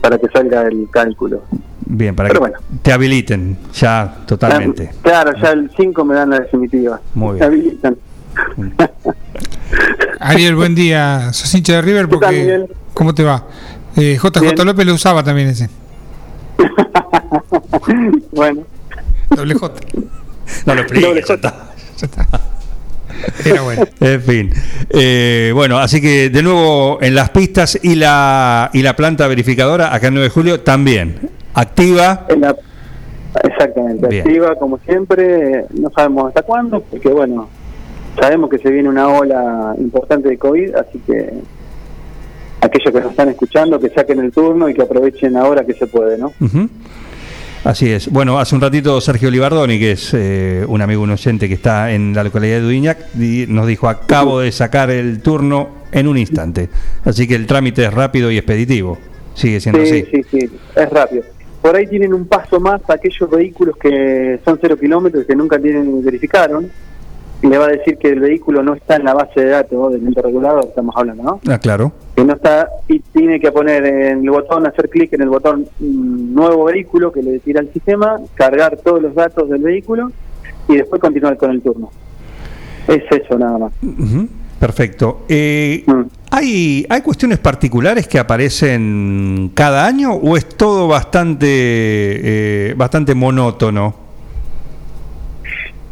[0.00, 1.42] para que salga el cálculo.
[1.86, 2.58] bien, para Pero que bueno.
[2.82, 4.90] te habiliten ya totalmente.
[5.02, 7.00] Claro, ya el 5 me dan la definitiva.
[7.14, 7.38] Muy bien.
[7.40, 7.96] Me habilitan.
[10.20, 11.32] Ariel, buen día.
[11.32, 12.08] ¿Sos hincha de River?
[12.08, 12.66] Porque, también.
[12.92, 13.44] ¿Cómo te va?
[13.96, 14.66] Eh, JJ Bien.
[14.66, 15.68] López lo usaba también ese.
[18.32, 18.62] bueno.
[19.30, 19.74] Doble J.
[20.66, 21.70] No lo expliques, ya está.
[23.44, 23.82] Era bueno.
[24.00, 24.52] En fin.
[24.90, 29.94] Eh, bueno, así que de nuevo en las pistas y la, y la planta verificadora
[29.94, 31.30] acá en 9 de julio también.
[31.54, 32.26] Activa.
[32.28, 32.56] En la-
[33.42, 34.22] exactamente, Bien.
[34.26, 37.48] activa como siempre, no sabemos hasta cuándo, porque bueno,
[38.20, 41.32] sabemos que se viene una ola importante de COVID, así que
[42.60, 45.86] aquellos que nos están escuchando, que saquen el turno y que aprovechen ahora que se
[45.86, 46.32] puede, ¿no?
[46.40, 46.68] Ujú.
[47.64, 48.10] Así es.
[48.10, 51.92] Bueno, hace un ratito Sergio Libardoni, que es eh, un amigo, un oyente que está
[51.92, 56.18] en la localidad de Dudiñac, di- nos dijo, acabo de sacar el turno en un
[56.18, 56.68] instante.
[57.04, 58.98] Así que el trámite es rápido y expeditivo.
[59.34, 60.22] Sigue siendo Sí, así.
[60.30, 61.22] sí, sí, es rápido.
[61.62, 66.04] Por ahí tienen un paso más aquellos vehículos que son cero kilómetros que nunca tienen
[66.04, 66.70] verificaron.
[67.42, 70.06] Le va a decir que el vehículo no está en la base de datos del
[70.06, 71.40] ente regulador, estamos hablando, ¿no?
[71.46, 71.92] Ah, claro.
[72.16, 75.66] Que no está y tiene que poner en el botón, hacer clic en el botón
[75.78, 80.10] mm, nuevo vehículo que le tira al sistema, cargar todos los datos del vehículo
[80.68, 81.90] y después continuar con el turno.
[82.88, 83.72] Es eso nada más.
[84.58, 85.24] Perfecto.
[85.28, 86.02] Eh, Mm.
[86.30, 94.03] ¿hay, ¿Hay cuestiones particulares que aparecen cada año o es todo bastante, eh, bastante monótono?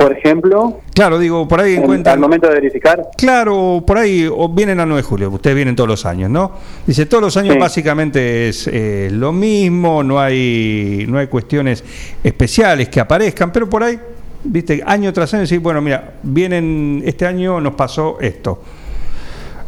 [0.02, 2.14] Por ejemplo, Claro, digo, por ahí en- encuentran...
[2.14, 5.76] al momento de verificar, Claro, por ahí o vienen a 9 de julio, ustedes vienen
[5.76, 6.50] todos los años, ¿no?
[6.86, 7.60] Dice, todos los años Sí.
[7.60, 11.84] básicamente es eh, lo mismo, no hay, no hay cuestiones
[12.24, 13.98] especiales que aparezcan, pero por ahí,
[14.42, 18.60] viste, año tras año, sí, bueno, mira, vienen, este año nos pasó esto,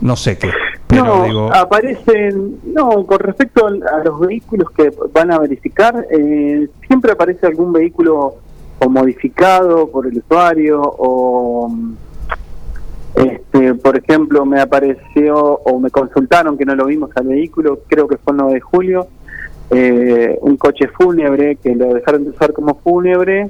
[0.01, 0.51] no sé qué,
[0.89, 6.69] pero no, digo, aparecen, no, con respecto a los vehículos que van a verificar, eh,
[6.89, 8.35] siempre aparece algún vehículo
[8.79, 11.95] o modificado por el usuario o, mm,
[13.15, 18.09] este, por ejemplo, me apareció o me consultaron que no lo vimos al vehículo, creo
[18.09, 19.07] que fue el 9 de julio,
[19.71, 23.49] eh, un coche fúnebre que lo dejaron de usar como fúnebre,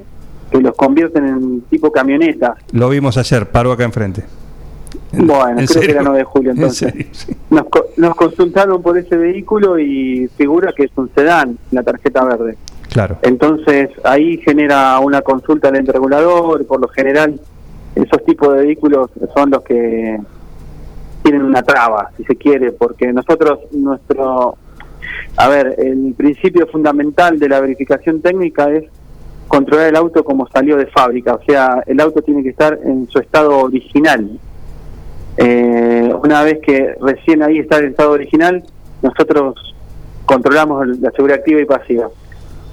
[0.51, 2.55] que los convierten en tipo camioneta.
[2.71, 4.23] lo vimos ayer, paró acá enfrente.
[5.11, 5.91] Bueno, ¿En creo que serio?
[5.91, 6.91] era 9 de julio ¿En entonces.
[6.91, 7.07] serio?
[7.11, 7.33] Sí.
[7.49, 12.23] Nos, co- nos consultaron por ese vehículo y figura que es un sedán, la tarjeta
[12.25, 12.57] verde.
[12.91, 13.17] Claro.
[13.23, 17.39] Entonces ahí genera una consulta al ente regulador, por lo general
[17.95, 20.17] esos tipos de vehículos son los que
[21.23, 24.55] tienen una traba, si se quiere, porque nosotros, nuestro,
[25.37, 28.83] a ver, el principio fundamental de la verificación técnica es
[29.47, 33.07] controlar el auto como salió de fábrica, o sea, el auto tiene que estar en
[33.09, 34.39] su estado original.
[35.37, 38.63] Eh, una vez que recién ahí está el estado original,
[39.01, 39.75] nosotros
[40.25, 42.09] controlamos la seguridad activa y pasiva.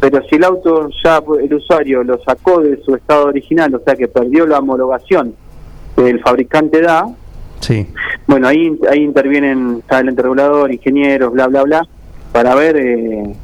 [0.01, 3.95] Pero si el auto ya el usuario lo sacó de su estado original, o sea
[3.95, 5.35] que perdió la homologación
[5.97, 7.07] que el fabricante da,
[7.61, 7.87] Sí.
[8.27, 11.89] bueno, ahí, ahí intervienen está el ente regulador, ingenieros, bla, bla, bla,
[12.33, 13.37] para ver eh,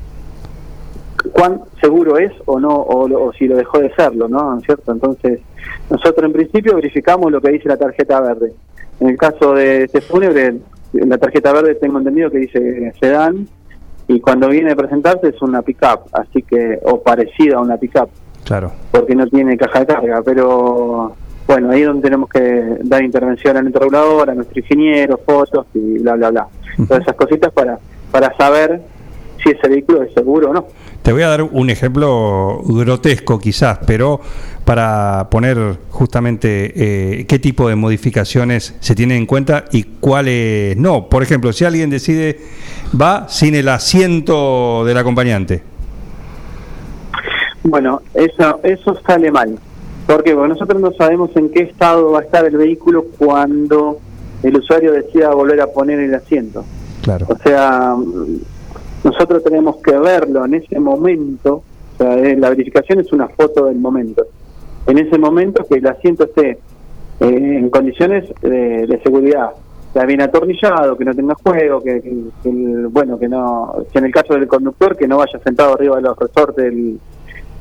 [1.33, 4.55] cuán seguro es o no, o, o si lo dejó de serlo, ¿no?
[4.55, 4.91] ¿No es cierto?
[4.91, 5.41] Entonces,
[5.89, 8.53] nosotros en principio verificamos lo que dice la tarjeta verde.
[9.01, 10.57] En el caso de este fúnebre,
[10.95, 13.47] en la tarjeta verde tengo entendido que dice sedán
[14.09, 18.09] y cuando viene a presentarse es una pickup, así que o parecida a una pickup,
[18.45, 18.73] Claro.
[18.91, 21.15] porque no tiene caja de carga, pero
[21.47, 25.99] bueno, ahí es donde tenemos que dar intervención al interrogador, a nuestro ingeniero, fotos y
[25.99, 26.47] bla bla bla.
[26.89, 27.79] Todas esas cositas para
[28.11, 28.81] para saber
[29.43, 30.67] si ese vehículo es seguro o no.
[31.03, 34.21] Te voy a dar un ejemplo grotesco quizás, pero
[34.65, 36.73] para poner justamente
[37.21, 41.09] eh, qué tipo de modificaciones se tienen en cuenta y cuáles no.
[41.09, 42.39] Por ejemplo, si alguien decide
[43.01, 45.63] va sin el asiento del acompañante.
[47.63, 49.59] Bueno, eso, eso sale mal.
[50.07, 50.35] ¿Por qué?
[50.35, 53.99] Porque nosotros no sabemos en qué estado va a estar el vehículo cuando
[54.43, 56.65] el usuario decida volver a poner el asiento.
[57.03, 57.27] Claro.
[57.29, 57.95] O sea,
[59.05, 61.63] nosotros tenemos que verlo en ese momento.
[61.95, 64.25] O sea, eh, la verificación es una foto del momento.
[64.87, 66.59] En ese momento que el asiento esté eh,
[67.21, 69.51] en condiciones de, de seguridad,
[69.93, 73.99] sea bien atornillado, que no tenga juego, que, que- que el- bueno, que no, que
[73.99, 77.01] en el caso del conductor que no vaya sentado arriba de los resortes del,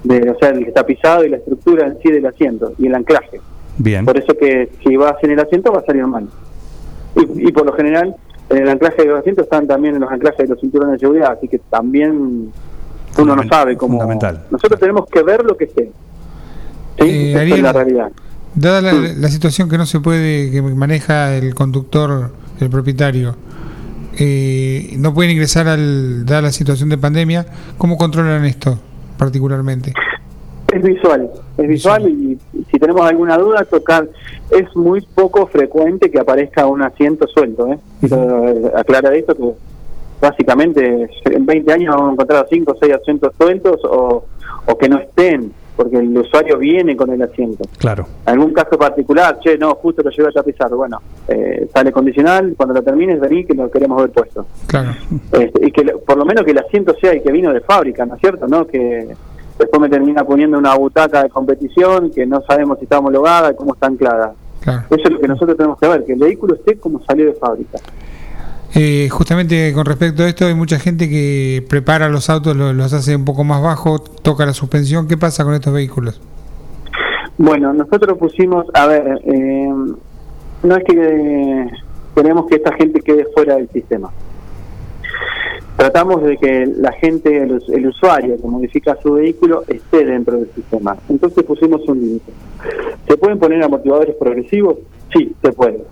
[0.04, 3.40] de, o sea, el tapizado y la estructura en sí del asiento y el anclaje.
[3.78, 4.06] Bien.
[4.06, 6.28] Por eso que si vas en el asiento va a salir mal.
[7.16, 8.16] Y, y por lo general,
[8.50, 11.00] en el anclaje de los asientos están también en los anclajes de los cinturones de
[11.00, 12.52] seguridad, así que también
[13.18, 14.04] uno no sabe cómo.
[14.52, 15.92] Nosotros tenemos que ver lo que esté.
[17.00, 17.08] ¿Sí?
[17.08, 18.12] Eh, es la realidad.
[18.56, 23.36] Dada la, la situación que no se puede, que maneja el conductor, el propietario,
[24.20, 27.46] eh, no pueden ingresar al, dada la situación de pandemia,
[27.78, 28.80] ¿cómo controlan esto
[29.18, 29.94] particularmente?
[30.74, 32.38] Es visual, es visual y
[32.70, 34.08] si tenemos alguna duda, tocar.
[34.52, 37.68] Es muy poco frecuente que aparezca un asiento suelto.
[37.68, 37.80] ¿eh?
[38.02, 39.52] Quiero, eh, aclarar esto que
[40.22, 44.26] básicamente en 20 años vamos a encontrar 5 o 6 asientos sueltos o,
[44.66, 47.64] o que no estén, porque el usuario viene con el asiento.
[47.78, 48.08] Claro.
[48.26, 52.74] algún caso particular, che, no, justo lo llevo a tapizar, bueno, eh, sale condicional, cuando
[52.74, 54.48] lo termines vení que lo queremos ver puesto.
[54.66, 54.92] Claro.
[55.32, 58.06] Este, y que por lo menos que el asiento sea el que vino de fábrica,
[58.06, 58.48] ¿no es cierto?
[58.48, 58.66] ¿No?
[58.66, 59.08] Que
[59.60, 63.56] después me termina poniendo una butaca de competición que no sabemos si está homologada y
[63.56, 64.34] cómo está anclada.
[64.62, 64.84] Claro.
[64.90, 67.34] Eso es lo que nosotros tenemos que ver, que el vehículo esté como salió de
[67.34, 67.78] fábrica.
[68.76, 72.92] Eh, justamente con respecto a esto, hay mucha gente que prepara los autos, lo- los
[72.94, 75.08] hace un poco más bajo, toca la suspensión.
[75.08, 76.20] ¿Qué pasa con estos vehículos?
[77.38, 79.70] Bueno, nosotros pusimos, a ver, eh,
[80.64, 81.68] no es que
[82.16, 84.10] queremos que esta gente quede fuera del sistema.
[85.78, 90.38] Tratamos de que la gente, el, us- el usuario que modifica su vehículo esté dentro
[90.38, 90.98] del sistema.
[91.08, 92.32] Entonces pusimos un límite.
[93.08, 94.78] ¿Se pueden poner amortiguadores progresivos?
[95.14, 95.84] Sí, se puede.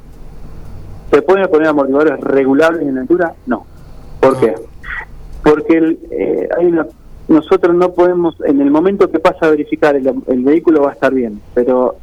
[1.12, 3.36] ¿Se pueden poner amortiguadores regulables en altura?
[3.46, 3.66] No.
[4.20, 4.56] ¿Por qué?
[5.44, 6.88] Porque el, eh, hay una,
[7.28, 10.94] nosotros no podemos, en el momento que pasa a verificar, el, el vehículo va a
[10.94, 11.96] estar bien, pero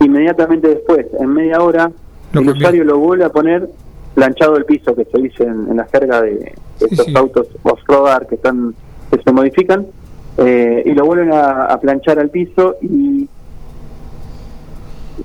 [0.00, 1.92] inmediatamente después, en media hora,
[2.32, 3.68] el usuario lo vuelve a poner
[4.16, 6.54] planchado el piso, que se dice en, en la jerga de, de
[6.90, 8.74] estos autos off-road que, están,
[9.10, 9.86] que se modifican,
[10.38, 13.28] eh, y lo vuelven a, a planchar al piso y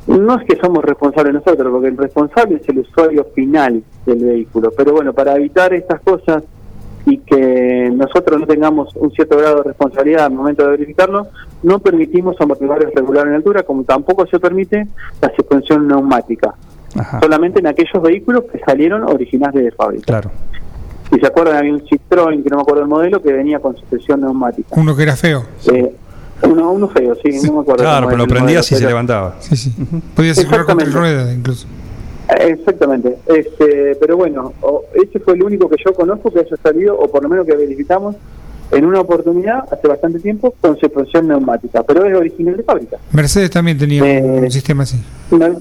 [0.07, 4.71] no es que somos responsables nosotros, porque el responsable es el usuario final del vehículo.
[4.75, 6.43] Pero bueno, para evitar estas cosas
[7.05, 11.27] y que nosotros no tengamos un cierto grado de responsabilidad al momento de verificarlo,
[11.63, 14.87] no permitimos amortiguadores regulares en altura, como tampoco se permite
[15.21, 16.53] la suspensión neumática.
[17.21, 20.05] Solamente en aquellos vehículos que salieron originales de fábrica.
[20.05, 20.31] Claro.
[21.11, 23.75] Si se acuerdan, había un Citroën, que no me acuerdo el modelo, que venía con
[23.75, 24.69] suspensión neumática.
[24.71, 25.43] Uno que era feo.
[25.71, 25.91] Eh,
[26.43, 27.83] uno, uno feo, sí, no me acuerdo.
[27.83, 29.35] Claro, pero lo prendías y modelo, se levantaba.
[29.39, 29.73] Sí, sí.
[30.15, 31.67] Podía circular con tres ruedas incluso.
[32.29, 34.53] Eh, Exactamente, este, pero bueno,
[34.93, 37.55] ese fue el único que yo conozco que haya salido, o por lo menos que
[37.57, 38.15] verificamos
[38.71, 42.97] en una oportunidad hace bastante tiempo con suspensión neumática, pero es original de fábrica.
[43.11, 44.97] Mercedes también tenía un sistema así.
[45.29, 45.59] No-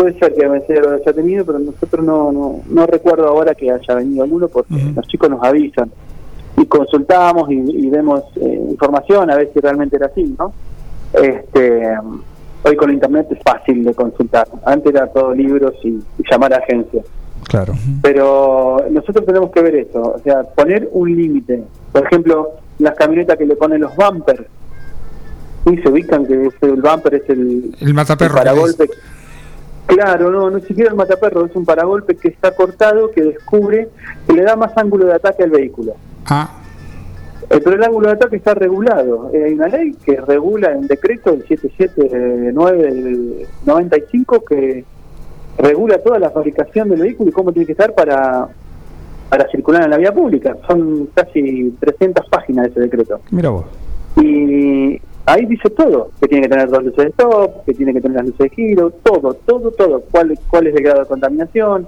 [0.00, 3.70] puede ser que Mercedes lo haya tenido, pero nosotros no, no, no recuerdo ahora que
[3.70, 5.90] haya venido alguno porque los chicos nos avisan
[6.56, 10.54] y consultamos y, y vemos eh, información a ver si realmente era así, ¿no?
[11.12, 11.82] Este,
[12.62, 14.48] hoy con internet es fácil de consultar.
[14.64, 17.04] Antes era todo libros y, y llamar a agencias.
[17.44, 17.74] Claro.
[18.00, 21.62] Pero nosotros tenemos que ver eso, o sea, poner un límite.
[21.92, 24.46] Por ejemplo, las camionetas que le ponen los bumpers,
[25.70, 28.32] y se ubican que es el bumper es el, El mataperro.
[28.32, 28.88] el paragolpe.
[29.86, 33.88] Claro, no, no siquiera el mataperro, es un paragolpe que está cortado, que descubre,
[34.26, 35.94] que le da más ángulo de ataque al vehículo.
[36.26, 36.60] Ah.
[37.50, 39.30] Eh, pero el ángulo de ataque está regulado.
[39.34, 44.84] Eh, hay una ley que regula en decreto el 779 del 95 que
[45.58, 48.48] regula toda la fabricación del vehículo y cómo tiene que estar para,
[49.28, 50.56] para circular en la vía pública.
[50.68, 53.20] Son casi 300 páginas de ese decreto.
[53.32, 53.64] Mira vos.
[54.16, 58.00] Y ahí dice todo, que tiene que tener dos luces de stop, que tiene que
[58.00, 61.86] tener las luces de giro, todo, todo, todo, cuál, cuál es el grado de contaminación,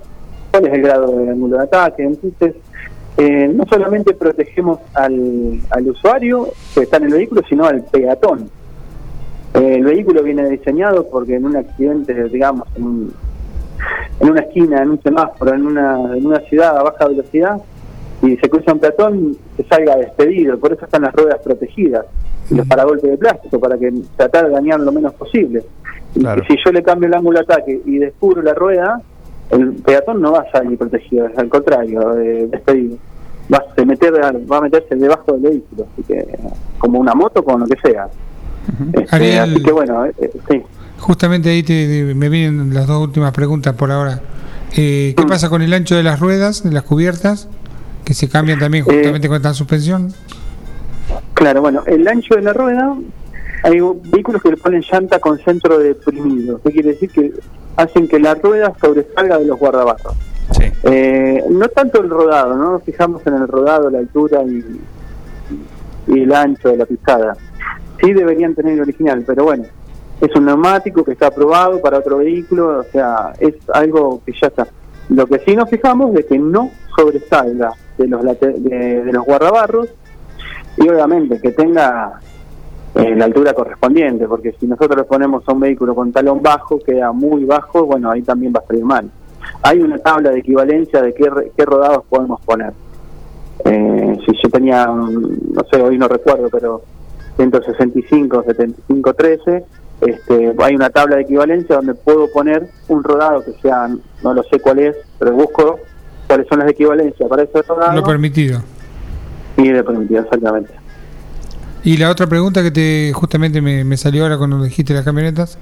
[0.51, 2.03] cuál es el grado de ángulo de ataque.
[2.05, 2.55] Entonces,
[3.19, 8.49] eh, no solamente protegemos al, al usuario que está en el vehículo, sino al peatón.
[9.55, 13.15] El vehículo viene diseñado porque en un accidente, digamos, en, un-
[14.21, 17.61] en una esquina, en un semáforo, en una, en una ciudad a baja velocidad,
[18.23, 20.59] y se cruza un peatón, se salga despedido.
[20.59, 22.07] Por eso están las ruedas protegidas
[22.51, 25.62] y los paragolpes de plástico, para que tratar de dañar lo menos posible.
[26.15, 29.01] Y si yo le cambio el ángulo de ataque y descubro la rueda,
[29.51, 32.97] el peatón no va a salir protegido, es al contrario, eh, despedido.
[33.53, 36.27] Va a, se meter, va a meterse debajo del vehículo, así que
[36.78, 38.07] como una moto, con lo que sea.
[38.93, 40.62] Este, Ariel- así que bueno, eh, eh, sí.
[40.99, 44.20] Justamente ahí te- te- me vienen las dos últimas preguntas por ahora.
[44.74, 47.49] ¿Qué pasa con el ancho de las ruedas, de las cubiertas?
[48.05, 50.12] Que se cambian también justamente con esta suspensión.
[51.35, 52.97] Claro, bueno, el ancho de la rueda,
[53.62, 56.61] hay vehículos que le ponen llanta con centro deprimido.
[56.62, 57.11] ¿Qué quiere decir?
[57.11, 57.33] Que
[57.77, 60.15] hacen que la rueda sobresalga de los guardabarros.
[60.85, 64.81] Eh, no tanto el rodado, no nos fijamos en el rodado, la altura y,
[66.09, 67.37] y el ancho de la pisada.
[68.01, 69.65] Sí deberían tener el original, pero bueno,
[70.20, 74.49] es un neumático que está aprobado para otro vehículo, o sea, es algo que ya
[74.49, 74.66] está.
[75.09, 77.73] Lo que sí nos fijamos es que no sobresalga
[78.03, 79.89] de los, de, de los guardabarros
[80.77, 82.20] y obviamente que tenga
[82.95, 86.79] eh, la altura correspondiente, porque si nosotros le ponemos a un vehículo con talón bajo,
[86.79, 89.11] queda muy bajo, bueno, ahí también va a salir mal.
[89.62, 92.73] Hay una tabla de equivalencia de qué, qué rodados podemos poner.
[93.65, 96.83] Eh, si yo tenía, mm, no sé, hoy no recuerdo, pero
[97.37, 99.65] 165, 75, 13,
[100.03, 103.89] este, hay una tabla de equivalencia donde puedo poner un rodado que sea,
[104.23, 105.79] no lo sé cuál es, pero busco
[106.33, 108.63] cuáles son las equivalencias para ese rodado Lo permitido.
[109.59, 110.73] y de permitido, exactamente.
[111.85, 115.59] Y la otra pregunta que te justamente me, me salió ahora cuando dijiste las camionetas,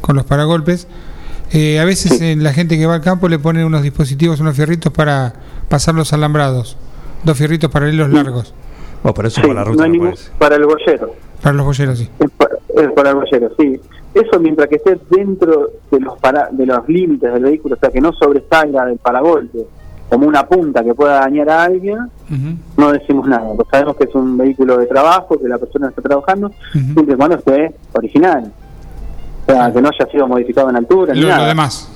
[0.00, 0.88] con los paragolpes.
[1.52, 4.56] Eh, a veces en la gente que va al campo le ponen unos dispositivos, unos
[4.56, 5.34] fierritos para
[5.68, 6.76] pasar los alambrados.
[7.22, 8.54] Dos fierritos paralelos largos.
[9.04, 11.14] Oh, pero eso Sí, por la ruta no ningún- para el bollero.
[11.40, 12.10] Para los bolleros, sí.
[12.18, 13.80] Es para, es para el bollero, sí.
[14.14, 17.90] Eso mientras que esté dentro de los para, de los límites del vehículo, o sea,
[17.90, 19.58] que no sobresalga del paragolpe,
[20.08, 21.98] como una punta que pueda dañar a alguien,
[22.76, 23.52] no decimos nada.
[23.54, 27.16] Pues sabemos que es un vehículo de trabajo, que la persona está trabajando, siempre y
[27.16, 28.52] cuando esté original.
[29.46, 31.48] O sea, que no haya sido modificado en altura ni Lo, lo nada.
[31.48, 31.90] demás.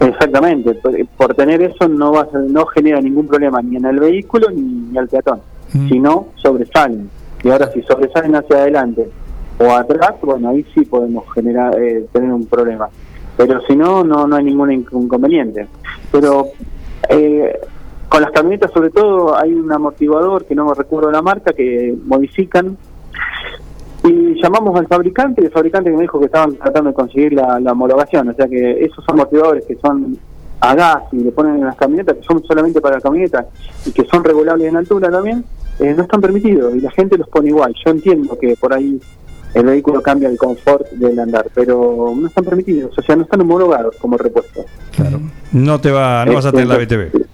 [0.00, 0.74] Exactamente.
[0.74, 3.98] Por, por tener eso no va a ser- no genera ningún problema ni en el
[4.00, 5.40] vehículo ni, ni al peatón.
[5.88, 7.10] Si no, sobresalen.
[7.42, 9.08] Y ahora si sobresalen hacia adelante
[9.58, 12.88] o atrás, bueno, ahí sí podemos generar eh, tener un problema.
[13.36, 15.66] Pero si no, no, no hay ningún inc- inconveniente.
[16.12, 16.48] Pero
[17.08, 17.60] eh,
[18.08, 21.94] con las camionetas sobre todo hay un amortiguador que no me recuerdo la marca que
[22.04, 22.76] modifican
[24.04, 27.58] y llamamos al fabricante y el fabricante me dijo que estaban tratando de conseguir la,
[27.58, 30.18] la homologación, o sea que esos amortiguadores que son
[30.60, 33.46] a gas y le ponen en las camionetas, que son solamente para la camioneta
[33.84, 35.44] y que son regulables en altura también,
[35.78, 37.74] eh, no están permitidos y la gente los pone igual.
[37.84, 39.00] Yo entiendo que por ahí
[39.54, 43.40] el vehículo cambia el confort del andar, pero no están permitidos, o sea, no están
[43.40, 44.64] homologados como repuesto.
[45.52, 47.24] No te va, no vas a tener la BTV.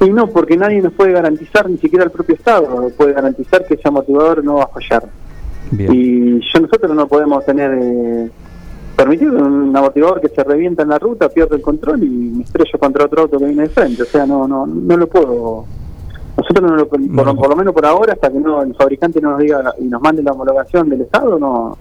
[0.00, 3.74] Y no, porque nadie nos puede garantizar, ni siquiera el propio Estado puede garantizar que
[3.74, 5.08] ese amortiguador no va a fallar.
[5.72, 8.30] Y yo nosotros no podemos tener eh,
[8.96, 12.78] permitido un amortiguador que se revienta en la ruta, pierdo el control y me estrello
[12.78, 14.02] contra otro auto que viene de frente.
[14.02, 15.66] O sea, no no no lo puedo.
[16.36, 19.38] Nosotros no lo, por, por lo menos por ahora, hasta que no el fabricante nos
[19.38, 21.76] diga y nos mande la homologación del Estado, no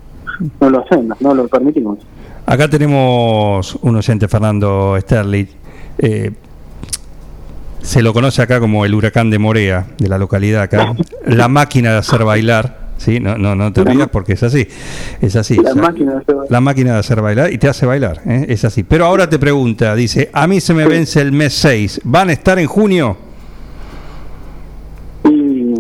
[0.60, 2.00] no lo hacemos, no lo permitimos.
[2.46, 5.46] Acá tenemos un oyente, Fernando Sterling.
[6.00, 6.32] eh,
[7.82, 10.96] se lo conoce acá como el huracán de Morea, de la localidad acá.
[11.26, 12.94] La máquina de hacer bailar.
[12.98, 13.20] ¿sí?
[13.20, 14.66] No, no, no te rías porque es así.
[15.22, 15.56] Es así.
[15.58, 16.52] La O sea, máquina de hacer bailar.
[16.52, 18.22] la máquina de hacer bailar y te hace bailar.
[18.26, 18.46] ¿eh?
[18.48, 18.84] Es así.
[18.84, 22.02] Pero ahora te pregunta, dice, a mí se me vence el mes 6.
[22.06, 23.18] ¿Van a estar en junio?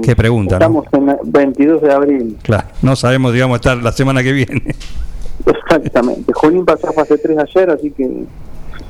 [0.03, 0.83] Qué pregunta, ¿no?
[0.83, 2.37] Estamos en el 22 de abril.
[2.43, 4.63] Claro, no sabemos, digamos, estar la semana que viene.
[5.45, 6.31] Exactamente.
[6.33, 8.23] Junín pasó a fase 3 ayer, así que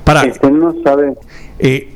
[0.04, 0.24] Pará.
[0.24, 1.14] este, no sabe.
[1.60, 1.90] Eh,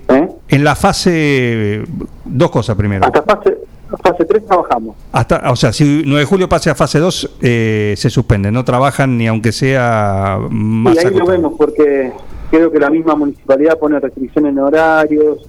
[0.49, 1.83] En la fase,
[2.25, 3.05] dos cosas primero.
[3.05, 3.57] Hasta fase,
[4.01, 4.95] fase 3 trabajamos.
[5.11, 8.63] Hasta, o sea, si 9 de julio pase a fase 2, eh, se suspende, no
[8.63, 11.31] trabajan ni aunque sea más y ahí lo acotado.
[11.31, 12.11] vemos porque
[12.49, 15.45] creo que la misma municipalidad pone restricciones en horarios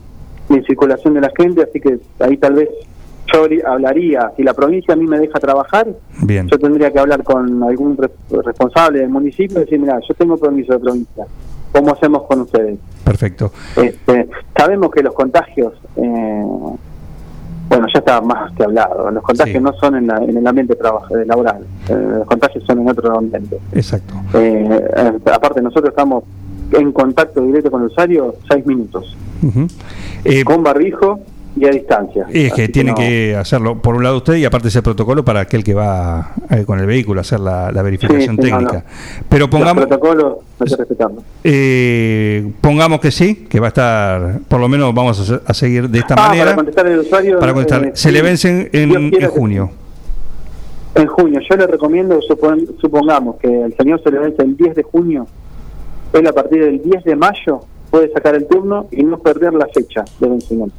[0.51, 2.69] y en circulación de la gente, así que ahí tal vez
[3.32, 5.86] yo hablaría, si la provincia a mí me deja trabajar,
[6.22, 6.46] Bien.
[6.48, 8.10] yo tendría que hablar con algún re-
[8.42, 11.24] responsable del municipio y decir, mira, yo tengo permiso de provincia,
[11.72, 12.78] ¿cómo hacemos con ustedes?
[13.05, 13.52] Perfecto.
[13.76, 16.44] Este, sabemos que los contagios, eh,
[17.68, 20.72] bueno, ya está más que hablado, los contagios no son en, la- en el ambiente
[20.74, 23.59] eh, laboral, eh, los contagios son en otro ambiente.
[23.72, 24.14] Exacto.
[24.34, 24.80] Eh,
[25.32, 26.24] aparte, nosotros estamos
[26.72, 29.16] en contacto directo con el usuario seis minutos.
[30.24, 31.20] Eh, con barbijo
[31.60, 32.26] y a distancia.
[32.32, 35.24] es que Así tienen no- que hacerlo por un lado usted y aparte ese protocolo
[35.24, 38.51] para aquel que va eh, con el vehículo a hacer la, la verificación Sí, sí,
[38.51, 38.85] no, técnica.
[38.86, 39.24] no.
[39.28, 41.24] Pero pongamos, Los protocolos hay que respetarlos.
[41.44, 45.55] eh, pongamos que sí, que va a estar, por lo menos vamos a, se- a
[45.55, 46.44] seguir de esta Ah, manera.
[46.47, 47.39] para contestar al usuario.
[47.39, 47.85] Para contestar.
[47.86, 49.70] eh, Se le vencen en, en junio.
[50.94, 51.40] En junio.
[51.48, 55.26] Yo le recomiendo, supon- supongamos que el señor se le vence el 10 de junio,
[56.12, 57.60] él a partir del 10 de mayo
[57.90, 60.74] puede sacar el turno y no perder la fecha de vencimiento.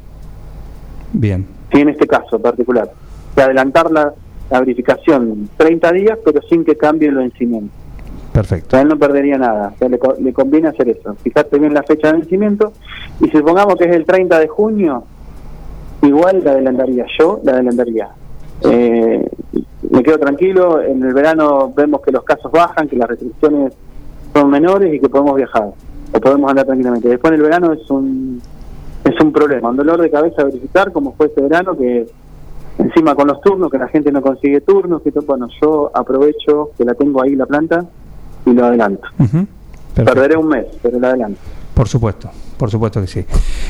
[1.12, 1.46] Bien.
[1.72, 2.90] Sí, en este caso particular.
[3.36, 4.12] De adelantar la,
[4.50, 7.72] la verificación 30 días, pero sin que cambie el vencimiento.
[8.32, 8.68] Perfecto.
[8.68, 9.72] O sea, él no perdería nada.
[9.74, 11.14] O sea, le, le conviene hacer eso.
[11.22, 12.72] Fijarte bien la fecha de vencimiento.
[13.20, 15.04] Y si supongamos que es el 30 de junio,
[16.02, 17.06] igual la adelantaría.
[17.18, 18.08] Yo la adelantaría.
[18.62, 19.28] Eh,
[19.90, 20.80] me quedo tranquilo.
[20.80, 23.72] En el verano vemos que los casos bajan, que las restricciones
[24.32, 25.70] son menores y que podemos viajar.
[26.12, 27.08] O podemos andar tranquilamente.
[27.08, 28.40] Después en el verano es un,
[29.04, 29.70] es un problema.
[29.70, 32.06] Un dolor de cabeza verificar, como fue este verano, que
[32.78, 35.02] encima con los turnos, que la gente no consigue turnos.
[35.02, 37.84] Que, to- bueno, yo aprovecho que la tengo ahí la planta
[38.46, 39.06] y lo adelanto.
[39.94, 41.38] Perderé un mes, pero lo adelanto.
[41.74, 43.24] Por supuesto, por supuesto que sí.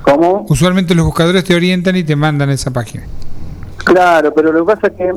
[0.07, 0.47] ¿Cómo?
[0.49, 3.05] Usualmente los buscadores te orientan y te mandan a esa página.
[3.79, 5.13] Claro, pero lo que pasa es que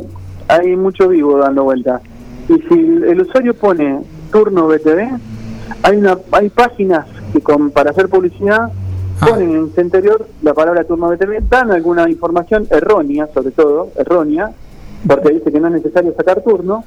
[0.48, 2.02] hay mucho vivo dando vuelta.
[2.50, 4.02] Y si el usuario pone
[4.32, 5.20] turno BTV,
[5.84, 8.72] hay una hay páginas que con, para hacer publicidad
[9.20, 14.52] ponen en su interior la palabra turno BTV, dan alguna información errónea, sobre todo, errónea,
[15.06, 16.84] porque dice que no es necesario sacar turno,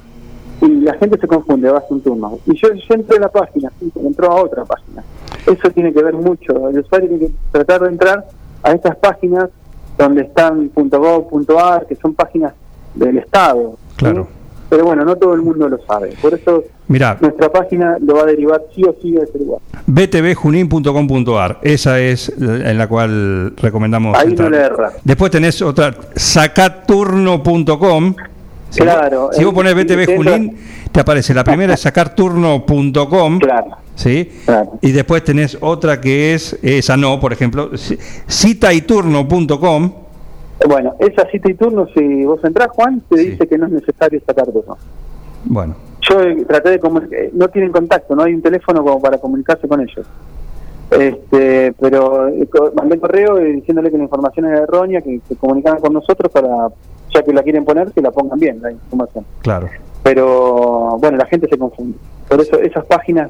[0.63, 2.39] y la gente se confunde, va a hacer un turno.
[2.45, 5.03] Y yo, yo entré a la página, entró a otra página.
[5.45, 6.69] Eso tiene que ver mucho.
[6.69, 8.25] El usuario tiene que tratar de entrar
[8.63, 9.49] a estas páginas
[9.97, 12.53] donde están .gov.ar, que son páginas
[12.95, 13.75] del Estado.
[13.89, 13.95] ¿sí?
[13.97, 14.27] Claro.
[14.69, 16.15] Pero bueno, no todo el mundo lo sabe.
[16.21, 19.59] Por eso Mirá, nuestra página lo va a derivar sí o sí a ese lugar.
[19.85, 24.49] btvjunin.com.ar, esa es en la cual recomendamos Ahí entrar.
[24.49, 24.91] no le erra.
[25.03, 28.15] Después tenés otra, sacaturno.com.
[28.73, 30.57] Si Claro, vos, si vos pones BTV Junín,
[30.91, 33.39] te aparece la primera es sacarturno.com.
[33.39, 33.77] Claro.
[33.93, 34.31] ¿Sí?
[34.81, 39.91] Y después tenés otra que es, esa no, por ejemplo, ci- citayturno.com.
[40.67, 44.19] Bueno, esa cita y turno, si vos entrás, Juan, te dice que no es necesario
[44.25, 44.77] sacar turno.
[45.45, 45.75] Bueno,
[46.09, 49.67] Yo eh, traté de comunicar, no tienen contacto, no hay un teléfono como para comunicarse
[49.67, 50.05] con ellos.
[50.89, 55.79] Este, pero eh, mandé correo eh, diciéndole que la información era errónea, que se comunicaran
[55.79, 56.49] con nosotros para,
[57.13, 59.25] ya que la quieren poner, que la pongan bien la información.
[59.41, 59.69] claro.
[60.03, 61.97] Pero bueno, la gente se confunde.
[62.27, 63.29] Por eso esas páginas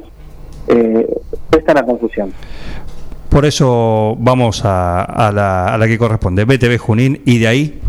[0.67, 1.07] eh,
[1.51, 2.33] prestan a confusión.
[3.29, 7.79] Por eso vamos a, a la, a la que corresponde, BTV Junín, y de ahí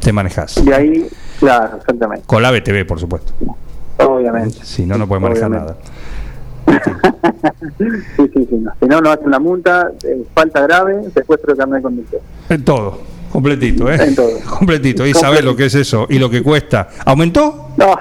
[0.00, 0.64] te manejas.
[0.64, 1.06] De ahí,
[1.38, 2.24] claro, exactamente.
[2.26, 3.34] Con la BTV, por supuesto.
[3.98, 4.60] Obviamente.
[4.64, 5.74] Si no, no puedes manejar Obviamente.
[5.74, 5.76] nada.
[7.78, 8.56] Sí, sí, sí.
[8.58, 8.72] no.
[8.80, 12.20] Si no, nos hacen una multa, eh, falta grave, secuestro de carnet de conductor.
[12.48, 12.98] En todo,
[13.30, 13.98] completito, ¿eh?
[14.00, 14.30] En todo.
[14.58, 15.06] Completito.
[15.06, 16.88] Y sabes lo que es eso y lo que cuesta.
[17.04, 17.70] ¿Aumentó?
[17.76, 17.96] No,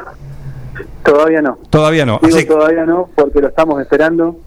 [1.03, 1.57] todavía no.
[1.69, 2.19] Todavía no.
[2.21, 4.37] Digo Así, todavía no, porque lo estamos esperando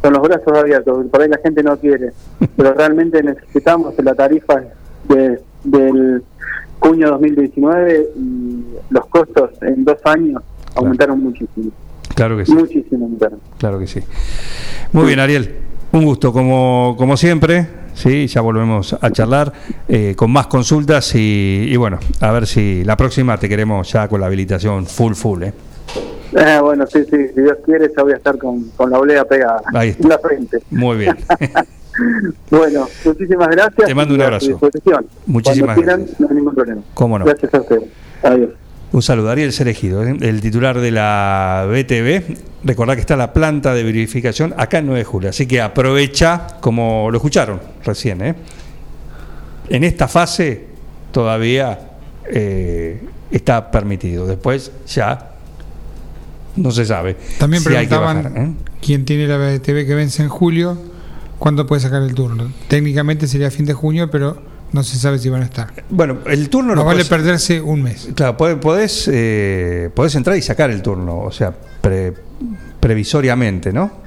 [0.00, 1.06] con los brazos abiertos.
[1.10, 2.12] Por ahí la gente no quiere,
[2.56, 4.62] pero realmente necesitamos la tarifa
[5.08, 6.22] de, del
[6.80, 10.42] junio 2019 y los costos en dos años
[10.74, 11.70] aumentaron muchísimo.
[12.14, 12.54] claro que sí.
[12.54, 13.40] Muchísimo aumentaron.
[13.58, 14.00] Claro que sí.
[14.92, 15.54] Muy bien, Ariel.
[15.90, 17.66] Un gusto, como, como siempre.
[17.98, 19.52] Sí, ya volvemos a charlar
[19.88, 24.06] eh, con más consultas y, y bueno, a ver si la próxima te queremos ya
[24.06, 25.42] con la habilitación full, full.
[25.42, 25.52] ¿eh?
[26.36, 29.24] Eh, bueno, sí, sí, si Dios quiere, ya voy a estar con, con la olea
[29.24, 30.02] pegada Ahí está.
[30.04, 30.58] en la frente.
[30.70, 31.16] Muy bien.
[32.48, 33.88] Bueno, muchísimas gracias.
[33.88, 34.60] Te mando un abrazo.
[35.26, 36.80] Muchísimas Cuando quieran, no hay ningún problema.
[36.94, 37.24] Cómo no.
[37.24, 37.90] Gracias a ustedes.
[38.22, 38.50] Adiós.
[38.90, 40.16] Un saludo, Ariel Cerejido, ¿eh?
[40.20, 42.36] el titular de la BTV.
[42.64, 46.46] Recordá que está la planta de verificación acá en 9 de julio, así que aprovecha,
[46.60, 48.34] como lo escucharon recién, ¿eh?
[49.68, 50.64] en esta fase
[51.12, 51.78] todavía
[52.30, 53.00] eh,
[53.30, 54.26] está permitido.
[54.26, 55.32] Después ya
[56.56, 57.16] no se sabe.
[57.38, 58.52] También si hay que preguntaban bajar, ¿eh?
[58.80, 60.78] quién tiene la BTV que vence en julio,
[61.38, 62.50] cuándo puede sacar el turno.
[62.68, 65.68] Técnicamente sería fin de junio, pero no se sabe si van a estar.
[65.90, 68.08] Bueno, el turno No lo vale podés- perderse un mes.
[68.14, 72.14] Claro, podés, eh, podés entrar y sacar el turno, o sea, pre-
[72.80, 74.06] previsoriamente, ¿no?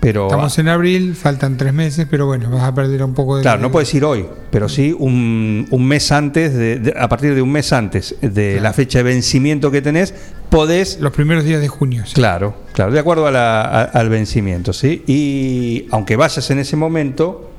[0.00, 3.42] Pero Estamos en abril, faltan tres meses, pero bueno, vas a perder un poco de.
[3.42, 7.34] Claro, no puedes ir hoy, pero sí un, un mes antes, de, de- a partir
[7.34, 10.14] de un mes antes de la fecha de vencimiento que tenés,
[10.48, 10.98] podés...
[11.00, 12.04] Los primeros días de junio.
[12.06, 12.14] sí.
[12.14, 15.04] Claro, claro, de acuerdo a la- a- al vencimiento, ¿sí?
[15.06, 17.50] Y aunque vayas en ese momento,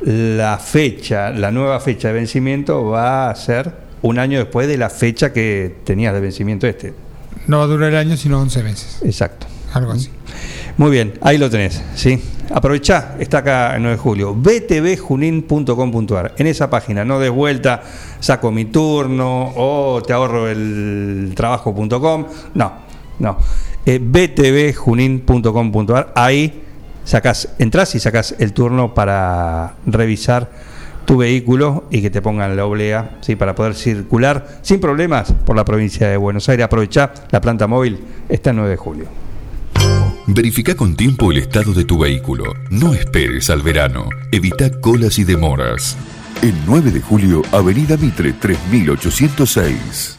[0.00, 3.72] la fecha, la nueva fecha de vencimiento va a ser
[4.02, 6.94] un año después de la fecha que tenías de vencimiento este.
[7.46, 9.00] No va a durar el año, sino 11 meses.
[9.02, 9.46] Exacto.
[9.72, 10.10] Algo así.
[10.76, 12.22] Muy bien, ahí lo tenés, ¿sí?
[12.54, 16.34] Aprovechá, está acá el 9 de julio, btvjunin.com.ar.
[16.38, 17.82] En esa página, no des vuelta,
[18.20, 22.26] saco mi turno o te ahorro el trabajo.com.
[22.54, 22.72] No,
[23.18, 23.38] no.
[23.84, 26.12] Eh, btvjunin.com.ar.
[26.14, 26.67] Ahí
[27.08, 30.50] sacás, entras y sacás el turno para revisar
[31.06, 33.34] tu vehículo y que te pongan la oblea, ¿sí?
[33.34, 36.66] para poder circular sin problemas por la provincia de Buenos Aires.
[36.66, 37.98] Aprovechá, la planta móvil
[38.28, 39.06] está el 9 de julio.
[40.26, 42.44] Verifica con tiempo el estado de tu vehículo.
[42.68, 44.10] No esperes al verano.
[44.30, 45.96] Evita colas y demoras.
[46.42, 50.18] El 9 de julio, Avenida Mitre 3806.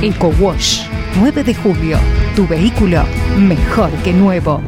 [0.00, 0.82] Eco Wash,
[1.16, 1.98] 9 de julio.
[2.36, 3.02] Tu vehículo
[3.36, 4.62] mejor que nuevo.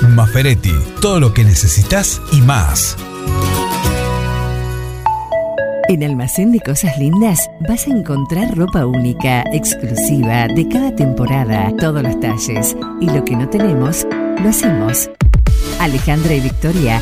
[0.10, 2.96] Maferetti, todo lo que necesitas y más.
[5.90, 12.02] En Almacén de Cosas Lindas vas a encontrar ropa única, exclusiva, de cada temporada, todos
[12.02, 12.76] los talles.
[13.02, 14.08] Y lo que no tenemos,
[14.42, 15.10] lo hacemos.
[15.80, 17.02] Alejandra y Victoria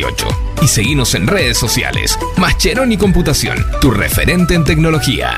[0.01, 0.27] 1278
[0.61, 2.17] y seguinos en redes sociales.
[2.37, 5.31] Mascheroni Computación, tu referente en tecnología.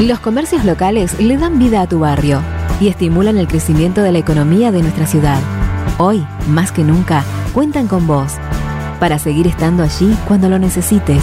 [0.00, 2.42] Los comercios locales le dan vida a tu barrio
[2.80, 5.40] y estimulan el crecimiento de la economía de nuestra ciudad.
[5.98, 8.32] Hoy, más que nunca, cuentan con vos
[8.98, 11.22] para seguir estando allí cuando lo necesites.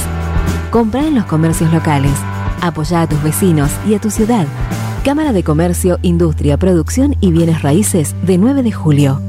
[0.69, 2.13] Compra en los comercios locales.
[2.61, 4.45] Apoya a tus vecinos y a tu ciudad.
[5.03, 9.28] Cámara de Comercio, Industria, Producción y Bienes Raíces de 9 de julio.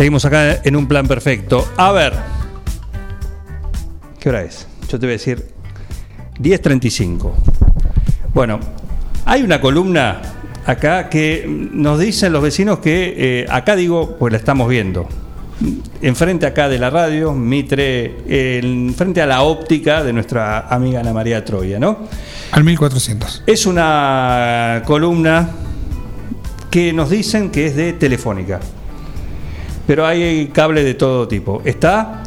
[0.00, 1.74] Seguimos acá en un plan perfecto.
[1.76, 2.14] A ver.
[4.18, 4.66] ¿Qué hora es?
[4.88, 5.48] Yo te voy a decir
[6.38, 7.30] 10.35.
[8.32, 8.58] Bueno,
[9.26, 10.22] hay una columna
[10.64, 15.06] acá que nos dicen los vecinos que eh, acá digo, pues la estamos viendo.
[16.00, 21.44] Enfrente acá de la radio, Mitre, enfrente a la óptica de nuestra amiga Ana María
[21.44, 22.08] Troya, ¿no?
[22.52, 23.42] Al 1400.
[23.46, 25.50] Es una columna
[26.70, 28.60] que nos dicen que es de Telefónica.
[29.90, 31.62] Pero hay cable de todo tipo.
[31.64, 32.22] Está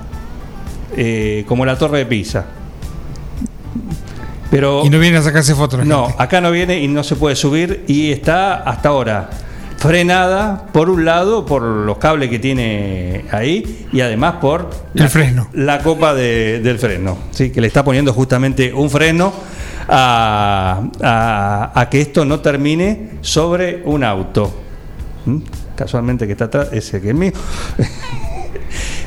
[0.97, 2.43] eh, como la torre de Pisa.
[4.51, 5.79] Pero, Y no viene a sacarse fotos.
[5.79, 6.21] la no, gente.
[6.21, 9.29] acá no viene y no se puede subir y está hasta ahora
[9.77, 15.47] frenada por un lado por los cables que tiene ahí y además por El freno.
[15.53, 17.49] la copa de- del freno, ¿sí?
[17.49, 19.31] que le está poniendo justamente un freno
[19.87, 24.53] a, a- a que esto no termine sobre un auto.
[25.25, 25.37] ¿Mm?
[25.75, 27.31] Casualmente que está atrás, ese que es mío.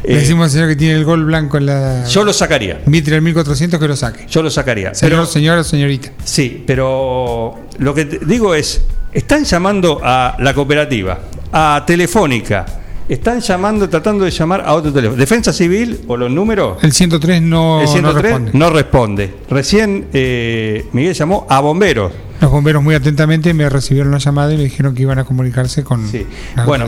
[0.05, 2.05] Le Eh, decimos al señor que tiene el gol blanco en la.
[2.05, 2.81] yo lo sacaría.
[2.87, 4.27] Mitre el 1400 que lo saque.
[4.29, 4.95] Yo lo sacaría.
[4.95, 6.11] Señor, Pero- señora o señorita.
[6.25, 8.83] Sí, pero lo que te digo es,
[9.13, 11.19] están llamando a la cooperativa,
[11.53, 12.67] a Telefónica,
[13.09, 15.19] están llamando, tratando de llamar a otro teléfono.
[15.19, 16.79] Defensa Civil o los números.
[16.83, 18.51] El 103 no, el 103 no responde.
[18.59, 19.35] no responde.
[19.51, 22.13] Recién eh, Miguel llamó a bomberos.
[22.41, 25.85] Los bomberos muy atentamente me recibieron la llamada y me dijeron que iban a comunicarse
[25.85, 26.11] con.
[26.55, 26.87] las Bueno,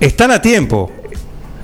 [0.00, 0.90] están a tiempo.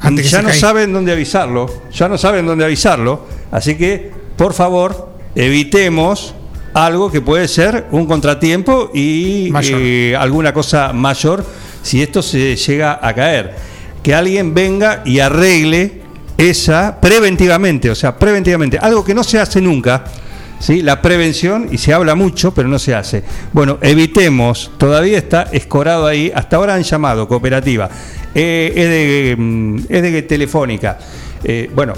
[0.00, 5.10] Antes ya no saben dónde avisarlo, ya no saben dónde avisarlo, así que por favor
[5.34, 6.34] evitemos
[6.74, 11.44] algo que puede ser un contratiempo y eh, alguna cosa mayor
[11.82, 13.54] si esto se llega a caer.
[14.02, 16.02] Que alguien venga y arregle
[16.36, 20.04] esa preventivamente, o sea, preventivamente, algo que no se hace nunca.
[20.58, 20.82] ¿Sí?
[20.82, 23.22] La prevención, y se habla mucho, pero no se hace.
[23.52, 27.88] Bueno, evitemos, todavía está escorado ahí, hasta ahora han llamado cooperativa,
[28.34, 30.98] eh, es, de, mm, es de telefónica.
[31.44, 31.94] Eh, bueno,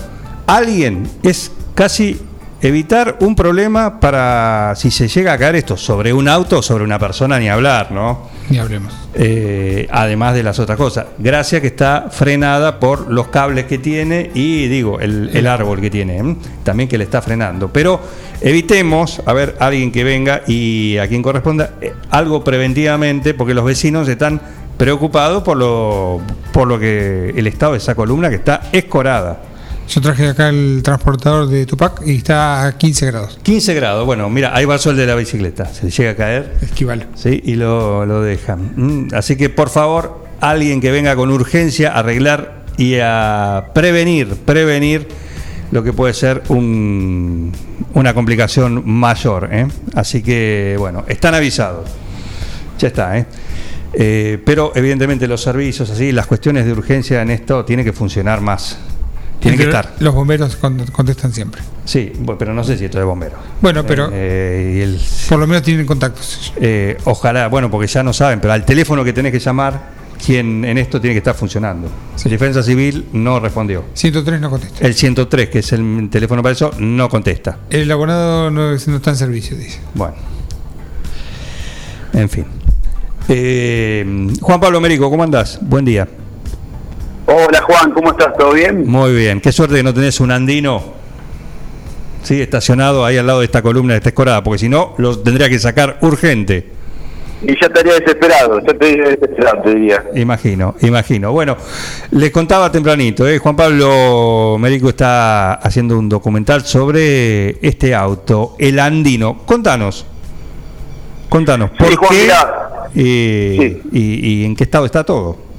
[0.47, 2.21] alguien es casi
[2.63, 6.85] evitar un problema para si se llega a caer esto sobre un auto o sobre
[6.85, 8.29] una persona, ni hablar, ¿no?
[8.49, 8.93] Ni hablemos.
[9.15, 11.07] Eh, además de las otras cosas.
[11.19, 15.91] Gracias que está frenada por los cables que tiene y digo, el, el árbol que
[15.91, 16.37] tiene, ¿eh?
[16.63, 17.73] también que le está frenando.
[17.73, 18.01] Pero
[18.41, 23.65] evitemos, a ver, alguien que venga y a quien corresponda, eh, algo preventivamente, porque los
[23.65, 24.41] vecinos están
[24.77, 26.21] preocupados por lo,
[26.53, 29.50] por lo que el estado de esa columna que está escorada.
[29.93, 33.39] Yo traje acá el transportador de Tupac y está a 15 grados.
[33.43, 36.15] 15 grados, bueno, mira, ahí va el sol de la bicicleta, se le llega a
[36.17, 36.57] caer.
[36.63, 37.07] Esquivalo.
[37.17, 38.73] Sí, y lo, lo dejan.
[38.77, 44.37] Mm, Así que por favor, alguien que venga con urgencia a arreglar y a prevenir,
[44.45, 45.09] prevenir
[45.73, 47.53] lo que puede ser un-
[47.95, 49.49] una complicación mayor.
[49.51, 49.67] ¿eh?
[49.95, 51.91] Así que, bueno, están avisados.
[52.79, 53.27] Ya está, ¿eh?
[53.93, 58.41] Eh, pero evidentemente los servicios, así, las cuestiones de urgencia en esto tienen que funcionar
[58.41, 58.79] más.
[59.41, 59.95] Tienen que estar.
[60.01, 61.63] Los bomberos con- contestan siempre.
[61.85, 63.37] Sí, pero no sé si esto es bombero.
[63.61, 66.53] Bueno, pero- Eh, y el- Por lo menos tienen contactos.
[66.57, 70.65] eh, ojalá, bueno, porque ya no saben, pero al teléfono que tenés que llamar, quien
[70.67, 71.89] en esto tiene que estar funcionando.
[72.27, 73.85] Defensa Civil no respondió.
[73.95, 74.87] 103 no contesta.
[74.87, 77.61] El 103, que es el teléfono para eso, no contesta.
[77.71, 79.81] El abonado no, no está en servicio, dice.
[79.95, 80.15] Bueno.
[82.13, 82.45] En fin.
[83.29, 85.59] Eh, Juan Pablo Merico, ¿cómo andás?
[85.63, 86.07] Buen día.
[87.33, 88.37] Hola Juan, ¿cómo estás?
[88.37, 88.89] ¿Todo bien?
[88.89, 89.41] Muy bien.
[89.41, 90.83] Qué suerte que no tenés un andino.
[92.25, 95.17] Sí, estacionado ahí al lado de esta columna de esta escorada, porque si no, lo
[95.17, 96.71] tendría que sacar urgente.
[97.43, 100.05] Y ya estaría desesperado, ya estaría desesperado, te diría.
[100.17, 101.31] Imagino, imagino.
[101.31, 101.57] Bueno,
[102.11, 103.39] les contaba tempranito, ¿eh?
[103.39, 109.39] Juan Pablo Merico está haciendo un documental sobre este auto, el Andino.
[109.47, 110.05] Contanos,
[111.29, 112.11] contanos, ¿por Juan,
[112.93, 115.50] qué y en qué estado está todo?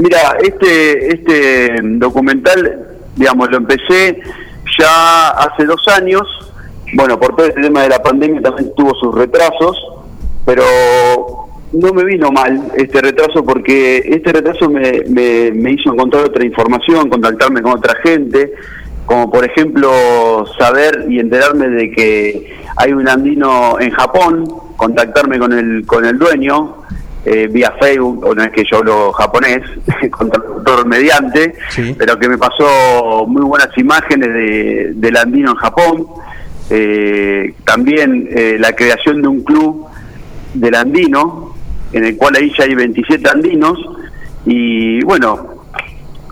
[0.00, 4.18] Mira, este, este documental, digamos, lo empecé
[4.78, 6.22] ya hace dos años.
[6.94, 9.76] Bueno, por todo este tema de la pandemia también tuvo sus retrasos,
[10.46, 10.64] pero
[11.72, 16.46] no me vino mal este retraso porque este retraso me, me, me hizo encontrar otra
[16.46, 18.54] información, contactarme con otra gente,
[19.04, 24.48] como por ejemplo saber y enterarme de que hay un andino en Japón,
[24.78, 26.76] contactarme con el, con el dueño,
[27.24, 29.62] eh, vía Facebook, o no es que yo hablo japonés,
[30.10, 31.54] con traductor mediante,
[31.98, 36.06] pero que me pasó muy buenas imágenes de, del andino en Japón,
[36.70, 39.86] eh, también eh, la creación de un club
[40.54, 41.54] del andino,
[41.92, 43.78] en el cual ahí ya hay 27 andinos,
[44.46, 45.64] y bueno,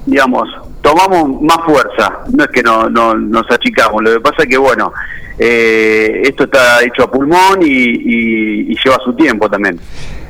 [0.07, 0.49] digamos,
[0.81, 4.57] tomamos más fuerza, no es que no, no nos achicamos, lo que pasa es que
[4.57, 4.93] bueno,
[5.39, 9.79] eh, esto está hecho a pulmón y, y- y lleva su tiempo también.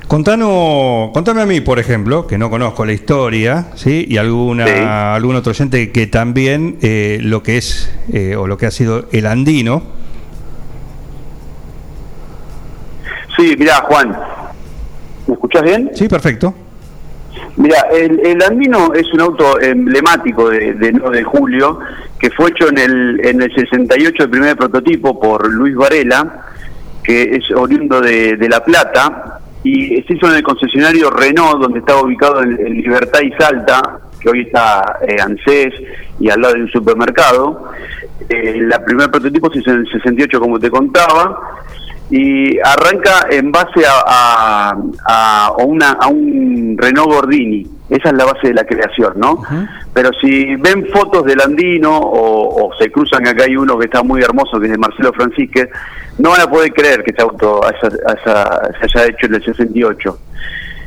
[0.09, 4.07] Contanos, contame a mí, por ejemplo, que no conozco la historia, ¿sí?
[4.09, 8.65] Y alguna, algún otro oyente que también eh, lo que es eh, o lo que
[8.65, 9.83] ha sido el andino.
[13.37, 14.19] Sí, mirá, Juan,
[15.27, 15.91] ¿me escuchás bien?
[15.93, 16.55] Sí, perfecto.
[17.57, 21.81] Mira, el, el Andino es un auto emblemático de, de 9 de julio
[22.19, 26.47] que fue hecho en el, en el 68, el primer prototipo por Luis Varela,
[27.03, 31.81] que es oriundo de, de La Plata, y se hizo en el concesionario Renault, donde
[31.81, 35.75] estaba ubicado en, Libertad y Salta, que hoy está eh, ANSES
[36.21, 37.71] y al lado de un supermercado.
[38.29, 41.41] Eh, la primer prototipo se hizo en el 68, como te contaba,
[42.11, 44.75] y arranca en base a,
[45.07, 47.67] a, una, a un Renault Gordini.
[47.91, 49.43] Esa es la base de la creación, ¿no?
[49.95, 54.03] Pero si ven fotos del Andino o, o se cruzan, acá hay uno que está
[54.03, 55.71] muy hermoso, que es de Marcelo Francisque,
[56.19, 59.45] no van a poder creer que ese auto haya- haya- se haya hecho en el
[59.45, 60.19] 68.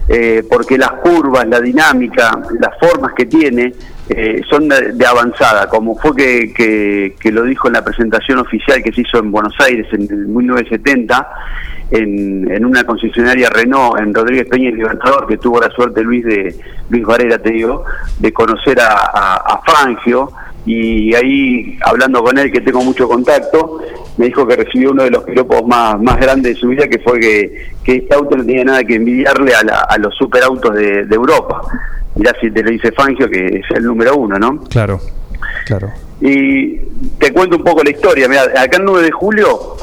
[0.09, 3.73] Eh, porque las curvas, la dinámica, las formas que tiene,
[4.09, 8.81] eh, son de, avanzada, como fue que, que, que lo dijo en la presentación oficial
[8.83, 11.29] que se hizo en Buenos Aires en el 1970,
[11.91, 16.25] en, en una concesionaria Renault en Rodríguez Peña y Libertador, que tuvo la suerte Luis
[16.25, 16.55] de
[16.89, 17.85] Luis Varela, te digo,
[18.19, 19.61] de conocer a, a, a
[20.65, 23.79] y ahí hablando con él, que tengo mucho contacto,
[24.17, 26.99] me dijo que recibió uno de los piropos más, más grandes de su vida, que
[26.99, 30.75] fue que, que este auto no tenía nada que envidiarle a, la- a los superautos
[30.75, 31.61] de, de Europa.
[32.15, 34.59] Mirá si te lo dice Fangio, que es el número uno, ¿no?
[34.65, 34.99] Claro,
[35.65, 35.91] claro.
[36.19, 36.77] Y
[37.17, 38.27] te cuento un poco la historia.
[38.27, 39.77] Mira, acá el 9 de julio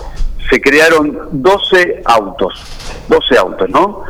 [0.49, 2.63] se crearon 12 autos.
[3.09, 4.03] 12 autos, ¿no?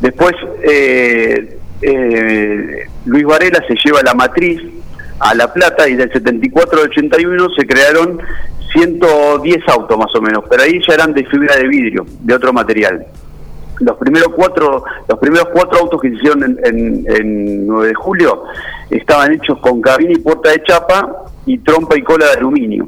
[0.00, 0.32] Después
[0.62, 4.60] eh, eh, Luis Varela se lleva la matriz
[5.20, 8.20] a La Plata y del 74 al 81 se crearon
[8.72, 12.52] 110 autos más o menos, pero ahí ya eran de fibra de vidrio, de otro
[12.52, 13.06] material.
[13.80, 17.94] Los primeros cuatro, los primeros cuatro autos que se hicieron en, en, en 9 de
[17.94, 18.42] julio
[18.90, 22.86] estaban hechos con cabina y puerta de chapa y trompa y cola de aluminio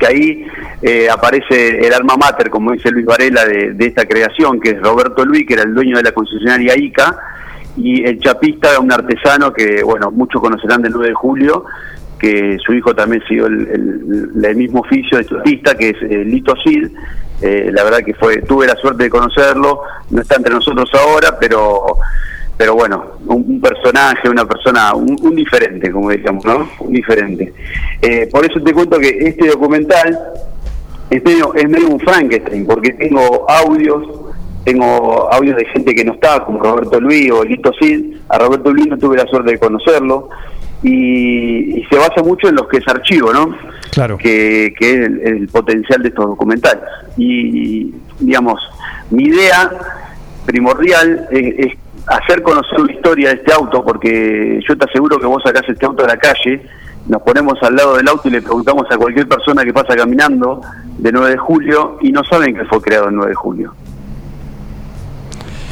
[0.00, 0.46] que ahí
[0.82, 4.80] eh, aparece el alma mater, como dice Luis Varela, de, de esta creación, que es
[4.80, 7.16] Roberto Luis, que era el dueño de la concesionaria ICA,
[7.76, 11.64] y el chapista, un artesano que, bueno, muchos conocerán del 9 de julio,
[12.18, 16.54] que su hijo también siguió el, el- mismo oficio de chapista, que es eh, Lito
[16.62, 16.88] Cid.
[17.40, 19.80] Eh, la verdad que fue tuve la suerte de conocerlo,
[20.10, 21.96] no está entre nosotros ahora, pero
[22.58, 26.68] pero bueno, un, personaje, una persona, un, un diferente, como decíamos, ¿no?
[26.80, 27.54] Un diferente.
[28.02, 30.18] Eh, por eso te cuento que este documental
[31.08, 34.06] es medio, es medio un Frankenstein, porque tengo audios,
[34.64, 38.16] tengo audios de gente que no está, como Roberto Luis o Lito Cid.
[38.28, 40.28] A Roberto Luis no tuve la suerte de conocerlo.
[40.82, 43.54] Y, y se basa mucho en los que es archivo, ¿no?
[43.90, 44.16] Claro.
[44.16, 46.82] Que, que es el, el potencial de estos documentales.
[47.16, 48.60] Y, digamos,
[49.10, 49.70] mi idea
[50.46, 55.26] primordial es, es hacer conocer la historia de este auto, porque yo te aseguro que
[55.26, 56.62] vos sacás este auto a la calle,
[57.08, 60.60] nos ponemos al lado del auto y le preguntamos a cualquier persona que pasa caminando
[60.98, 63.74] de 9 de julio y no saben que fue creado el 9 de julio.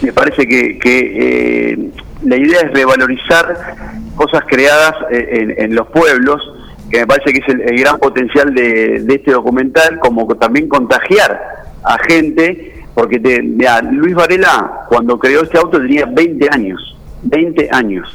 [0.03, 1.91] Me parece que, que eh,
[2.25, 3.77] la idea es revalorizar
[4.15, 6.41] cosas creadas eh, en, en los pueblos,
[6.91, 11.67] que me parece que es el, gran potencial de, de este documental, como también contagiar
[11.83, 18.09] a gente, porque te, Luis Varela cuando creó este auto tenía 20 años, 20 años,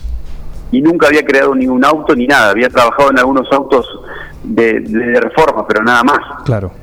[0.71, 3.87] y nunca había creado ningún auto ni nada, había trabajado en algunos autos
[4.43, 6.19] de reforma, pero nada más.
[6.45, 6.82] Claro.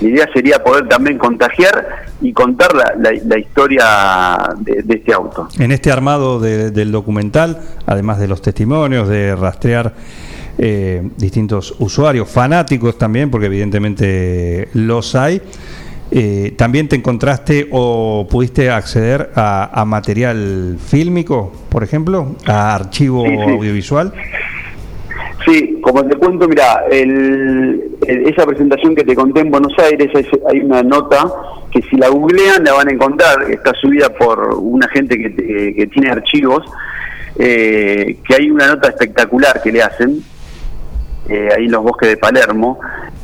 [0.00, 3.84] Mi idea sería poder también contagiar y contar la, la- la historia
[4.58, 5.48] de, de este auto.
[5.58, 9.94] En este armado de- del documental, además de los testimonios, de rastrear
[10.58, 15.40] eh, distintos usuarios, fanáticos también, porque evidentemente los hay,
[16.10, 23.24] eh, ¿también te encontraste o pudiste acceder a, a material fílmico, por ejemplo, a archivo
[23.24, 23.42] Sí, sí.
[23.52, 24.12] audiovisual?
[25.44, 30.26] Sí, como te cuento, mira, el, esa presentación que te conté en Buenos Aires, es-
[30.50, 31.24] hay una nota
[31.70, 35.86] que si la googlean la van a encontrar, está subida por una gente que, que
[35.86, 36.64] tiene archivos,
[37.38, 40.18] eh, que hay una nota espectacular que le hacen,
[41.28, 42.78] eh, ahí en los bosques de Palermo,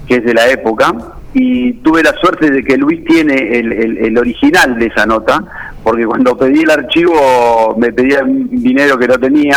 [0.06, 0.92] que es de la época,
[1.32, 5.44] y tuve la suerte de que Luis tiene el, el- el original de esa nota,
[5.84, 9.56] porque cuando pedí el archivo me pedían dinero que no tenía,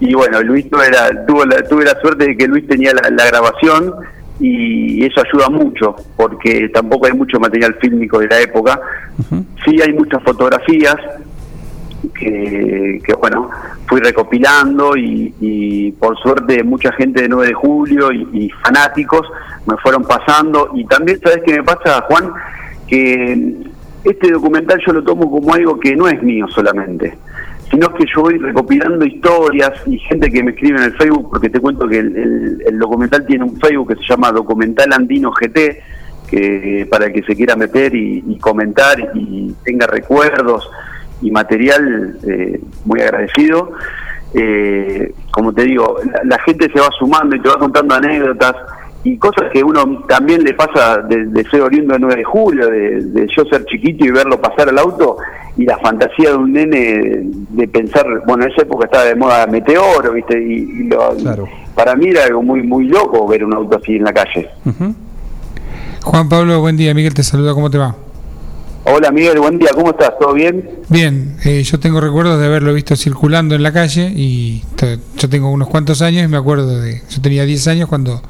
[0.00, 3.94] y bueno, Luis tuve la, tuve la suerte de que Luis tenía la, la grabación,
[4.40, 8.80] y eso ayuda mucho, porque tampoco hay mucho material fílmico de la época,
[9.64, 10.96] sí hay muchas fotografías,
[12.08, 13.50] que, bueno,
[13.86, 19.26] fui recopilando y, y por suerte mucha gente de 9 de julio y, fanáticos
[19.66, 20.70] me fueron pasando.
[20.74, 22.32] Y también sabes qué me pasa Juan
[22.86, 23.54] que
[24.04, 27.16] este documental yo lo tomo como algo que no es mío solamente
[27.70, 31.48] sino que yo voy recopilando historias y gente que me escribe en el Facebook porque
[31.48, 35.80] te cuento que el, documental tiene un Facebook que se llama Documental Andino GT
[36.28, 40.70] que para el que se quiera meter y comentar y tenga recuerdos
[41.24, 43.72] y material eh, muy agradecido.
[44.34, 48.54] Eh, como te digo, la, la gente se va sumando y te va contando anécdotas
[49.04, 52.68] y cosas que uno también le pasa de, de ser oriundo del 9 de julio,
[52.68, 55.18] de, de yo ser chiquito y verlo pasar al auto
[55.56, 57.20] y la fantasía de un nene
[57.50, 60.40] de pensar, bueno, en esa época estaba de moda Meteoro, ¿viste?
[60.42, 61.14] Y, y lo-
[61.74, 64.48] para mí era algo muy, muy loco ver un auto así en la calle.
[66.02, 66.92] Juan Pablo, buen día.
[66.94, 67.94] Miguel te saluda, ¿cómo te va?
[68.86, 70.12] Hola Miguel, buen día, ¿cómo estás?
[70.18, 70.68] ¿Todo bien?
[70.90, 74.62] Bien, eh, yo tengo recuerdos de haberlo visto circulando en la calle y
[75.16, 78.20] yo tengo unos cuantos años y me acuerdo de, yo tenía 10 años cuando,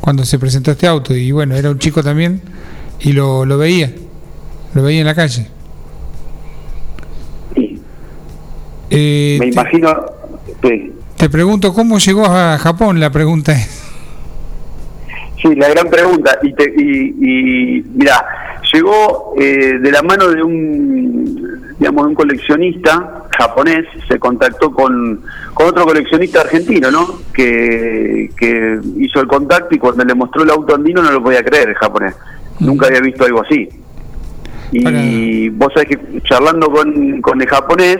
[0.00, 2.40] cuando se presentó este auto y bueno, era un chico también
[3.00, 3.92] y lo, lo veía,
[4.72, 5.46] lo veía en la calle.
[8.90, 9.94] Eh, Me te- imagino,
[10.62, 10.92] sí.
[11.18, 12.98] Te pregunto, ¿cómo llegó a Japón?
[12.98, 13.84] La pregunta es.
[15.42, 16.38] Sí, la gran pregunta.
[16.42, 18.24] Y, te, y, y mira,
[18.72, 25.22] llegó eh, de la mano de un, digamos, de un coleccionista japonés, se contactó con,
[25.54, 27.20] con otro coleccionista argentino, ¿no?
[27.32, 31.44] Que, que hizo el contacto y cuando le mostró el auto andino no lo podía
[31.44, 32.14] creer el japonés.
[32.60, 33.68] Nunca había visto algo así.
[34.72, 37.98] Y vos sabés que charlando con, con el japonés,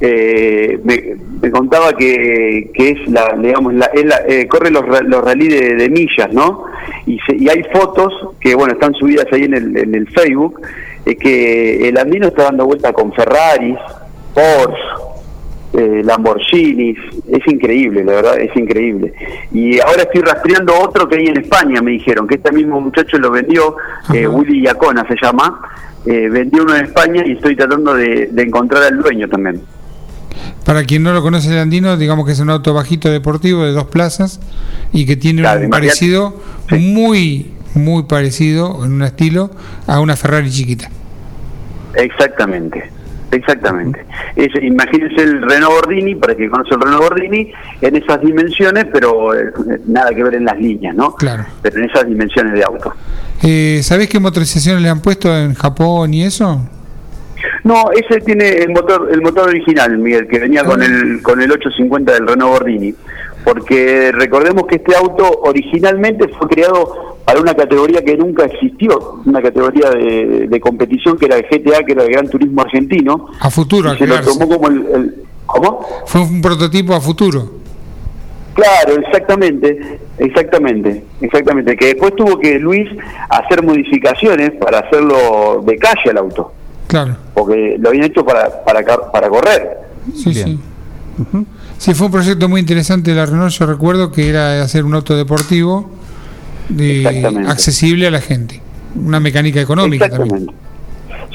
[0.00, 4.84] eh, me, me contaba que, que es la, digamos, la, es la- eh, corre los,
[5.06, 6.64] los rally de, de millas, ¿no?
[7.06, 10.60] Y, se- y hay fotos que, bueno, están subidas ahí en el, en el Facebook,
[11.06, 13.76] eh, que el andino está dando vuelta con Ferraris,
[14.34, 14.82] Porsche,
[15.74, 16.98] eh, Lamborghinis,
[17.28, 19.12] es increíble, la verdad, es increíble.
[19.52, 23.18] Y ahora estoy rastreando otro que hay en España, me dijeron, que este mismo muchacho
[23.18, 23.76] lo vendió,
[24.12, 25.60] eh, Willy Yacona se llama,
[26.06, 29.60] eh, vendió uno en España y estoy tratando de, de encontrar al dueño también.
[30.64, 33.72] Para quien no lo conoce el andino, digamos que es un auto bajito deportivo de
[33.72, 34.40] dos plazas
[34.92, 36.40] y que tiene Claro, un parecido
[36.70, 39.50] muy, muy parecido en un estilo
[39.86, 40.90] a una Ferrari chiquita.
[41.94, 42.90] Exactamente,
[43.30, 44.04] exactamente.
[44.36, 49.34] Es, imagínense el Renault Gordini, para que conoce el Renault Gordini, en esas dimensiones, pero
[49.34, 49.52] eh,
[49.86, 51.14] nada que ver en las líneas, ¿no?
[51.14, 51.44] Claro.
[51.62, 52.94] Pero en esas dimensiones de auto.
[53.42, 56.68] Eh, ¿Sabés qué motorizaciones le han puesto en Japón y eso?
[57.64, 61.50] No, ese tiene el motor el motor original, Miguel, que venía con el con el
[61.50, 62.94] 850 del Renault Gordini,
[63.44, 69.40] porque recordemos que este auto originalmente fue creado para una categoría que nunca existió, una
[69.40, 73.28] categoría de, de competición que era el GTA, que era el Gran Turismo Argentino.
[73.40, 75.14] A futuro, y se lo tomó como el, el-
[75.46, 75.86] ¿cómo?
[76.06, 77.62] Fue un prototipo a futuro.
[78.54, 81.76] Claro, exactamente, exactamente, exactamente.
[81.76, 82.88] Que después tuvo que Luis
[83.28, 86.52] hacer modificaciones para hacerlo de calle al auto,
[86.94, 87.16] Claro.
[87.34, 89.78] porque lo habían hecho para para para correr.
[90.14, 90.58] Sí, sí.
[91.78, 93.50] Sí, fue un proyecto muy interesante de la Renault.
[93.52, 95.90] Yo recuerdo que era hacer un auto deportivo
[96.68, 97.50] de- Exactamente.
[97.50, 98.60] accesible a la gente.
[98.94, 100.46] Una mecánica económica también.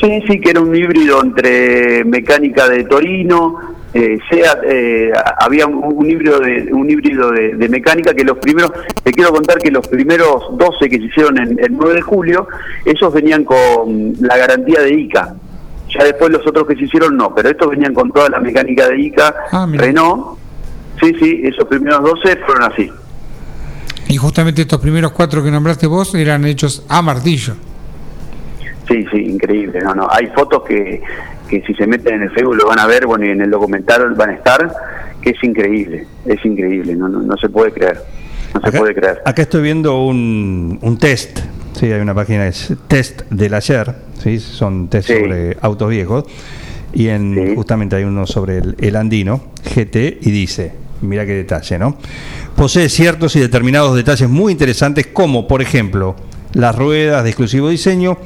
[0.01, 3.55] Sí, sí, que era un híbrido entre mecánica de Torino,
[3.93, 5.11] eh, Seat, eh,
[5.41, 8.71] había un, un híbrido de un híbrido de, de mecánica que los primeros,
[9.03, 12.47] te quiero contar que los primeros 12 que se hicieron en el 9 de julio,
[12.85, 15.35] esos venían con la garantía de ICA.
[15.89, 18.87] Ya después los otros que se hicieron no, pero estos venían con toda la mecánica
[18.87, 19.35] de ICA,
[19.73, 20.37] Renault.
[21.01, 22.91] Sí, sí, esos primeros 12 fueron así.
[24.07, 27.53] Y justamente estos primeros cuatro que nombraste vos eran hechos a martillo.
[28.87, 29.79] Sí, sí, increíble.
[29.81, 31.01] No, no, hay fotos que,
[31.47, 33.51] que si se meten en el Facebook lo van a ver, bueno, y en el
[33.51, 34.71] documental van a estar,
[35.21, 38.01] que es increíble, es increíble, no, no, no se puede creer,
[38.53, 39.21] no se puede creer.
[39.25, 41.39] Acá estoy viendo un, un test,
[41.79, 46.25] sí, hay una página que es test del ayer, sí, son test sobre autos viejos,
[46.93, 51.79] y en justamente hay uno sobre el, el Andino GT y dice, mira qué detalle,
[51.79, 51.97] ¿no?
[52.55, 56.15] Posee ciertos y determinados detalles muy interesantes como, por ejemplo,
[56.53, 58.17] las ruedas de exclusivo diseño,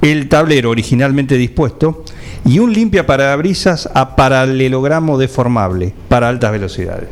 [0.00, 2.04] el tablero originalmente dispuesto
[2.44, 7.08] y un limpia parabrisas a paralelogramo deformable para altas velocidades.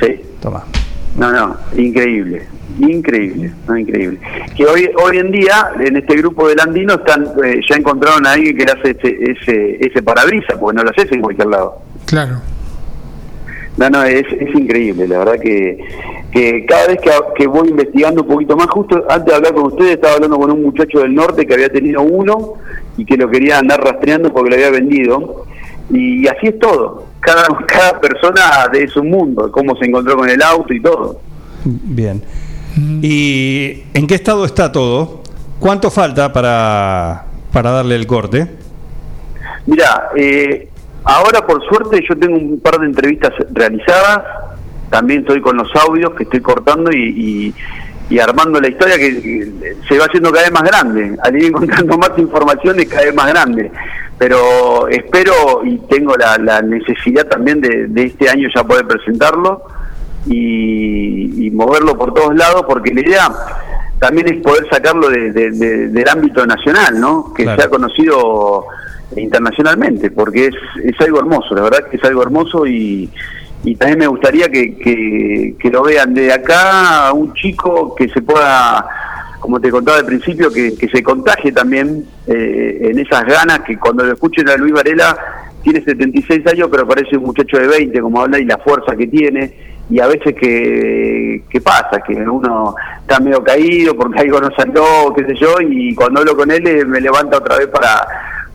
[0.00, 0.20] Sí.
[0.40, 0.64] Toma.
[1.16, 2.42] No, no, increíble,
[2.78, 4.18] increíble, no, increíble.
[4.54, 8.32] Que hoy hoy en día, en este grupo del Andino, están eh, ya encontraron a
[8.32, 11.78] alguien que le hace ese, ese, ese parabrisas, porque no lo haces en cualquier lado.
[12.04, 12.40] Claro.
[13.78, 15.78] No, no, es, es increíble, la verdad que,
[16.32, 19.66] que cada vez que, que voy investigando un poquito más, justo antes de hablar con
[19.66, 22.54] ustedes, estaba hablando con un muchacho del norte que había tenido uno
[22.96, 25.45] y que lo quería andar rastreando porque lo había vendido.
[25.90, 27.06] Y así es todo.
[27.20, 31.20] Cada, cada persona de su mundo, cómo se encontró con el auto y todo.
[31.64, 32.22] Bien.
[33.02, 35.22] ¿Y en qué estado está todo?
[35.58, 38.46] ¿Cuánto falta para, para darle el corte?
[39.66, 40.68] Mira, eh,
[41.04, 44.22] ahora por suerte yo tengo un par de entrevistas realizadas,
[44.90, 46.96] también estoy con los audios que estoy cortando y,
[47.48, 47.54] y-
[48.08, 51.46] y armando la historia que, que se va haciendo cada vez más grande, al ir
[51.46, 53.72] encontrando más información es cada vez más grande,
[54.18, 59.62] pero espero y tengo la, la necesidad también de, de este año ya poder presentarlo
[60.26, 63.28] y, y moverlo por todos lados porque la idea
[63.98, 67.32] también es poder sacarlo de- de- de- del ámbito nacional, ¿no?
[67.34, 67.60] Que Claro.
[67.62, 68.64] sea conocido
[69.16, 73.10] internacionalmente, porque es, es algo hermoso, la verdad que es algo hermoso y,
[73.64, 78.08] y también me gustaría que, que, que lo vean de acá a un chico que
[78.08, 78.86] se pueda,
[79.46, 84.02] como te contaba al principio, que, se contagie también eh, en esas ganas que cuando
[84.04, 85.16] lo escuchen a Luis Varela
[85.62, 89.06] tiene 76 años, pero parece un muchacho de 20, como habla, y la fuerza que
[89.06, 89.54] tiene.
[89.88, 95.24] Y a veces que, pasa, que uno está medio caído porque algo no salió, qué
[95.26, 98.04] sé yo, y cuando hablo con él eh, me levanta otra vez para,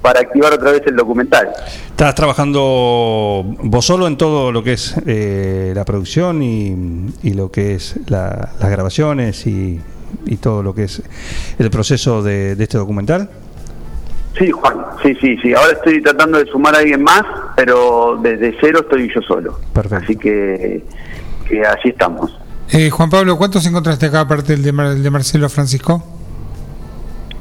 [0.01, 1.47] para activar otra vez el documental.
[1.87, 6.75] ¿Estás trabajando vos solo en todo lo que es eh, la producción y,
[7.23, 9.79] y lo que es la- las grabaciones y,
[10.25, 11.01] y todo lo que es
[11.59, 13.29] el proceso de, de este documental?
[14.37, 15.53] Sí, Juan, sí, sí, sí.
[15.53, 17.23] Ahora estoy tratando de sumar a alguien más,
[17.55, 19.59] pero desde cero estoy yo solo.
[19.73, 20.03] Perfecto.
[20.05, 20.83] Así que,
[21.47, 22.37] que así estamos.
[22.69, 26.01] Eh, Juan Pablo, ¿cuántos encontraste acá aparte del de, Mar- el de Marcelo Francisco?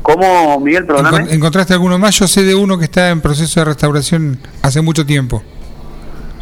[0.02, 1.32] ¿Cómo, Miguel, perdóname?
[1.32, 2.18] ¿Encontraste alguno más?
[2.18, 5.44] Yo sé de uno que está en proceso de restauración hace mucho tiempo.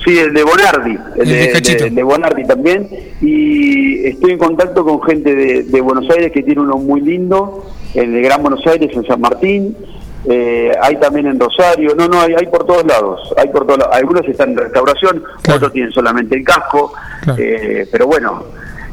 [0.05, 2.89] Sí, el de Bonardi, el, El de Bonardi también.
[3.21, 7.67] Y estoy en contacto con gente de, de Buenos Aires que tiene uno muy lindo,
[7.95, 9.77] el de Gran Buenos Aires en San Martín.
[10.25, 13.79] Eh, hay también en Rosario, no, no, hay, hay por todos lados, hay por todos
[13.79, 13.97] lados.
[13.97, 16.93] Algunos están en restauración, otros tienen solamente el casco,
[17.39, 18.45] eh, pero bueno,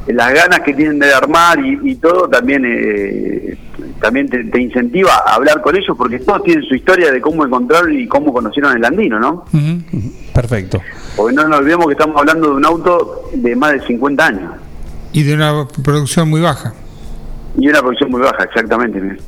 [0.08, 3.58] las ganas que tienen de armar y, y todo también eh,
[4.02, 7.46] también te, te incentiva a hablar con ellos porque todos tienen su historia de cómo
[7.46, 9.46] encontraron y cómo conocieron el andino, ¿no?
[10.34, 10.82] Perfecto.
[11.16, 14.52] Porque no nos olvidemos que estamos hablando de un auto de más de 50 años
[15.14, 16.74] Y de una producción muy baja.
[17.58, 19.00] y una producción muy baja, exactamente.
[19.00, 19.20] Miguel.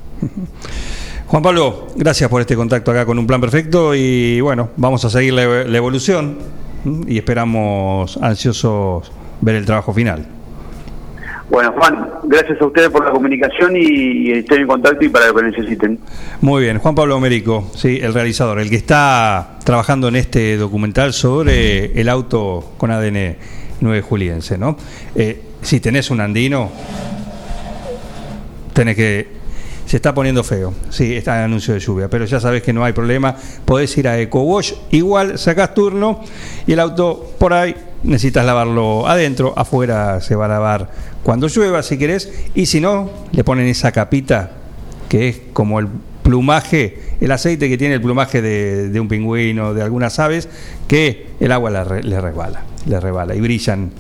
[1.28, 5.10] Juan Pablo, gracias por este contacto acá con Un Plan Perfecto y bueno, vamos a
[5.10, 6.38] seguir la, la evolución
[7.08, 10.26] y esperamos ansiosos ver el trabajo final.
[11.50, 15.36] Bueno, Juan, gracias a ustedes por la comunicación y, estoy en contacto y para lo
[15.36, 15.98] que necesiten.
[16.42, 21.14] Muy bien, Juan Pablo Mérico, sí, el realizador, el que está trabajando en este documental
[21.14, 23.38] sobre el auto con ADN
[23.80, 24.76] 9 juliense, ¿no?
[25.16, 26.70] Eh, si tenés un andino,
[28.74, 29.38] tenés que...
[29.86, 32.84] Se está poniendo feo, sí, está el anuncio de lluvia, pero ya sabes que no
[32.84, 36.20] hay problema, podés ir a EcoWash, igual sacás turno
[36.66, 40.90] y el auto por ahí necesitas lavarlo adentro, afuera se va a lavar
[41.24, 44.52] cuando llueva si querés, y si no, le ponen esa capita
[45.10, 45.88] que es como el
[46.24, 50.50] plumaje, el aceite que tiene el plumaje de, de un pingüino, de algunas aves,
[50.88, 53.92] que el agua la re- le resbala, le resbala y brillan.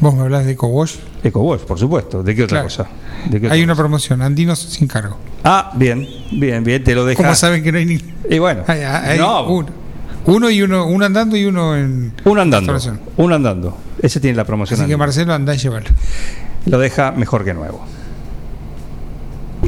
[0.00, 0.96] ¿Vos me hablas de EcoWash?
[1.22, 2.24] EcoWash, por supuesto.
[2.24, 2.66] ¿De qué otra Claro.
[2.68, 2.86] cosa?
[3.30, 5.16] ¿De qué otra Hay una promoción, Andinos sin cargo.
[5.44, 7.22] Ah, bien, bien, bien, te lo deja.
[7.22, 8.00] ¿Cómo saben que no hay ni.?
[8.28, 9.44] Y bueno, Hay, hay no.
[9.46, 9.68] uno,
[10.26, 12.12] uno y uno, uno andando y uno en.
[12.24, 12.76] uno andando,
[13.16, 13.76] uno andando.
[14.00, 14.80] Ese tiene la promoción.
[14.80, 14.96] Así que.
[14.96, 15.86] Marcelo anda y llévalo.
[16.66, 17.84] Lo deja mejor que nuevo.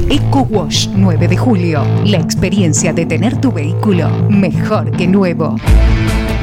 [0.09, 1.83] Eco Wash 9 de julio.
[2.05, 5.55] La experiencia de tener tu vehículo mejor que nuevo.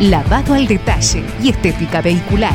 [0.01, 2.55] Lavado al detalle y estética vehicular.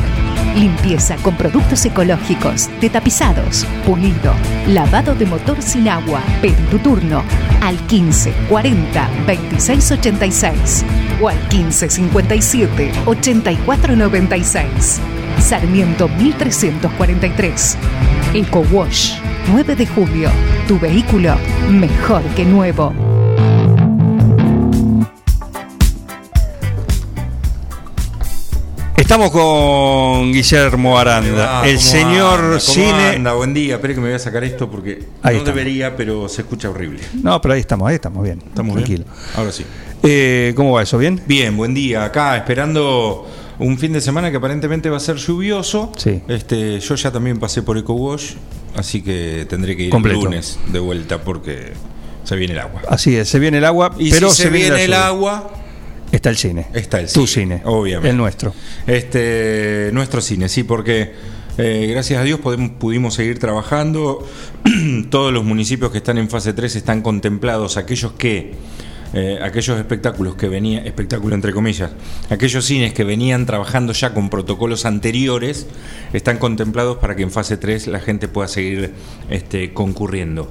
[0.58, 4.34] Limpieza con productos ecológicos, detapizados, pulido,
[4.66, 6.20] lavado de motor sin agua.
[6.42, 7.22] Pedí tu turno
[7.60, 10.84] al 15 40 26 86
[11.20, 15.00] o al 15 57 84 96.
[15.38, 17.78] Sarmiento 1343.
[18.34, 19.20] Eco Wash
[19.52, 20.28] 9 de julio.
[20.66, 21.36] Tu vehículo
[21.70, 23.17] mejor que nuevo.
[28.98, 32.48] Estamos con Guillermo Aranda, el ¿cómo señor anda?
[32.48, 33.06] ¿Cómo cine.
[33.16, 33.32] anda?
[33.34, 35.44] Buen día, espere que me voy a sacar esto porque Ahí no estamos.
[35.46, 37.00] debería, pero se escucha horrible.
[37.22, 38.42] No, pero ahí estamos, ahí estamos bien.
[38.44, 39.04] ¿Estamos tranquilo.
[39.04, 39.16] bien?
[39.36, 39.64] Ahora sí.
[40.02, 40.98] Eh, ¿Cómo va eso?
[40.98, 41.22] ¿Bien?
[41.26, 42.04] Bien, buen día.
[42.04, 43.26] Acá esperando
[43.60, 45.92] un fin de semana que aparentemente va a ser lluvioso.
[45.96, 46.20] Sí.
[46.28, 48.32] Este, yo ya también pasé por Eco Wash,
[48.76, 50.18] así que tendré que ir Completo.
[50.18, 51.72] el lunes de vuelta porque
[52.24, 52.82] se viene el agua.
[52.88, 55.50] Así es, se viene el agua, Y pero si se, viene la el agua,
[56.10, 56.66] Está el cine.
[56.74, 57.62] está el Tu cine, cine.
[57.64, 58.10] obviamente.
[58.10, 58.54] El nuestro.
[58.86, 61.12] Este, nuestro cine, sí, porque
[61.58, 64.26] eh, gracias a Dios podemos, pudimos seguir trabajando.
[65.10, 68.54] Todos los municipios que están en fase 3 están contemplados, aquellos que,
[69.12, 71.90] eh, aquellos espectáculos que venían, espectáculo entre comillas,
[72.30, 75.66] aquellos cines que venían trabajando ya con protocolos anteriores,
[76.12, 78.92] están contemplados para que en fase 3 la gente pueda seguir
[79.28, 80.50] este, concurriendo.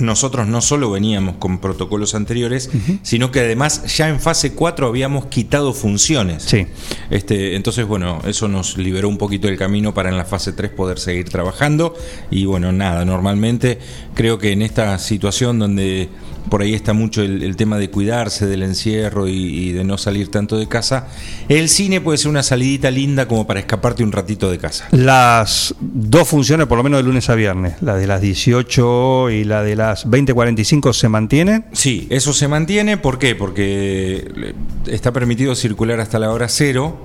[0.00, 2.70] Nosotros no solo veníamos con protocolos anteriores,
[3.02, 6.44] sino que además ya en fase 4 habíamos quitado funciones.
[6.44, 6.66] Sí.
[7.10, 10.70] Este, entonces, bueno, eso nos liberó un poquito el camino para en la fase 3
[10.70, 11.94] poder seguir trabajando.
[12.30, 13.78] Y bueno, nada, normalmente
[14.14, 16.08] creo que en esta situación donde
[16.48, 19.98] por ahí está mucho el, el tema de cuidarse del encierro y, y de no
[19.98, 21.08] salir tanto de casa,
[21.48, 24.88] el cine puede ser una salidita linda como para escaparte un ratito de casa.
[24.92, 29.44] Las dos funciones, por lo menos de lunes a viernes, la de las 18 y
[29.44, 31.66] la de las 20.45 se mantienen.
[31.72, 32.96] Sí, eso se mantiene.
[32.96, 33.34] ¿Por qué?
[33.34, 34.54] Porque
[34.86, 36.98] está permitido circular hasta la hora cero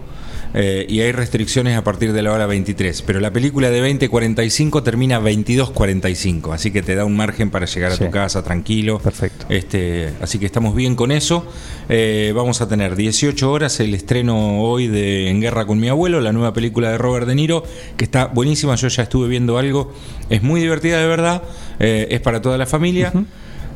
[0.54, 3.02] eh, y hay restricciones a partir de la hora 23.
[3.02, 7.92] Pero la película de 20.45 termina 22.45, así que te da un margen para llegar
[7.92, 9.00] a tu casa tranquilo.
[9.00, 9.46] Perfecto.
[9.50, 11.46] Este, así que estamos bien con eso.
[11.90, 16.22] Eh, vamos a tener 18 horas el estreno hoy de En Guerra con mi abuelo,
[16.22, 17.64] la nueva película de Robert De Niro,
[17.98, 18.76] que está buenísima.
[18.76, 19.94] Yo ya estuve viendo algo.
[20.30, 21.44] Es muy divertida de verdad.
[21.80, 23.12] eh, es para toda la familia.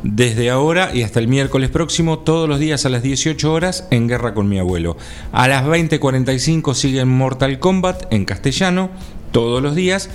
[0.03, 4.07] Desde ahora y hasta el miércoles próximo, todos los días a las 18 horas en
[4.07, 4.97] Guerra con mi abuelo.
[5.31, 8.89] A las 20.45 siguen Mortal Kombat en castellano,
[9.31, 10.09] todos los días.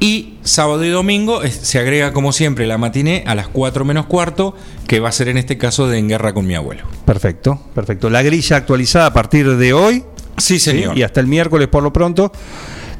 [0.00, 4.54] Y sábado y domingo se agrega como siempre la matiné a las 4 menos cuarto,
[4.86, 6.82] que va a ser en este caso de En Guerra con mi abuelo.
[7.04, 8.10] Perfecto, perfecto.
[8.10, 10.04] La grilla actualizada a partir de hoy.
[10.36, 10.98] Sí, señor.
[10.98, 12.32] Y hasta el miércoles por lo pronto.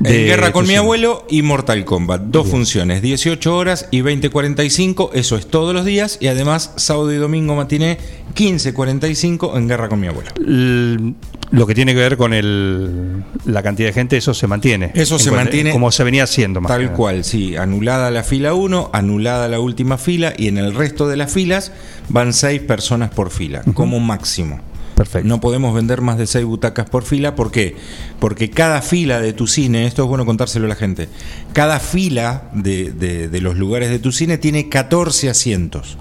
[0.03, 2.23] En Guerra con mi abuelo y Mortal Kombat.
[2.23, 5.11] Dos funciones, 18 horas y 20.45.
[5.15, 6.19] Eso es todos los días.
[6.21, 7.99] Y además, sábado y domingo matiné,
[8.35, 10.31] 15.45 en Guerra con mi abuelo.
[10.39, 11.15] L-
[11.53, 14.91] Lo que tiene que ver con el, la cantidad de gente, eso se mantiene.
[14.95, 17.57] Eso se mantiene Como se venía haciendo más Tal cual, sí.
[17.57, 21.73] Anulada la fila 1, anulada la última fila y en el resto de las filas
[22.09, 24.61] van 6 personas por fila, como máximo.
[24.95, 25.27] Perfecto.
[25.29, 27.35] No podemos vender más de 6 butacas por fila.
[27.35, 27.77] ¿Por qué?
[28.21, 31.09] Porque cada fila de tu cine, esto es bueno contárselo a la gente,
[31.53, 35.99] cada fila de, de- de los lugares de tu cine tiene 14 asientos.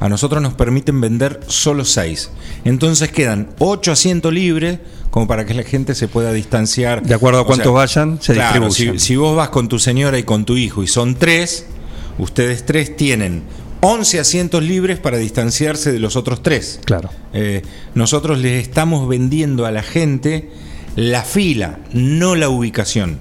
[0.00, 2.30] A nosotros nos permiten vender solo 6.
[2.64, 4.78] Entonces quedan 8 asientos libres
[5.10, 7.02] como para que la gente se pueda distanciar.
[7.02, 8.98] De acuerdo a O cuántos vayan, se claro, distribuyen.
[8.98, 11.66] Si, si vos vas con tu señora y con tu hijo y son 3,
[12.18, 13.42] ustedes tres tienen
[13.80, 16.80] 11 asientos libres para distanciarse de los otros 3.
[16.84, 17.10] Claro.
[17.32, 17.62] Eh,
[17.94, 20.50] nosotros les estamos vendiendo a la gente
[20.96, 23.18] la fila, no la ubicación.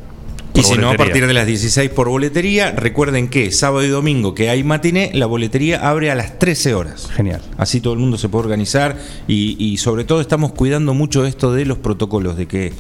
[0.57, 4.35] Y si no, a partir de las 16 por boletería, recuerden que sábado y domingo
[4.35, 7.09] que hay matiné, la boletería abre a las 13 horas.
[7.15, 7.43] Genial.
[7.59, 8.97] Así todo el mundo se puede organizar
[9.29, 12.73] y, y sobre todo estamos cuidando mucho esto de los protocolos, de que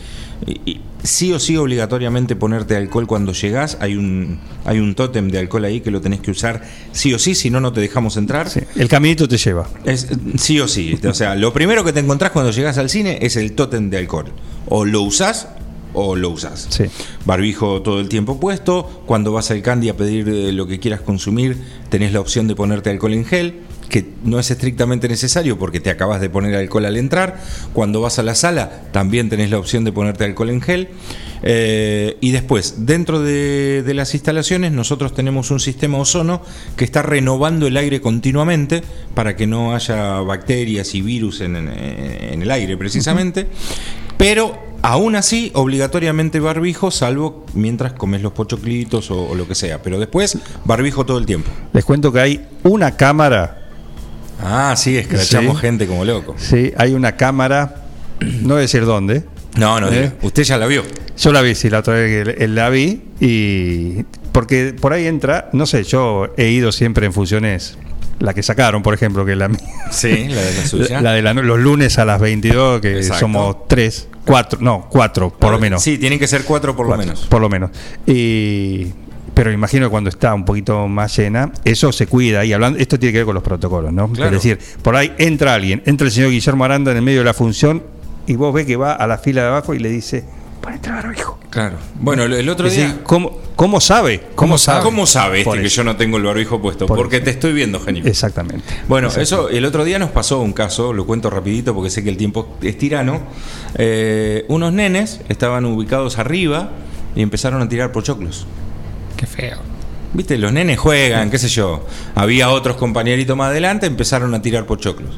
[0.47, 3.79] y- sí o sí obligatoriamente ponerte alcohol cuando llegás.
[3.81, 6.63] Hay un, hay un tótem de alcohol ahí que lo tenés que usar
[6.93, 8.49] sí o sí, si no, no te dejamos entrar.
[8.75, 9.69] El caminito te lleva.
[9.85, 10.99] Es, sí o sí.
[11.09, 13.99] O sea, lo primero que te encontrás cuando llegas al cine es el tótem de
[13.99, 14.27] alcohol.
[14.69, 15.49] O lo usás
[15.97, 16.67] o lo usás.
[16.71, 16.85] Sí.
[17.25, 19.03] Barbijo todo el tiempo puesto.
[19.07, 21.57] Cuando vas al candy a pedir eh, lo que quieras consumir,
[21.89, 23.55] tenés la opción de ponerte alcohol en gel,
[23.89, 27.41] que no es estrictamente necesario porque te acabas de poner alcohol al entrar.
[27.73, 30.89] Cuando vas a la sala, también tenés la opción de ponerte alcohol en gel.
[31.43, 36.43] Eh, y después, dentro de, de las instalaciones, nosotros tenemos un sistema ozono
[36.77, 38.83] que está renovando el aire continuamente
[39.15, 43.47] para que no haya bacterias y virus en, en- en el aire, precisamente.
[44.17, 49.83] Pero aún así, obligatoriamente barbijo, salvo mientras comes los pochoclitos o, o lo que sea.
[49.83, 51.51] Pero después, barbijo todo el tiempo.
[51.73, 53.63] Les cuento que hay una cámara.
[54.43, 55.61] Ah, sí, escrachamos Sí.
[55.63, 56.35] gente como loco.
[56.39, 57.83] Sí, hay una cámara.
[58.21, 59.25] No voy a decir dónde.
[59.57, 60.13] No, no, ¿Eh?
[60.23, 60.83] usted ya la vio.
[61.19, 63.03] Yo la vi, sí, la otra vez la vi.
[63.21, 64.05] Y.
[64.33, 65.49] Porque por ahí entra.
[65.55, 67.79] No sé, yo he ido siempre en funciones.
[68.19, 69.61] La que sacaron, por ejemplo, que es la mía.
[69.91, 71.01] Sí, la de la suya.
[71.03, 73.21] La de la- los lunes a las 22, que Exacto.
[73.21, 75.83] somos tres, cuatro, no, cuatro, por lo menos.
[75.83, 77.27] Sí, tienen que ser cuatro por lo menos.
[77.27, 77.71] Por lo menos.
[78.07, 78.87] Y,
[79.35, 82.43] pero imagino que cuando está un poquito más llena, eso se cuida.
[82.45, 84.09] Y hablando, esto tiene que ver con los protocolos, ¿no?
[84.11, 84.35] Claro.
[84.35, 87.25] Es decir, por ahí entra alguien, entra el señor Guillermo Aranda en el medio de
[87.27, 87.83] la función
[88.27, 90.25] y vos ves que va a la fila de abajo y le dice,
[90.67, 91.39] ponete barbijo.
[91.49, 91.77] Claro.
[92.01, 92.89] Bueno, el, otro día.
[92.89, 94.21] decir, ¿cómo, ¿Cómo sabe?
[94.35, 94.83] ¿Cómo sabe?
[94.83, 96.87] ¿Cómo sabe este que yo no tengo el barbijo puesto?
[96.87, 98.05] Por Porque te estoy viendo, genio.
[98.05, 98.65] Exactamente.
[98.89, 102.11] Bueno, eso el otro día nos pasó un caso, lo cuento rapidito porque sé que
[102.11, 103.21] el tiempo es tirano.
[103.77, 106.71] Eh, unos nenes estaban ubicados arriba
[107.15, 108.45] y empezaron a tirar pochoclos.
[109.17, 109.59] Qué feo.
[110.15, 111.87] Viste, los nenes juegan, qué sé yo.
[112.17, 115.17] Había otros compañeritos más adelante, empezaron a tirar pochoclos.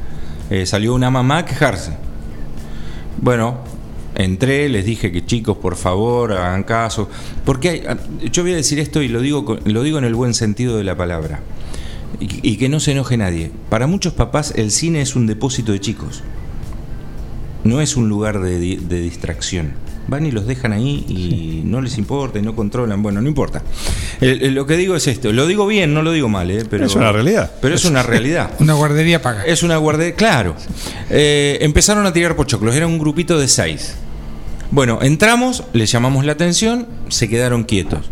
[0.51, 1.97] Eh, salió una mamá a quejarse.
[3.20, 3.65] Bueno,
[4.19, 7.09] entré, les dije que chicos, por favor, hagan caso.
[7.47, 7.82] Porque hay-
[8.31, 10.85] yo voy a decir esto y lo digo, lo digo en el buen sentido de
[10.85, 11.40] la palabra.
[12.20, 13.51] Y, y que no se enoje nadie.
[13.70, 16.23] Para muchos papás el cine es un depósito de chicos.
[17.65, 19.73] No es un lugar de, di- de distracción.
[20.11, 23.03] van y los dejan ahí y no les importa y no controlan.
[23.03, 23.62] Bueno, no importa.
[24.23, 26.65] El- el- lo que digo es esto, lo digo bien, no lo digo mal, ¿eh?
[26.70, 27.53] pero Es una realidad.
[27.61, 28.53] Pero es una realidad.
[28.59, 29.45] Una guardería paga.
[29.45, 30.55] Es una guardería, claro.
[31.11, 33.97] Eh, empezaron a tirar pochoclos, era un grupito de seis.
[34.70, 38.11] Bueno, entramos, les llamamos la atención, se quedaron quietos.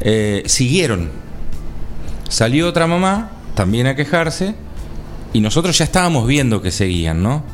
[0.00, 1.10] Eh, siguieron.
[2.28, 4.54] Salió otra mamá, también a quejarse,
[5.32, 7.44] y nosotros ya estábamos viendo que seguían, ¿no?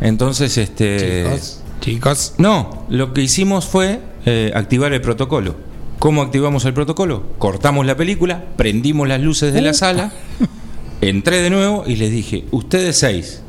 [0.00, 1.24] Entonces, este.
[1.24, 2.34] Chicos, chicos.
[2.38, 5.56] No, lo que hicimos fue eh, activar el protocolo.
[5.98, 7.24] ¿Cómo activamos el protocolo?
[7.38, 10.12] Cortamos la película, prendimos las luces de la sala,
[11.00, 13.42] entré de nuevo y les dije, ustedes seis,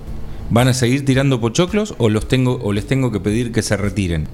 [0.54, 3.76] ¿van a seguir tirando pochoclos o, los tengo, o les tengo que pedir que se
[3.76, 4.28] retiren?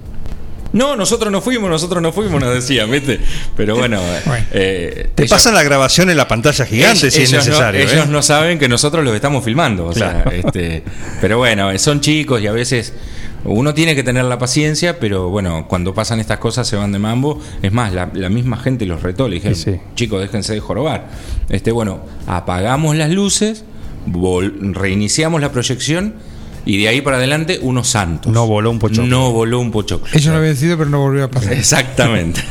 [0.72, 3.20] No, nosotros no fuimos, nosotros no fuimos, nos decían, ¿viste?
[3.58, 4.00] Pero bueno,
[4.52, 7.82] eh, Te ellos- pasan la grabación en la pantalla gigante ellos- si es no- necesario.
[7.82, 8.10] ellos ¿eh?
[8.10, 9.88] no saben que nosotros los estamos filmando.
[9.88, 10.84] O sea, este,
[11.22, 12.94] pero bueno, son chicos y a veces
[13.46, 17.00] uno tiene que tener la paciencia, pero bueno, cuando pasan estas cosas se van de
[17.00, 17.42] mambo.
[17.64, 19.58] Es más, la, la misma gente los retó, le dijeron,
[19.96, 21.08] chicos, déjense de jorobar.
[21.50, 23.64] Este, bueno, apagamos las luces,
[24.06, 26.16] reiniciamos la proyección
[26.66, 28.32] y de ahí para adelante unos santos.
[28.32, 29.06] No voló un pochoclo.
[29.06, 30.08] No voló un pochoclo.
[30.14, 31.54] Ellos lo habían sido, pero no volvió a pasar.
[31.54, 32.42] Exactamente.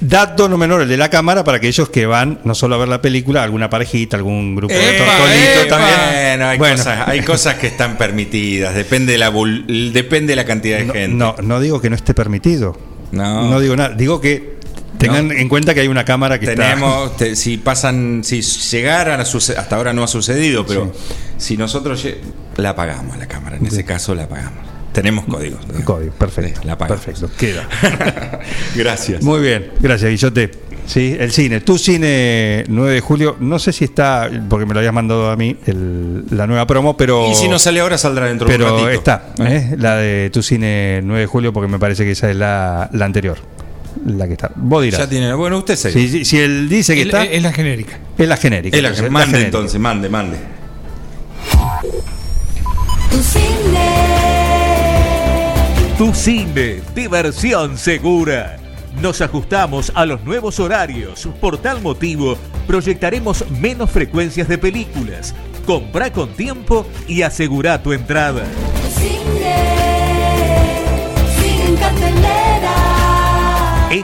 [0.00, 2.88] Dato no menor, el de la cámara, para aquellos que van no solo a ver
[2.88, 5.76] la película, alguna parejita, algún grupo de tortolitos epa.
[5.76, 5.98] también.
[6.38, 6.76] Bueno, hay, Bueno.
[6.76, 11.08] Cosas, hay cosas que están permitidas, depende de la, depende de la cantidad de gente.
[11.08, 12.76] No, no digo que no esté permitido.
[13.12, 13.60] No.
[13.60, 13.94] digo nada.
[13.94, 14.56] Digo que
[15.02, 19.24] tengan en cuenta que hay una cámara que Tenemos, te- si pasan, si llegaran a
[19.24, 20.92] suceder, hasta ahora no ha sucedido, pero
[21.36, 22.06] si nosotros
[22.56, 24.60] la apagamos la cámara, en ese caso la apagamos.
[24.92, 25.60] Tenemos códigos.
[25.70, 25.84] está.
[25.84, 26.60] Código, perfecto.
[26.64, 27.02] La apagamos.
[27.04, 27.66] Perfecto, queda.
[28.76, 29.22] Gracias.
[29.22, 30.50] Muy bien, gracias, Guillote.
[30.84, 31.60] Sí, el cine.
[31.60, 35.36] Tu cine 9 de julio, no sé si está, porque me lo habías mandado a
[35.36, 37.30] mí, el- la nueva promo, pero.
[37.30, 38.90] Y si no sale ahora, saldrá dentro de un Pero ratito.
[38.90, 39.76] está, ¿eh?
[39.78, 43.04] la de tu cine 9 de julio, porque me parece que esa es la, la
[43.04, 43.38] anterior.
[44.06, 44.50] La que está.
[44.56, 45.00] Vos dirás.
[45.00, 45.92] Ya tiene, bueno, usted se.
[45.92, 47.24] Si, si- si él dice que Es- está.
[47.24, 47.98] es la genérica.
[48.18, 48.76] Es la genérica.
[48.76, 49.46] Es la- entonces, mande genérica.
[49.58, 50.36] entonces, mande, mande.
[53.10, 53.88] Tu cine.
[55.98, 58.56] Tu cine, diversión segura.
[59.00, 61.28] Nos ajustamos a los nuevos horarios.
[61.40, 62.36] Por tal motivo,
[62.66, 65.34] proyectaremos menos frecuencias de películas.
[65.66, 68.42] Compra con tiempo y asegura tu entrada.
[68.96, 69.12] Cine.
[69.22, 69.81] Cine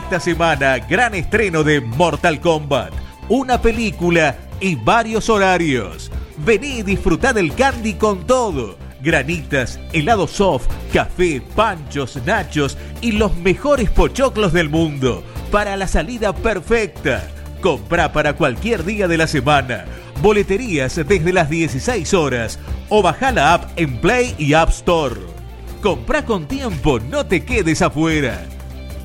[0.09, 2.95] Esta semana, gran estreno de Mortal Kombat.
[3.29, 6.11] Una película y varios horarios.
[6.39, 8.79] Vení y disfrutá del candy con todo.
[9.03, 15.23] Granitas, helado soft, café, panchos, nachos y los mejores pochoclos del mundo.
[15.53, 17.29] Para la salida perfecta.
[17.61, 19.85] Comprá para cualquier día de la semana.
[20.23, 22.59] Boleterías desde las 16 horas.
[22.89, 25.21] O bajá la app en Play y App Store.
[25.83, 28.47] Comprá con tiempo, no te quedes afuera.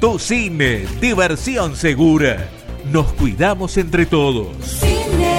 [0.03, 2.49] Tu cine, diversión segura.
[2.91, 4.49] Nos cuidamos entre todos.
[4.61, 5.33] Cine.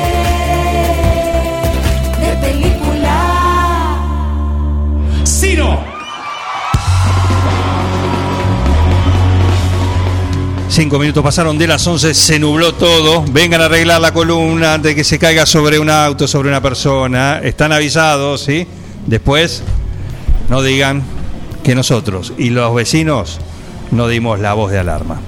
[2.18, 3.98] De película.
[5.22, 5.78] ¡Ciro!
[10.70, 13.22] Cinco minutos pasaron de las 11, se nubló todo.
[13.32, 16.62] Vengan a arreglar la columna antes de que se caiga sobre un auto, sobre una
[16.62, 17.38] persona.
[17.44, 18.66] Están avisados, ¿sí?
[19.06, 19.62] Después,
[20.48, 21.02] no digan
[21.62, 23.40] que nosotros y los vecinos
[23.90, 25.20] no dimos la voz de alarma.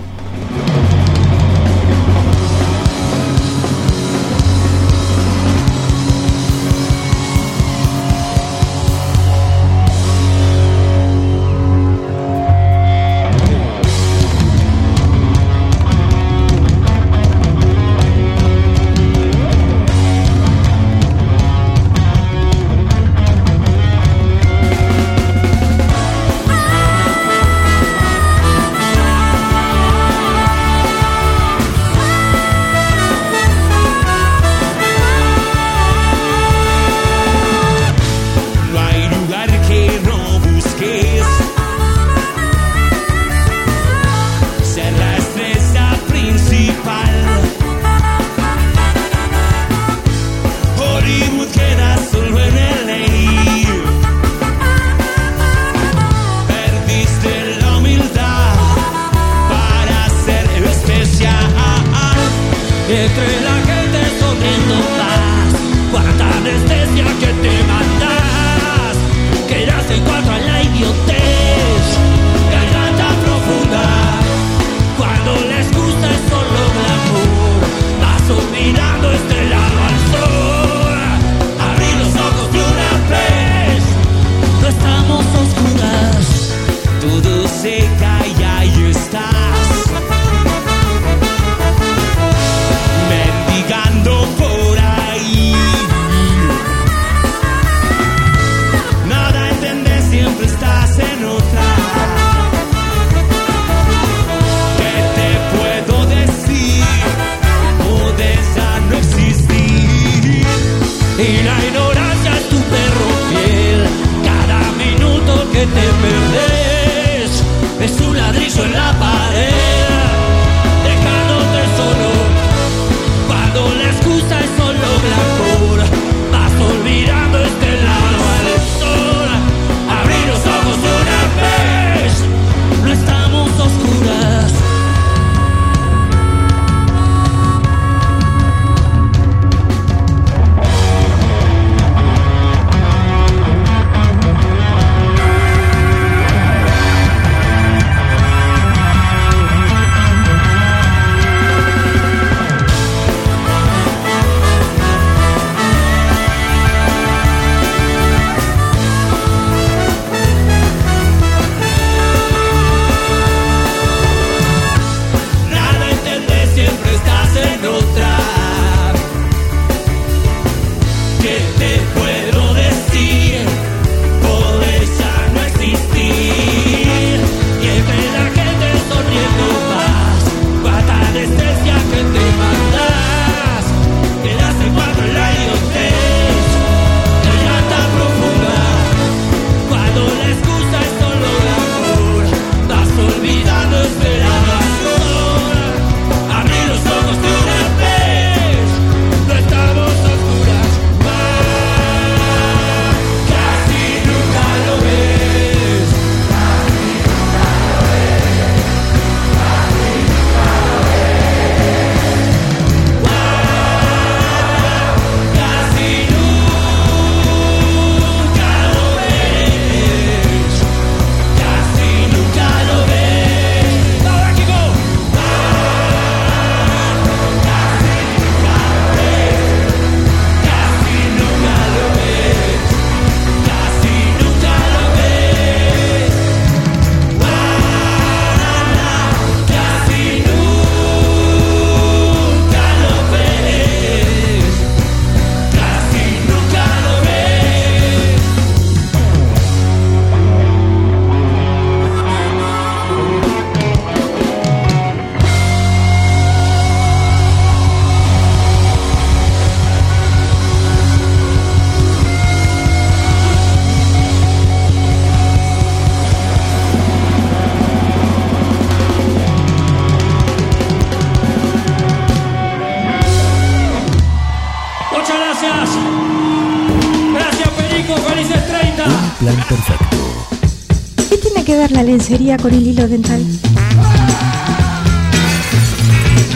[281.87, 283.23] Lencería con el hilo dental?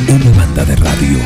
[0.09, 1.19] Una banda de radio.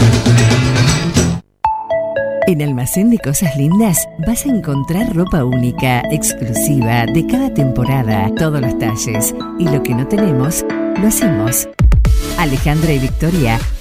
[2.46, 8.60] En Almacén de Cosas Lindas vas a encontrar ropa única, exclusiva, de cada temporada, todos
[8.60, 9.34] los talles.
[9.58, 10.64] Y lo que no tenemos,
[11.00, 11.68] lo hacemos.
[12.38, 13.58] Alejandra y Victoria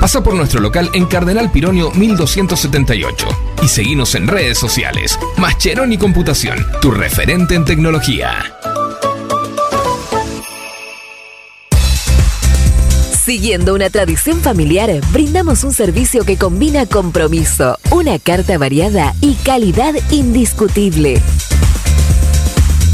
[0.00, 3.26] Pasa por nuestro local en Cardenal Pironio 1278
[3.62, 5.18] y seguinos en redes sociales.
[5.38, 8.56] Mascheroni Computación, tu referente en tecnología.
[13.26, 19.94] Siguiendo una tradición familiar, brindamos un servicio que combina compromiso, una carta variada y calidad
[20.12, 21.20] indiscutible.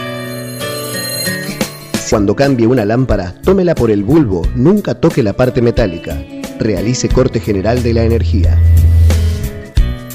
[2.09, 6.21] Cuando cambie una lámpara, tómela por el bulbo, nunca toque la parte metálica.
[6.59, 8.59] Realice corte general de la energía.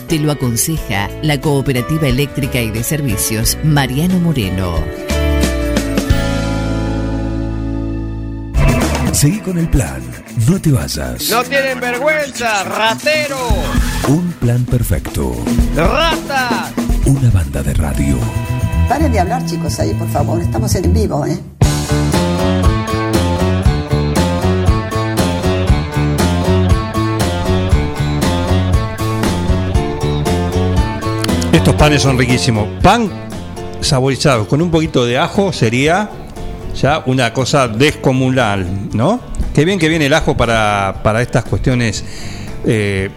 [0.07, 5.10] Te lo aconseja la Cooperativa Eléctrica y de Servicios Mariano Moreno.
[9.13, 10.01] Seguí con el plan,
[10.49, 11.29] no te vayas.
[11.31, 13.37] No tienen vergüenza, ratero,
[14.09, 15.35] Un plan perfecto,
[15.77, 16.71] rata.
[17.05, 18.17] una banda de radio.
[18.89, 20.41] Paren de hablar, chicos, ahí, por favor.
[20.41, 21.39] Estamos en vivo, ¿eh?
[31.53, 32.67] Estos panes son riquísimos.
[32.83, 33.11] Pan
[33.81, 36.09] saborizado con un poquito de ajo sería
[36.75, 39.21] ya una cosa descomunal, ¿no?
[39.55, 42.05] Qué bien que viene el ajo para, para estas cuestiones
[42.67, 43.11] eh,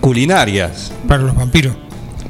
[0.00, 0.92] culinarias.
[1.08, 1.76] Para los vampiros.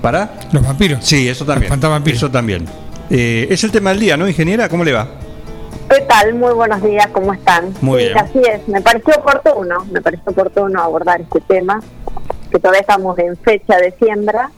[0.00, 0.32] ¿Para?
[0.52, 1.04] Los vampiros.
[1.04, 1.72] Sí, eso también.
[2.06, 2.66] Eso también.
[3.10, 4.68] Eh, es el tema del día, ¿no, ingeniera?
[4.68, 5.08] ¿Cómo le va?
[5.90, 6.34] ¿Qué tal?
[6.34, 7.74] Muy buenos días, ¿cómo están?
[7.80, 8.18] Muy Sí, bien.
[8.18, 11.80] Así es, me pareció oportuno, me pareció oportuno abordar este tema,
[12.50, 14.50] que todavía estamos en fecha de siembra,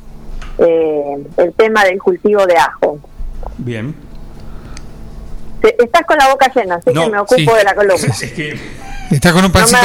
[0.58, 2.98] eh, el tema del cultivo de ajo.
[3.56, 3.94] Bien.
[5.62, 7.56] Te- Estás con la boca llena, así No, que me ocupo sí.
[7.58, 7.94] de la columna.
[9.10, 9.78] Está con un pancito,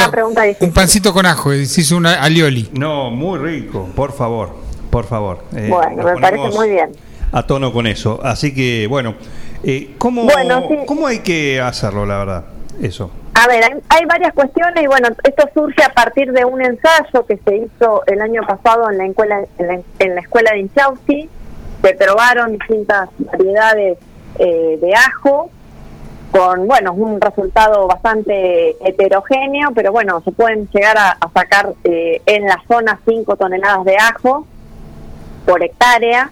[0.60, 2.70] un pancito con ajo, se hizo una alioli.
[2.72, 4.50] No, muy rico, por favor,
[4.90, 5.44] por favor.
[5.54, 6.90] Eh, bueno, me parece muy bien.
[7.30, 8.20] A tono con eso.
[8.22, 9.14] Así que, bueno,
[9.62, 10.76] eh, ¿cómo, Bueno, sí.
[10.86, 12.44] ¿cómo hay que hacerlo, la verdad?
[12.80, 13.10] Eso.
[13.34, 17.26] A ver, hay, hay varias cuestiones y bueno, esto surge a partir de un ensayo
[17.26, 20.60] que se hizo el año pasado en la escuela, en la, en la escuela de
[20.60, 21.28] Inchausti.
[21.82, 23.98] Se probaron distintas variedades
[24.38, 25.50] eh, de ajo
[26.30, 32.20] con, bueno, un resultado bastante heterogéneo, pero bueno, se pueden llegar a, a sacar eh,
[32.26, 34.46] en la zona 5 toneladas de ajo
[35.46, 36.30] por hectárea.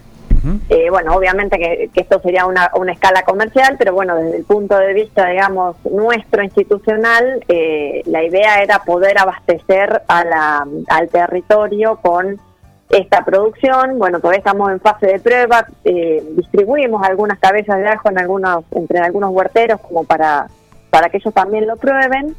[0.69, 4.45] Eh, bueno, obviamente que, que esto sería una, una escala comercial, pero bueno, desde el
[4.45, 11.09] punto de vista, digamos, nuestro institucional, eh, la idea era poder abastecer a la, al
[11.09, 12.39] territorio con
[12.89, 13.99] esta producción.
[13.99, 18.63] Bueno, todavía estamos en fase de prueba, eh, distribuimos algunas cabezas de ajo en algunos,
[18.71, 20.47] entre algunos huerteros como para,
[20.89, 22.35] para que ellos también lo prueben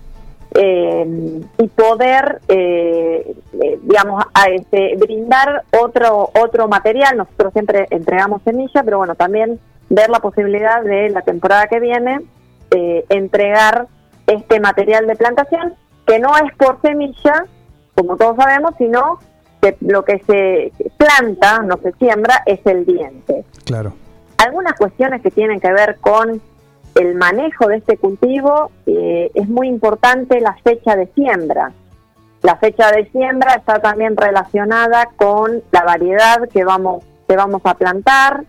[0.54, 7.16] eh, y poder, eh, eh, digamos, a este, brindar otro otro material.
[7.16, 9.60] Nosotros siempre entregamos semilla, pero bueno, también
[9.90, 12.20] ver la posibilidad de la temporada que viene
[12.70, 13.86] eh, entregar
[14.26, 15.74] este material de plantación,
[16.06, 17.44] que no es por semilla,
[17.94, 19.18] como todos sabemos, sino
[19.60, 23.44] que lo que se planta, no se siembra, es el diente.
[23.64, 23.94] Claro.
[24.39, 26.40] Algunas cuestiones que tienen que ver con
[26.94, 31.72] el manejo de este cultivo, eh, es muy importante la fecha de siembra.
[32.43, 37.74] La fecha de siembra está también relacionada con la variedad que vamos, que vamos a
[37.74, 38.44] plantar.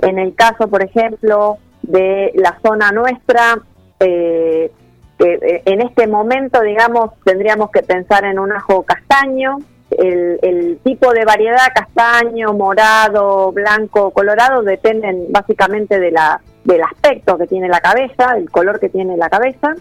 [0.00, 3.58] En el caso, por ejemplo, de la zona nuestra,
[4.00, 4.70] eh,
[5.18, 9.58] que, eh, en este momento, digamos, tendríamos que pensar en un ajo castaño.
[9.90, 17.38] El, el tipo de variedad castaño, morado, blanco, colorado dependen básicamente de la, del aspecto
[17.38, 19.74] que tiene la cabeza, el color que tiene la cabeza.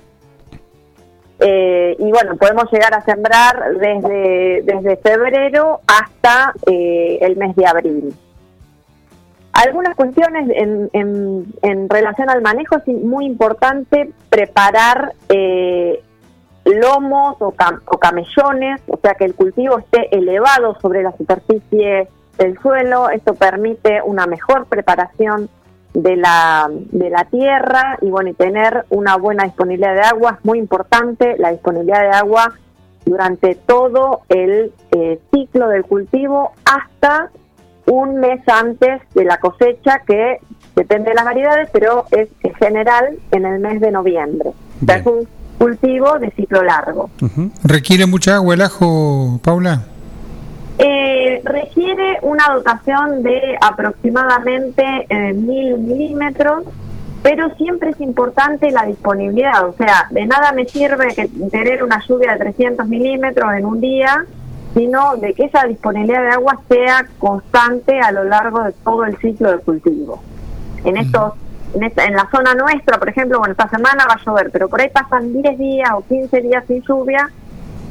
[1.40, 7.68] Eh, y bueno, podemos llegar a sembrar desde, desde febrero hasta eh, el mes de
[7.68, 8.16] abril.
[9.54, 16.02] Algunas cuestiones en, en, en relación al manejo es muy importante preparar eh,
[16.68, 22.08] lomos o, cam- o camellones, o sea que el cultivo esté elevado sobre la superficie
[22.38, 23.10] del suelo.
[23.10, 25.50] Esto permite una mejor preparación
[25.94, 30.46] de la, de la tierra y bueno, y tener una buena disponibilidad de agua es
[30.46, 32.54] muy importante, la disponibilidad de agua
[33.06, 37.32] durante todo el eh, ciclo del cultivo hasta
[37.86, 40.40] un mes antes de la cosecha que
[40.76, 44.52] depende de las variedades, pero es en general en el mes de noviembre.
[45.58, 47.10] Cultivo de ciclo largo.
[47.64, 49.86] ¿Requiere mucha agua el ajo, Paula?
[50.80, 56.66] Eh, requiere una dotación de aproximadamente eh, mil milímetros,
[57.24, 59.68] pero siempre es importante la disponibilidad.
[59.68, 63.82] O sea, de nada me sirve que tener una lluvia de 300 milímetros en un
[63.82, 64.26] día,
[64.76, 69.18] sino de que esa disponibilidad de agua sea constante a lo largo de todo el
[69.18, 70.22] ciclo de cultivo.
[70.84, 71.34] En estos
[71.74, 74.68] en, esta- en la zona nuestra, por ejemplo, bueno, esta semana va a llover, pero
[74.70, 77.30] por ahí pasan 10 días o 15 días sin lluvia,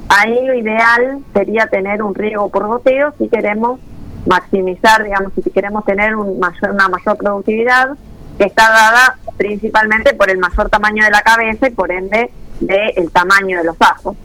[0.08, 3.80] ahí lo ideal sería tener un riego por goteo si queremos
[4.26, 7.90] maximizar, digamos, si queremos tener un mayor, una mayor productividad
[8.38, 12.30] que está dada principalmente por el mayor tamaño de la cabeza y por ende
[12.60, 14.16] del tamaño de los ajos.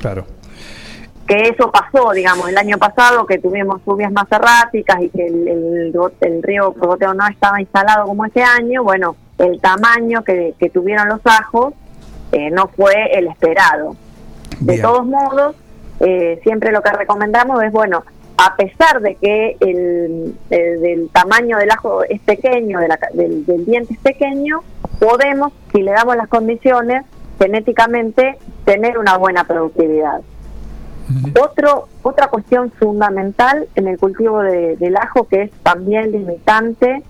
[0.00, 0.24] Claro.
[1.30, 5.92] Que eso pasó, digamos, el año pasado que tuvimos lluvias más erráticas y que el,
[6.20, 10.70] el, río por goteo no estaba instalado como este año, bueno, el tamaño que, que
[10.70, 11.72] tuvieron los ajos
[12.32, 13.94] eh, no fue el esperado.
[14.58, 15.54] De todos modos,
[16.00, 18.02] eh, siempre lo que recomendamos es, bueno,
[18.36, 23.46] a pesar de que el, el- del tamaño del ajo es pequeño, de la del,
[23.46, 24.64] del diente es pequeño,
[24.98, 27.04] podemos, si le damos las condiciones,
[27.38, 30.22] genéticamente tener una buena productividad.
[31.40, 37.02] Otro, otra cuestión fundamental en el cultivo de- del ajo que es también limitante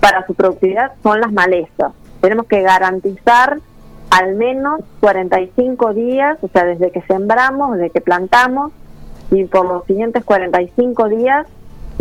[0.00, 1.92] para su productividad son las malezas.
[2.20, 3.58] Tenemos que garantizar
[4.10, 8.72] al menos 45 días, o sea, desde que sembramos, desde que plantamos,
[9.30, 11.46] y por los siguientes 45 días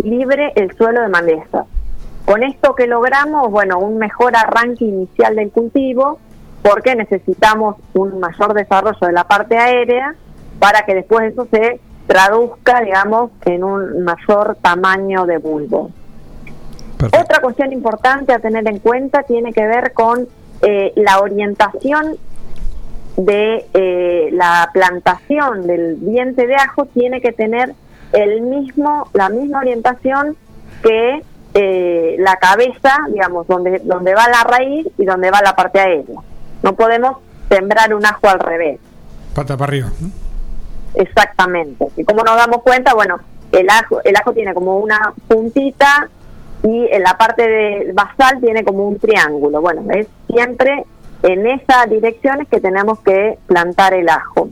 [0.03, 1.65] libre el suelo de malezas.
[2.26, 6.19] Con esto que logramos, bueno, un mejor arranque inicial del cultivo,
[6.61, 10.15] porque necesitamos un mayor desarrollo de la parte aérea
[10.65, 15.91] para que después eso se traduzca, digamos, en un mayor tamaño de bulbo.
[17.05, 20.27] Otra cuestión importante a tener en cuenta tiene que ver con
[20.63, 22.17] eh, la orientación
[23.15, 27.75] de eh, la plantación del diente de ajo tiene que tener
[28.11, 30.35] el mismo la misma orientación
[30.81, 31.21] que
[31.53, 36.21] eh, la cabeza, digamos, donde donde va la raíz y donde va la parte aérea.
[36.63, 37.17] No podemos
[37.49, 38.79] sembrar un ajo al revés.
[39.35, 39.91] Pata para arriba.
[40.95, 41.88] Exactamente.
[41.97, 43.19] Y como nos damos cuenta, bueno,
[43.51, 46.09] el ajo, el ajo tiene como una puntita
[46.63, 49.61] y en la parte de basal tiene como un triángulo.
[49.61, 50.85] Bueno, es siempre
[51.23, 54.49] en esa dirección es que tenemos que plantar el ajo.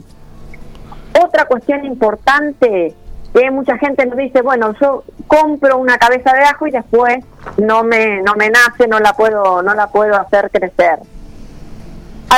[1.22, 2.94] Otra cuestión importante
[3.32, 7.24] que mucha gente nos dice, bueno, yo compro una cabeza de ajo y después
[7.58, 10.98] no me no me nace, no la puedo no la puedo hacer crecer.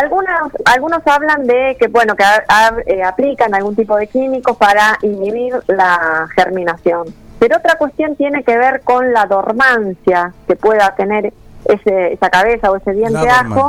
[0.02, 4.56] Algunos, algunos hablan de que bueno que a- a- eh, aplican algún tipo de químicos
[4.56, 7.06] para inhibir la germinación.
[7.38, 11.32] Pero otra cuestión tiene que ver con la dormancia que pueda tener
[11.64, 13.68] ese, esa cabeza o ese diente La de ajo.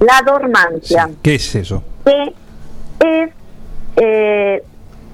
[0.00, 1.82] La dormancia ¿Qué es eso?
[2.04, 2.34] que
[3.00, 3.30] es
[3.96, 4.62] eh,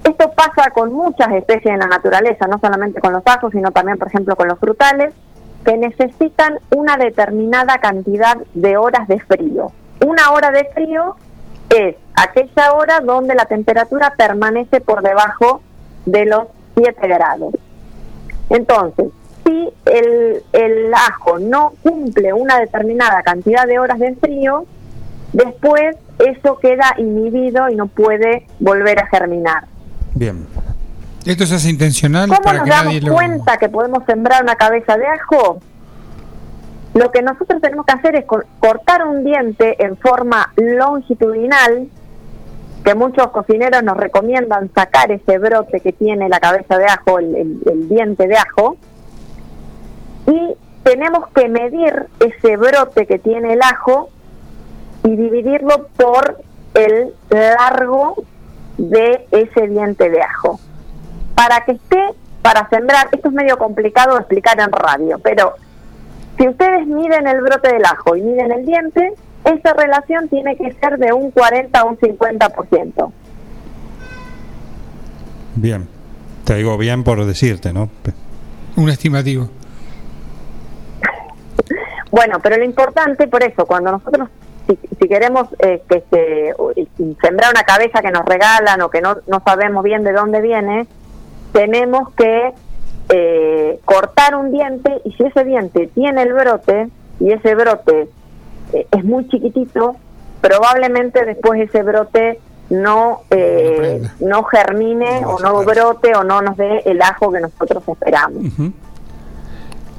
[0.03, 3.97] esto pasa con muchas especies en la naturaleza, no solamente con los ajos, sino también,
[3.97, 5.13] por ejemplo, con los frutales,
[5.63, 9.71] que necesitan una determinada cantidad de horas de frío.
[10.05, 11.15] Una hora de frío
[11.69, 15.61] es aquella hora donde la temperatura permanece por debajo
[16.05, 16.43] de los
[16.75, 17.53] 7 grados.
[18.49, 19.07] Entonces,
[19.45, 24.65] si el, el ajo no cumple una determinada cantidad de horas de frío,
[25.31, 29.65] después eso queda inhibido y no puede volver a germinar.
[30.13, 30.45] Bien.
[31.25, 33.13] ¿Esto se hace intencional ¿Cómo para nos que damos nadie lo...
[33.13, 35.59] cuenta que podemos sembrar una cabeza de ajo?
[36.93, 41.87] Lo que nosotros tenemos que hacer es cor- cortar un diente en forma longitudinal,
[42.83, 47.87] que muchos cocineros nos recomiendan sacar ese brote que tiene la cabeza de ajo, el
[47.89, 48.77] diente de ajo,
[50.27, 54.09] y tenemos que medir ese brote que tiene el ajo
[55.03, 56.41] y dividirlo por
[56.73, 58.23] el largo
[58.77, 60.59] de ese diente de ajo.
[61.35, 61.99] Para que esté,
[62.41, 65.53] para sembrar, esto es medio complicado de explicar en radio, pero
[66.37, 69.13] si ustedes miden el brote del ajo y miden el diente,
[69.45, 73.11] esa relación tiene que ser de un 40 a un 50%.
[75.55, 75.87] Bien.
[76.45, 77.89] Te digo bien por decirte, ¿no?
[78.75, 79.49] Un estimativo.
[82.11, 84.29] Bueno, pero lo importante, por eso, cuando nosotros,
[84.67, 86.53] si, si queremos eh, que se,
[87.19, 90.85] sembrar una cabeza que nos regalan o que no, no sabemos bien de dónde viene,
[91.53, 92.53] tenemos que
[93.15, 98.09] eh, cortar un diente y si ese diente tiene el brote y ese brote
[98.73, 99.95] eh, es muy chiquitito,
[100.41, 102.39] probablemente después ese brote
[102.71, 107.83] no eh, no germine o no brote o no nos dé el ajo que nosotros
[107.87, 108.45] esperamos.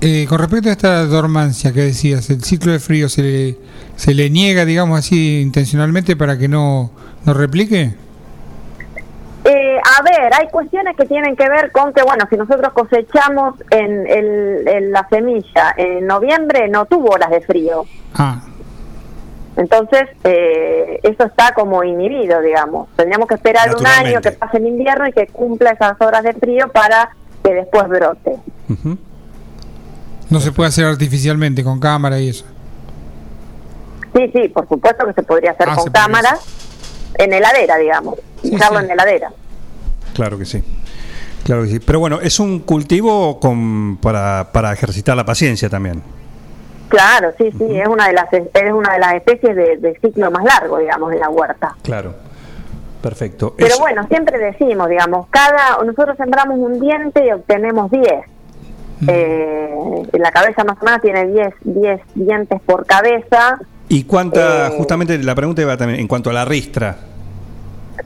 [0.01, 3.59] Eh, con respecto a esta dormancia que decías, el ciclo de frío se le,
[3.95, 6.91] se le niega, digamos así, intencionalmente para que no,
[7.25, 7.95] no replique.
[9.45, 13.55] Eh, a ver, hay cuestiones que tienen que ver con que, bueno, si nosotros cosechamos
[13.71, 17.85] en, el- en la semilla en noviembre, no tuvo horas de frío.
[18.15, 18.41] Ah,
[19.57, 22.89] Entonces, eh, eso está como inhibido, digamos.
[22.97, 26.33] Tendríamos que esperar un año que pase el invierno y que cumpla esas horas de
[26.33, 27.11] frío para
[27.45, 28.37] que después brote.
[30.31, 32.47] no se puede hacer artificialmente con cámara y eso.
[34.17, 36.41] Sí, sí, por supuesto que se podría hacer Ah, con cámaras
[37.19, 38.19] en heladera, digamos.
[38.43, 39.31] Dejarlo en heladera.
[40.15, 40.63] Claro que sí.
[41.45, 41.81] Claro que sí.
[41.81, 46.03] Pero bueno, es un cultivo con, para, para ejercitar la paciencia también.
[46.89, 50.31] Claro, sí, sí, es una de las es una de las especies de, de ciclo
[50.31, 51.75] más largo, digamos, en la huerta.
[51.83, 52.15] Claro.
[53.03, 53.55] Perfecto.
[53.59, 58.13] Pero bueno, siempre decimos, digamos, cada nosotros sembramos un diente y obtenemos 10.
[59.07, 59.75] Eh,
[60.13, 63.59] la cabeza más o menos tiene 10 10 dientes por cabeza.
[63.95, 66.97] ¿Y cuánta, Eh, justamente la pregunta iba también en cuanto a la ristra?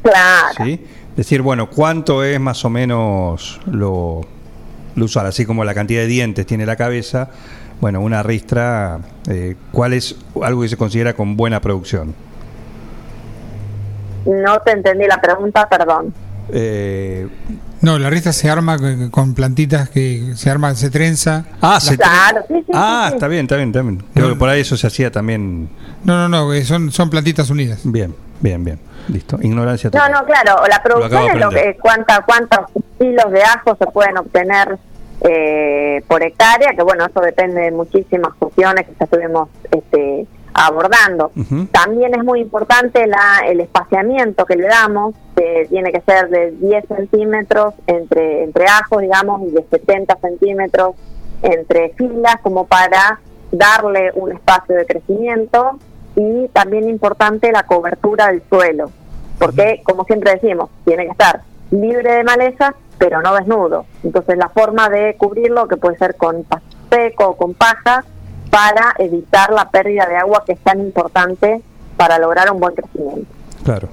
[0.02, 0.54] Claro.
[0.62, 0.84] ¿sí?
[1.16, 4.20] Decir, bueno, ¿cuánto es más o menos lo,
[4.96, 5.24] lo usual?
[5.24, 7.30] Así como la cantidad de dientes tiene la cabeza,
[7.80, 8.98] bueno, una ristra,
[9.30, 12.14] eh, ¿cuál es algo que se considera con buena producción?
[14.26, 16.12] No te entendí la pregunta, perdón.
[16.50, 17.26] Eh,
[17.80, 18.76] No, la rista se arma
[19.10, 21.44] con, plantitas que se arma, se trenza.
[21.60, 23.14] ah, se Claro, sí, sí, ah sí, sí.
[23.16, 24.02] está bien, está bien, está bien.
[24.14, 25.68] Creo que por ahí eso se hacía también.
[26.04, 27.80] No, no, no, eh, son, son plantitas unidas.
[27.84, 28.80] Bien, bien, bien.
[29.08, 29.38] Listo.
[29.40, 30.12] Ignorancia No, total.
[30.12, 32.60] no, claro, la producción es lo que cuánta, cuántos
[32.98, 34.78] kilos de ajo se pueden obtener
[35.22, 40.26] eh, por hectárea, que bueno, eso depende de muchísimas cuestiones que ya estuvimos este,
[40.66, 41.30] abordando.
[41.72, 46.52] También es muy importante la, el espaciamiento que le damos, que tiene que ser de
[46.52, 50.96] 10 centímetros entre, entre ajos, digamos, y de 70 centímetros
[51.42, 53.20] entre filas, como para
[53.52, 55.78] darle un espacio de crecimiento.
[56.16, 58.90] Y también importante la cobertura del suelo,
[59.38, 63.86] porque como siempre decimos, tiene que estar libre de maleza, pero no desnudo.
[64.02, 68.04] Entonces la forma de cubrirlo, que puede ser con pasto seco o con paja,
[68.50, 71.60] para evitar la pérdida de agua que es tan importante
[71.96, 73.26] para lograr un buen crecimiento.
[73.64, 73.88] Claro.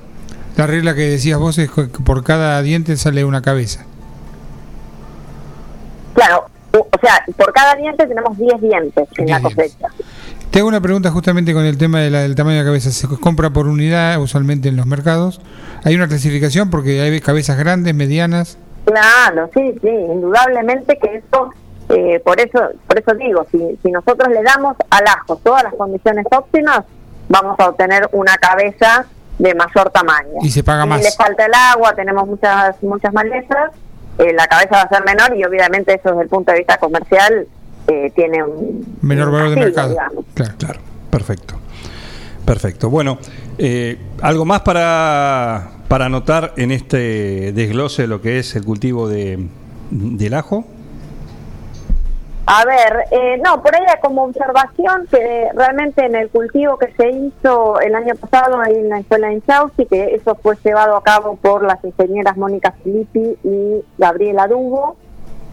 [0.55, 3.85] La regla que decías vos es que por cada diente sale una cabeza.
[6.13, 9.87] Claro, o sea, por cada diente tenemos 10 dientes en la cosecha.
[10.51, 12.91] Te hago una pregunta justamente con el tema de la- del tamaño de la cabeza.
[12.91, 15.41] Se compra por unidad usualmente en los mercados.
[15.83, 18.57] ¿Hay una clasificación porque hay cabezas grandes, medianas?
[18.85, 21.49] Claro, sí, sí, indudablemente que eso,
[21.89, 25.73] eh, por eso, por eso digo, si, si nosotros le damos al ajo todas las
[25.75, 26.81] condiciones óptimas,
[27.29, 29.05] vamos a obtener una cabeza
[29.37, 30.39] de mayor tamaño.
[30.41, 31.01] Y se paga si más.
[31.03, 33.71] le falta el agua, tenemos muchas muchas malezas,
[34.17, 36.77] eh, la cabeza va a ser menor y obviamente eso desde el punto de vista
[36.77, 37.47] comercial
[37.87, 39.89] eh, tiene un Menor valor de mercado.
[39.89, 40.25] digamos.
[40.33, 40.79] Claro, claro.
[41.11, 41.55] Perfecto.
[42.45, 42.89] Perfecto.
[42.89, 43.17] Bueno,
[43.57, 49.07] eh, algo más para, para anotar en este desglose de lo que es el cultivo
[49.09, 49.47] de,
[49.91, 50.65] del ajo.
[52.47, 57.09] A ver, eh, no, por ahí como observación que realmente en el cultivo que se
[57.09, 61.01] hizo el año pasado ahí en la escuela de Inchausti, que eso fue llevado a
[61.01, 64.95] cabo por las ingenieras Mónica Filippi y Gabriela Dugo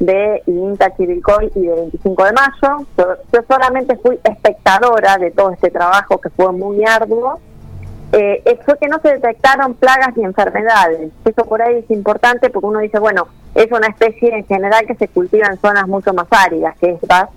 [0.01, 2.87] de INTA Chivilcoy y de 25 de mayo.
[2.99, 7.41] Yo, yo solamente fui espectadora de todo este trabajo que fue muy arduo.
[8.13, 11.11] Eh, fue que no se detectaron plagas ni enfermedades.
[11.25, 14.95] Eso por ahí es importante porque uno dice, bueno, es una especie en general que
[14.97, 17.31] se cultiva en zonas mucho más áridas que estas.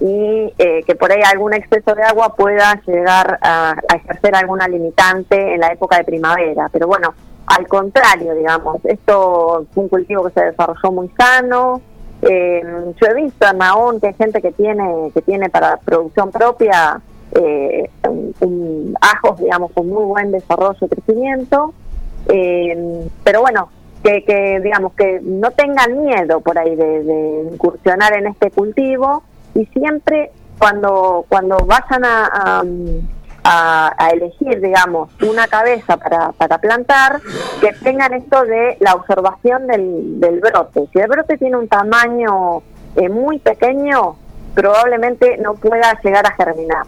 [0.00, 4.66] y eh, que por ahí algún exceso de agua pueda llegar a, a ejercer alguna
[4.68, 6.68] limitante en la época de primavera.
[6.72, 7.14] Pero bueno,
[7.46, 11.80] al contrario, digamos, esto fue un cultivo que se desarrolló muy sano.
[12.22, 12.62] Eh,
[13.00, 17.00] yo he visto en Mahón que hay gente que tiene que tiene para producción propia
[17.34, 17.90] eh,
[18.40, 21.72] un- ajos, digamos, con muy buen desarrollo y crecimiento.
[22.28, 23.68] Eh, pero bueno,
[24.02, 29.22] que, que digamos que no tengan miedo por ahí de, incursionar en este cultivo
[29.54, 32.62] y siempre cuando cuando vayan a, a,
[33.44, 37.20] a- a elegir, digamos, una cabeza para, para plantar,
[37.60, 40.86] que tengan esto de la observación del, del brote.
[40.92, 42.62] Si el brote tiene un tamaño
[42.96, 44.16] eh, muy pequeño,
[44.54, 46.84] probablemente no pueda llegar a germinar.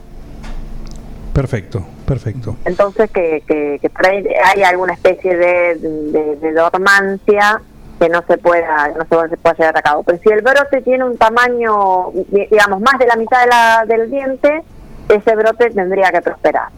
[1.36, 2.56] Perfecto, perfecto.
[2.64, 7.60] Entonces que, que, que por ahí hay alguna especie de, de- de dormancia
[8.00, 10.02] que no se pueda no se pueda llevar a cabo.
[10.02, 13.84] Pero si el brote tiene un tamaño, di- digamos, más de la mitad de la,
[13.86, 14.62] del diente,
[15.10, 16.68] ese brote tendría que prosperar.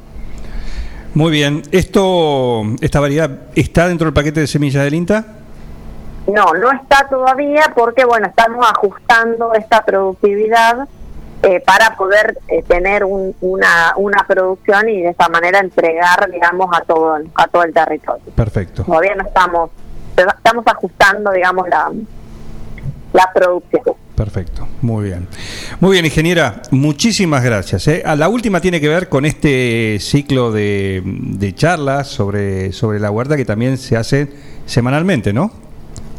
[1.15, 1.63] Muy bien.
[1.71, 5.25] Esto, esta variedad está dentro del paquete de semillas del INTA.
[6.27, 10.89] No, no está todavía porque, bueno, estamos ajustando esta productividad
[11.43, 16.69] eh, para poder eh, tener un- una, una producción y de esa manera entregar, digamos,
[16.77, 18.25] a todo, a todo el territorio.
[18.35, 18.83] Perfecto.
[18.85, 19.71] Todavía no estamos,
[20.17, 21.93] estamos ajustando, digamos, la,
[23.13, 23.83] la producción.
[24.17, 25.29] Perfecto, muy bien.
[25.79, 27.87] Muy bien, ingeniera, muchísimas gracias.
[27.87, 28.03] ¿eh?
[28.05, 33.13] A La última tiene que ver con este ciclo de, de charlas sobre, sobre la
[33.13, 34.29] huerta que también se hace
[34.67, 35.53] semanalmente, ¿no?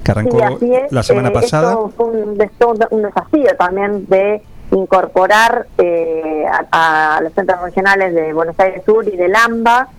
[0.01, 1.71] Que arrancó Sí, la semana Eh, pasada.
[1.71, 4.41] Esto fue un, esto un desafío también de
[4.71, 9.89] incorporar eh, a, a los centros regionales de Buenos Aires Sur y de Lamba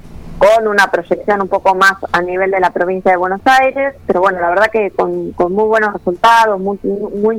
[0.41, 4.21] con una proyección un poco más a nivel de la provincia de Buenos Aires, pero
[4.21, 6.79] bueno, la verdad que con, muy buenos resultados, muy,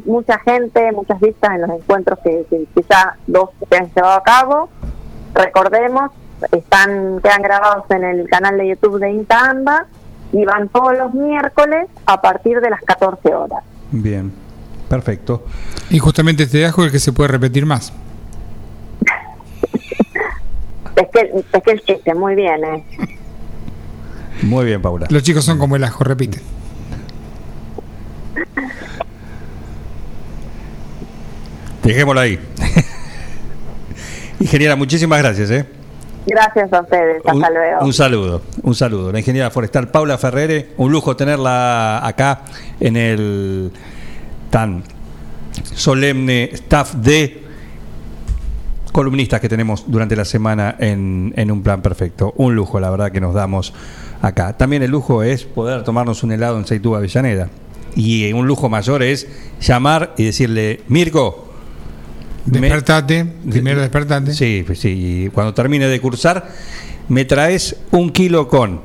[0.06, 4.24] mucha gente, muchas vistas en los encuentros que, que quizá dos se han llevado a
[4.24, 4.69] cabo.
[5.34, 6.11] Recordemos,
[6.51, 9.88] están quedan grabados en el canal de YouTube de Intaamba
[10.32, 13.64] y van todos los miércoles a partir de las 14 horas.
[13.90, 14.32] Bien,
[14.92, 15.45] perfecto.
[15.90, 17.94] Y justamente este ajo es el que se puede repetir más.
[20.98, 22.84] Es que, es que el chiste, muy bien, ¿eh?
[24.44, 25.08] Muy bien, Paula.
[25.10, 26.42] Los chicos son como el ajo, repiten.
[31.84, 32.38] Dejémoslo ahí.
[34.42, 35.52] Ingeniera, muchísimas gracias.
[35.52, 35.66] ¿eh?
[36.26, 37.86] Gracias a ustedes, hasta Un, luego.
[37.86, 39.11] un saludo, un saludo.
[39.14, 42.42] La ingeniera forestal Paula Ferrere, un lujo tenerla acá
[42.80, 43.72] en el
[44.52, 44.84] tan
[45.74, 47.42] solemne staff de
[48.92, 52.34] columnistas que tenemos durante la semana en, en un plan perfecto.
[52.38, 53.74] Un lujo, la verdad, que nos damos
[54.22, 54.56] acá.
[54.56, 57.50] También el lujo es poder tomarnos un helado en Seitú Avellaneda.
[57.96, 59.28] Y un lujo mayor es
[59.60, 61.52] llamar y decirle, Mirko,
[62.46, 64.34] Despertate, primero despertate.
[64.34, 65.26] Sí, pues sí.
[65.26, 66.48] Y cuando termine de cursar,
[67.08, 68.82] me traes un kilo con.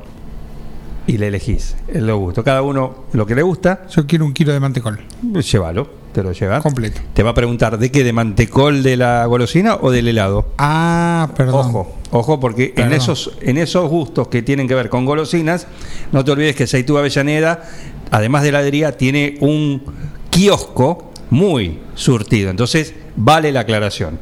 [1.06, 2.42] Y le elegís el gusto.
[2.42, 3.86] Cada uno lo que le gusta.
[3.88, 4.98] Yo quiero un kilo de mantecol.
[5.22, 6.62] Llévalo, te lo llevas.
[6.62, 7.00] Completo.
[7.14, 10.48] Te va a preguntar de qué, de mantecol de la golosina o del helado.
[10.58, 11.66] Ah, perdón.
[11.66, 15.68] Ojo, ojo, porque en esos, en esos gustos que tienen que ver con golosinas,
[16.10, 17.62] no te olvides que Seitú Avellaneda,
[18.10, 19.82] además de heladería, tiene un
[20.30, 22.50] kiosco muy surtido.
[22.50, 24.18] Entonces, vale la aclaración.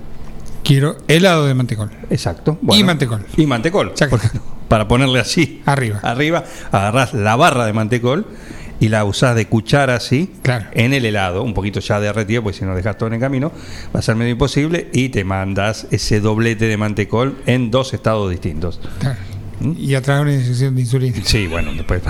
[0.63, 1.91] Quiero helado de mantecol.
[2.11, 2.59] Exacto.
[2.73, 3.25] y mantecol.
[3.37, 3.93] Y mantecol.
[4.11, 4.29] Porque-
[4.75, 5.63] para ponerle así.
[5.67, 6.01] Arriba.
[6.03, 8.27] Arriba, agarrás la barra de mantecol
[8.81, 10.33] y la usás de cuchara así
[10.73, 13.53] en el helado, un poquito ya derretido, porque si no dejas todo en el camino,
[13.95, 18.29] va a ser medio imposible, y te mandas ese doblete de mantecol en dos estados
[18.29, 18.81] distintos.
[18.99, 19.17] Claro.
[19.79, 21.19] Y atrae una inyección de insulina.
[21.23, 22.03] Sí, bueno, después.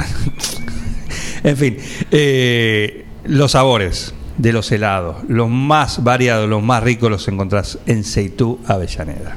[1.44, 1.76] en fin,
[2.12, 8.04] eh, los sabores de los helados, los más variados, los más ricos, los encontrás en
[8.04, 9.36] Seitú Avellaneda.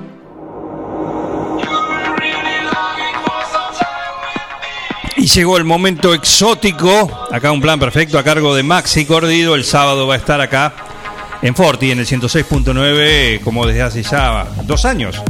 [5.21, 7.27] Y llegó el momento exótico.
[7.31, 9.53] Acá un plan perfecto a cargo de Maxi Cordido.
[9.53, 10.73] El sábado va a estar acá
[11.43, 15.21] en Forti, en el 106.9, como desde hace ya dos años.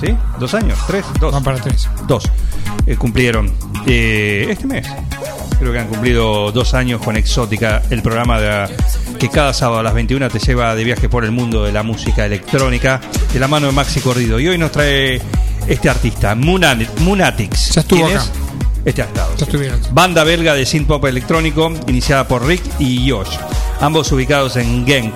[0.00, 0.14] ¿Sí?
[0.40, 0.76] ¿Dos años?
[0.88, 1.04] ¿Tres?
[1.20, 1.32] Dos.
[1.32, 1.88] Van para tres.
[2.08, 2.24] Dos.
[2.86, 3.52] Eh, cumplieron
[3.86, 4.86] eh, este mes.
[5.60, 8.68] Creo que han cumplido dos años con Exótica, el programa de-
[9.18, 11.82] que cada sábado a las 21 te lleva de viaje por el mundo de la
[11.84, 13.00] música electrónica,
[13.32, 14.38] de la mano de Maxi Cordido.
[14.40, 15.22] Y hoy nos trae
[15.68, 17.74] este artista, Munatix.
[17.76, 18.24] Ya estuvo ¿Quién acá.
[18.26, 18.32] es?
[18.86, 19.04] Este.
[19.90, 23.36] Banda belga de synth pop electrónico, iniciada por Rick y Josh,
[23.80, 25.12] ambos ubicados en Genk.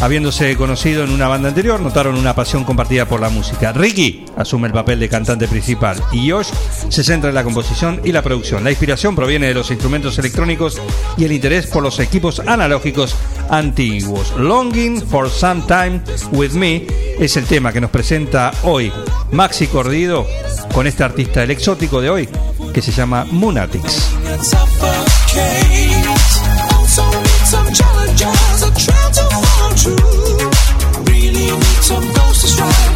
[0.00, 3.72] Habiéndose conocido en una banda anterior, notaron una pasión compartida por la música.
[3.72, 6.48] Ricky asume el papel de cantante principal y Josh
[6.88, 8.64] se centra en la composición y la producción.
[8.64, 10.80] La inspiración proviene de los instrumentos electrónicos
[11.16, 13.16] y el interés por los equipos analógicos
[13.48, 14.32] antiguos.
[14.36, 16.86] Longing for Some Time with Me
[17.18, 18.92] es el tema que nos presenta hoy
[19.32, 20.26] Maxi Cordido
[20.72, 22.28] con este artista el exótico de hoy
[22.72, 24.10] que se llama Munatix.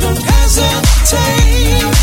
[0.09, 1.98] Don't hesitate.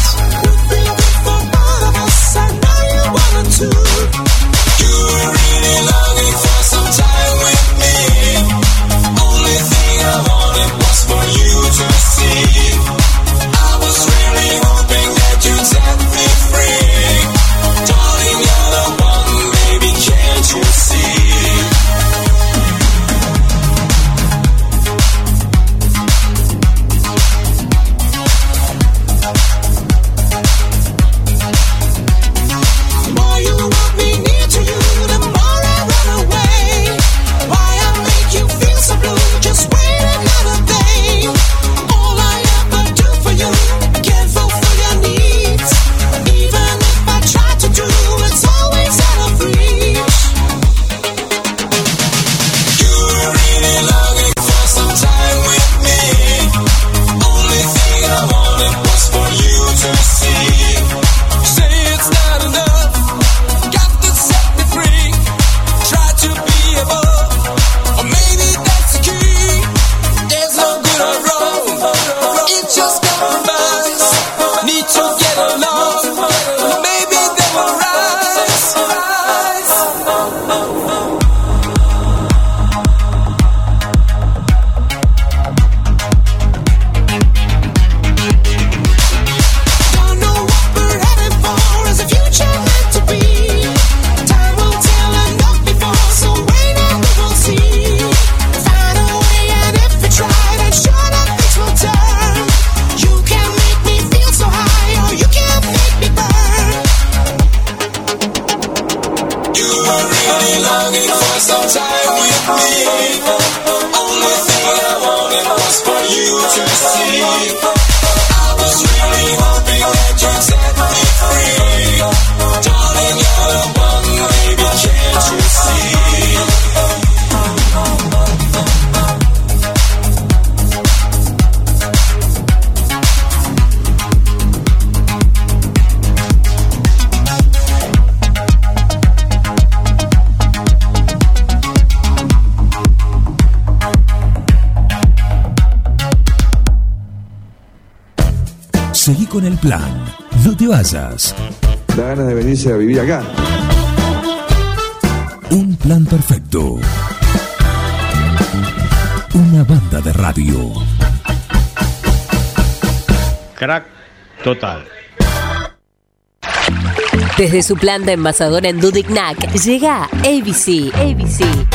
[167.56, 170.94] Desde su planta envasadora en Dudignac llega ABC.
[170.94, 171.75] ABC.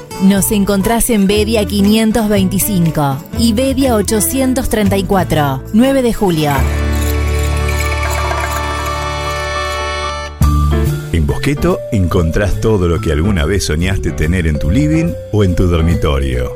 [0.21, 6.51] Nos encontrás en Bedia 525 y Bedia 834, 9 de julio.
[11.11, 15.55] En Bosqueto encontrás todo lo que alguna vez soñaste tener en tu living o en
[15.55, 16.51] tu dormitorio.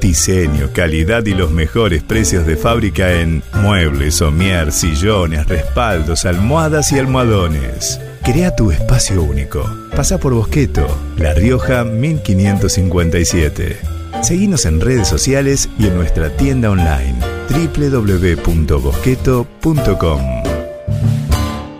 [0.00, 7.00] Diseño, calidad y los mejores precios de fábrica en muebles, somier, sillones, respaldos, almohadas y
[7.00, 7.98] almohadones.
[8.30, 9.64] Crea tu espacio único.
[9.96, 13.78] Pasa por Bosqueto, La Rioja 1557.
[14.22, 17.16] Seguinos en redes sociales y en nuestra tienda online
[17.48, 20.20] www.bosqueto.com.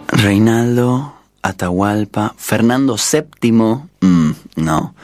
[0.07, 4.95] Reinaldo, Atahualpa, Fernando VII, mm, no.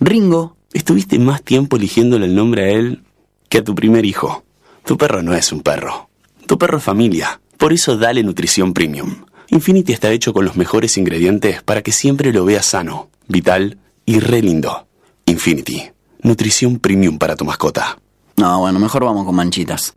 [0.00, 3.04] Ringo, estuviste más tiempo eligiéndole el nombre a él
[3.48, 4.42] que a tu primer hijo.
[4.84, 6.08] Tu perro no es un perro.
[6.48, 7.40] Tu perro es familia.
[7.56, 9.27] Por eso dale nutrición premium.
[9.50, 14.20] Infinity está hecho con los mejores ingredientes para que siempre lo veas sano, vital y
[14.20, 14.86] re lindo.
[15.24, 15.90] Infinity.
[16.22, 17.98] Nutrición premium para tu mascota.
[18.36, 19.96] No, bueno, mejor vamos con manchitas.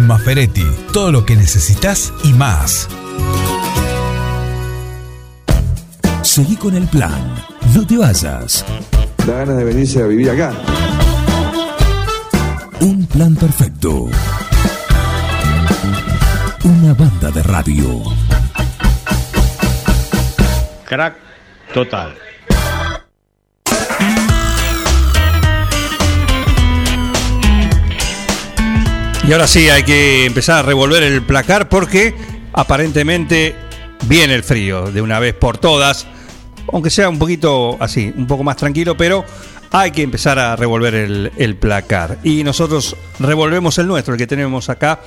[0.02, 2.88] Maferetti, todo lo que necesitas y más.
[6.22, 7.36] Seguí con el plan.
[7.74, 8.64] No te vayas.
[9.26, 10.54] Da ganas de venirse a vivir acá.
[12.80, 14.08] Un plan perfecto.
[16.64, 18.02] Una banda de radio.
[20.86, 21.16] Crack
[21.74, 22.16] total.
[29.28, 32.16] Y ahora sí, hay que empezar a revolver el placar porque
[32.54, 33.56] aparentemente
[34.08, 36.08] viene el frío de una vez por todas.
[36.74, 39.24] Aunque sea un poquito así, un poco más tranquilo, pero
[39.72, 42.18] hay que empezar a revolver el, placar.
[42.24, 45.00] Y nosotros revolvemos el nuestro, el que tenemos acá,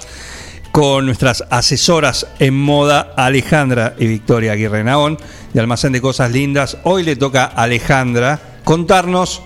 [0.70, 5.18] con nuestras asesoras en moda, Alejandra y Victoria Aguirre Naón,
[5.52, 6.78] de Almacén de Cosas Lindas.
[6.84, 9.42] Hoy le toca a Alejandra contarnos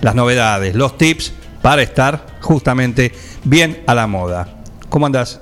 [0.00, 1.32] las novedades, los tips
[1.66, 3.10] para estar justamente
[3.42, 4.46] bien a la moda.
[4.88, 5.40] ¿Cómo andás?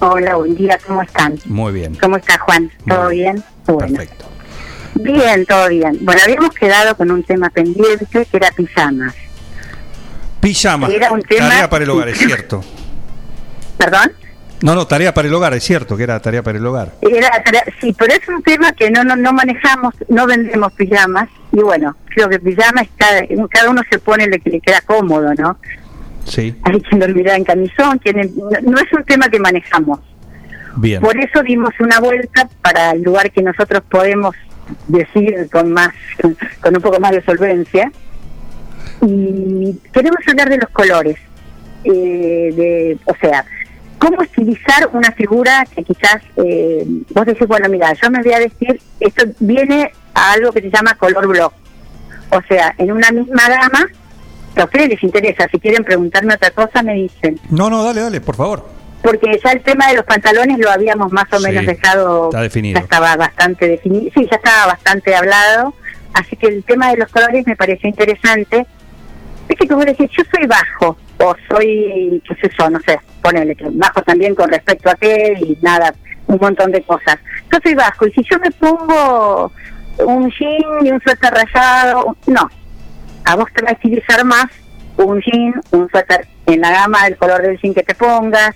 [0.00, 1.38] Hola, buen día, ¿cómo están?
[1.46, 1.94] Muy bien.
[1.94, 2.70] ¿Cómo está Juan?
[2.86, 3.42] ¿Todo bien?
[3.64, 3.96] Bueno.
[3.96, 4.26] Perfecto.
[4.96, 5.96] Bien, todo bien.
[6.02, 9.14] Bueno, habíamos quedado con un tema pendiente que era pijamas.
[10.38, 10.88] Pijama.
[10.88, 12.62] Era un tema- Tarea para el hogar, es cierto.
[13.78, 14.12] ¿Perdón?
[14.60, 16.92] No, no, tarea para el hogar, es cierto que era tarea para el hogar.
[17.00, 21.30] Era, era- sí, pero es un tema que no, no no manejamos, no vendemos pijamas.
[21.52, 23.06] Y bueno, creo que pijama está,
[23.50, 25.58] cada uno se pone lo que le queda cómodo, ¿no?
[26.24, 30.00] Sí, Hay quien dormirá en camisón, tienen, no, no es un tema que manejamos.
[30.76, 31.02] bien.
[31.02, 34.34] Por eso dimos una vuelta para el lugar que nosotros podemos
[34.88, 35.92] decir con más,
[36.60, 37.90] con un poco más de solvencia.
[39.04, 41.16] Y queremos hablar de los colores,
[41.84, 43.44] eh, de, o sea,
[44.02, 48.40] cómo estilizar una figura que quizás eh, vos decís, bueno, mira, yo me voy a
[48.40, 51.52] decir, esto viene a algo que se llama color block.
[52.30, 53.86] O sea, en una misma gama,
[54.54, 58.00] que a ustedes les interesa, si quieren preguntarme otra cosa, me dicen No, no, dale,
[58.00, 58.66] dale, por favor.
[59.04, 62.40] porque ya el tema de los pantalones lo habíamos más o Sí, menos dejado, está
[62.42, 62.78] definido.
[62.80, 65.74] ya estaba bastante definido, sí, ya estaba bastante hablado,
[66.14, 68.66] así que el tema de los colores me pareció interesante.
[69.48, 73.54] Es que como decir, yo soy bajo, o soy, qué sé yo, no sé, ponele
[73.54, 75.94] que bajo también con respecto a qué y nada,
[76.26, 77.16] un montón de cosas.
[77.52, 79.52] Yo soy bajo, y si yo me pongo
[79.98, 82.48] un jean y un suéter rayado, no,
[83.24, 84.46] a vos te va a estilizar más
[84.96, 88.54] un jean, un suéter en la gama del color del jean que te pongas,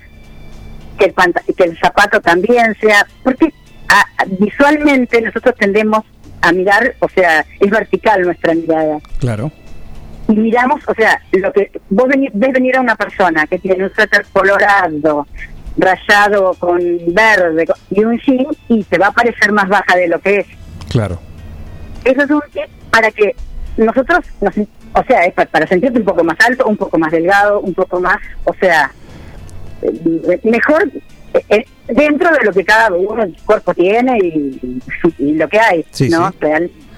[0.98, 1.14] que el,
[1.54, 3.52] que el zapato también sea, porque
[3.88, 6.00] a- visualmente nosotros tendemos
[6.40, 8.98] a mirar, o sea, es vertical nuestra mirada.
[9.18, 9.50] Claro.
[10.28, 13.94] Y miramos, o sea, lo que vos ves venir a una persona que tiene un
[13.94, 15.26] suéter colorado,
[15.78, 20.18] rayado con verde y un jean y se va a parecer más baja de lo
[20.20, 20.46] que es.
[20.90, 21.18] Claro.
[22.04, 23.34] Eso es un tip para que
[23.76, 24.54] nosotros, nos,
[24.94, 27.74] o sea, es pa- para sentirte un poco más alto, un poco más delgado, un
[27.74, 28.90] poco más, o sea,
[29.82, 30.90] eh, mejor
[31.34, 34.80] eh, eh, dentro de lo que cada uno el cuerpo tiene y,
[35.18, 36.30] y lo que hay, Sí, ¿no?
[36.32, 36.36] sí.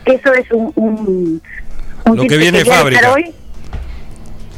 [0.05, 1.43] Eso es un, un
[2.15, 3.13] Lo que viene de fábrica.
[3.13, 3.33] hoy.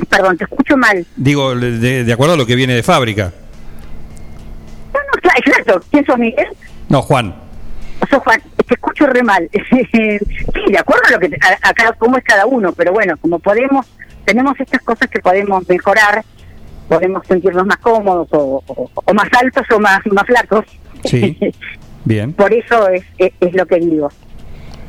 [0.08, 1.06] Perdón, te escucho mal.
[1.16, 3.32] Digo, de, de acuerdo a lo que viene de fábrica.
[4.92, 5.80] No, no, claro, exacto.
[5.90, 6.46] ¿Quién sos, Miguel?
[6.88, 7.34] No, Juan.
[8.10, 9.48] Sos Juan, te escucho re mal.
[9.70, 10.18] sí,
[10.70, 13.38] de acuerdo a lo que a, a cada- cómo es cada uno, pero bueno, como
[13.38, 13.86] podemos,
[14.24, 16.24] tenemos estas cosas que podemos mejorar,
[16.88, 20.64] podemos sentirnos más cómodos o, o- o más altos o más, más flacos.
[21.04, 21.36] Sí.
[22.04, 22.32] Bien.
[22.32, 24.10] Por eso es, es, es lo que digo.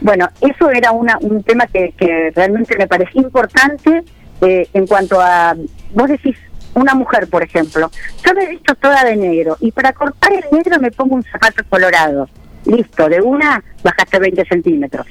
[0.02, 4.04] Bueno, eso era una, un tema que, que realmente me parecía importante
[4.42, 5.56] eh, en cuanto a,
[5.94, 6.36] vos decís,
[6.74, 7.92] una mujer, por ejemplo,
[8.26, 11.24] yo me he visto toda de negro y para cortar el negro me pongo un
[11.24, 12.28] zapato colorado.
[12.66, 15.08] Listo, de una bajaste 20 centímetros.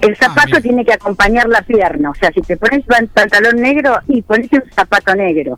[0.00, 3.98] El zapato tiene que acompañar la pierna, o sea, si te pones pan- pantalón negro
[4.08, 5.56] y ponete un zapato negro.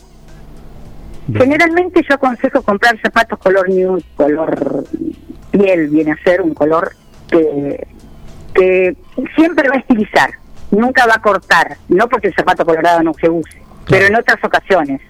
[1.32, 4.84] Generalmente yo aconsejo comprar zapatos color nude, color
[5.52, 6.92] piel, viene a ser un color
[7.30, 7.86] que,
[8.54, 8.96] que
[9.36, 10.30] siempre va a estilizar,
[10.70, 14.38] nunca va a cortar, no porque el zapato colorado no se use, pero en otras
[14.44, 15.00] ocasiones,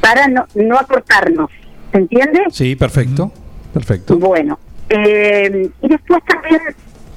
[0.00, 1.50] para no, no acortarnos,
[1.92, 2.40] ¿se entiende?
[2.50, 3.32] Sí, perfecto.
[3.72, 4.16] Perfecto.
[4.18, 4.58] Bueno,
[4.88, 6.60] eh, y después también,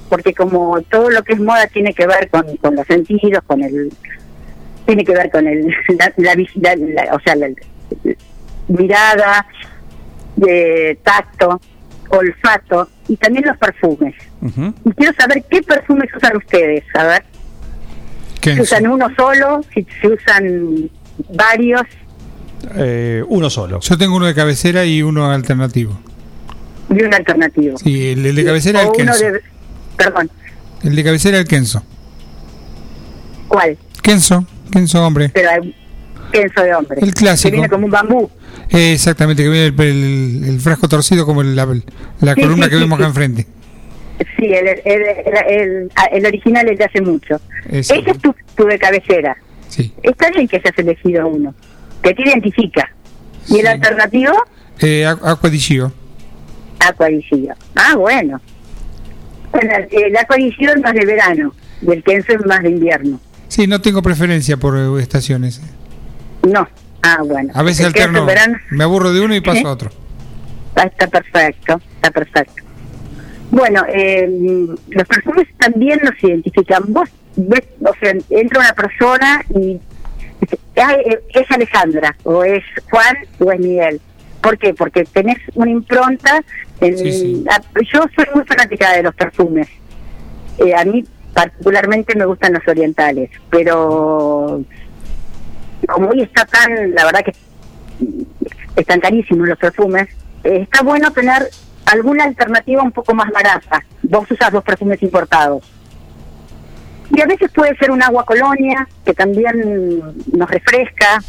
[0.08, 3.62] porque como todo lo que es moda tiene que ver con, con los sentidos, con
[3.62, 3.92] el
[4.84, 5.66] tiene que ver con el
[5.98, 8.14] la, la vis- la- la- o sea, la, la
[8.68, 9.46] mirada,
[10.36, 11.60] de tacto,
[12.16, 14.14] olfato y también los perfumes.
[14.84, 17.24] Y quiero saber qué perfumes usan ustedes, a ver.
[18.42, 20.90] Si usan uno solo, si, si usan
[21.34, 21.82] varios.
[22.76, 23.80] Eh, uno solo.
[23.80, 25.98] Yo tengo uno de cabecera y uno alternativo.
[26.90, 27.78] Y un alternativo.
[27.78, 29.18] Sí, el, el de cabecera el Kenzo.
[29.24, 29.40] de-
[29.96, 30.30] Perdón,
[30.82, 31.82] El de cabecera el Kenzo.
[33.48, 33.76] ¿cuál?
[34.02, 35.28] Kenzo, Kenzo hombre.
[35.30, 35.74] Pero hay
[36.30, 36.98] pienso de hombre.
[37.00, 37.48] El clásico.
[37.50, 38.30] Que viene como un bambú.
[38.72, 41.66] Eh, exactamente, que viene el, el- el frasco torcido como la,
[42.20, 43.46] la Sí, columna sí, que sí, vemos acá enfrente.
[44.38, 45.02] Sí, el, el, el,
[45.48, 47.40] el- el original es de hace mucho.
[47.68, 49.36] Ese es tu, tu de cabecera.
[49.68, 49.92] Sí.
[50.02, 51.54] Está bien que hayas elegido uno,
[52.02, 52.90] que te identifica.
[53.48, 54.32] ¿Y el alternativo?
[54.80, 55.92] Eh, Aqu- Aqua di Gio.
[56.80, 57.54] Acuadicillo.
[57.76, 58.40] Ah, bueno.
[59.52, 63.20] Bueno, el acuadicillo es más de verano y el Kenzo es más de invierno.
[63.48, 65.60] Sí, no tengo preferencia por eh, estaciones.
[66.42, 66.66] No.
[67.02, 67.50] Ah, bueno.
[67.54, 68.20] A veces alterno.
[68.70, 69.90] Me aburro de uno y paso a otro.
[70.76, 72.62] Ah, está perfecto, está perfecto.
[73.50, 74.26] Bueno, eh,
[74.88, 76.84] los perfumes también nos identifican.
[76.88, 79.78] Vos ves, o sea, entra una persona y
[80.40, 84.00] dice, "Ay, eh, es Alejandra, o es Juan, o es Miguel.
[84.40, 84.72] ¿Por qué?
[84.72, 86.42] Porque tenés una impronta.
[86.80, 86.94] En,
[87.48, 89.68] a- yo soy muy fanática de los perfumes.
[90.58, 94.62] Eh, a mí particularmente me gustan los orientales, pero
[95.88, 97.32] como hoy está tan, la verdad que
[98.76, 100.08] están carísimos los perfumes,
[100.44, 101.48] eh, está bueno tener
[101.86, 103.84] alguna alternativa un poco más barata.
[104.02, 105.64] Vos usas los perfumes importados.
[107.14, 110.00] Y a veces puede ser un agua colonia, que también
[110.32, 111.22] nos refresca.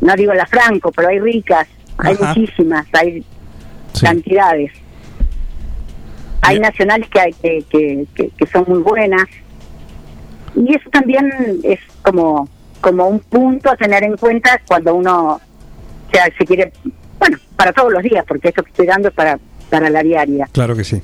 [0.00, 1.66] No digo la Franco, pero hay ricas,
[1.98, 2.26] hay Ajá.
[2.34, 3.24] muchísimas, hay
[4.00, 4.70] cantidades.
[6.42, 9.24] Hay nacionales que, hay, que, que, que- que son muy buenas.
[10.54, 11.30] Y eso también
[11.64, 12.48] es como,
[12.80, 15.40] como un punto a tener en cuenta cuando uno
[16.10, 16.72] o sea, se quiere,
[17.18, 20.48] bueno, para todos los días, porque esto que estoy dando es para, para la diaria.
[20.52, 21.00] Claro que sí.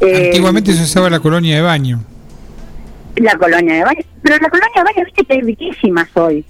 [0.00, 2.04] Eh, Antiguamente se usaba la colonia de baño.
[3.16, 4.00] La colonia de baño.
[4.22, 6.44] Pero la colonia de baño, viste que hay riquísimas hoy.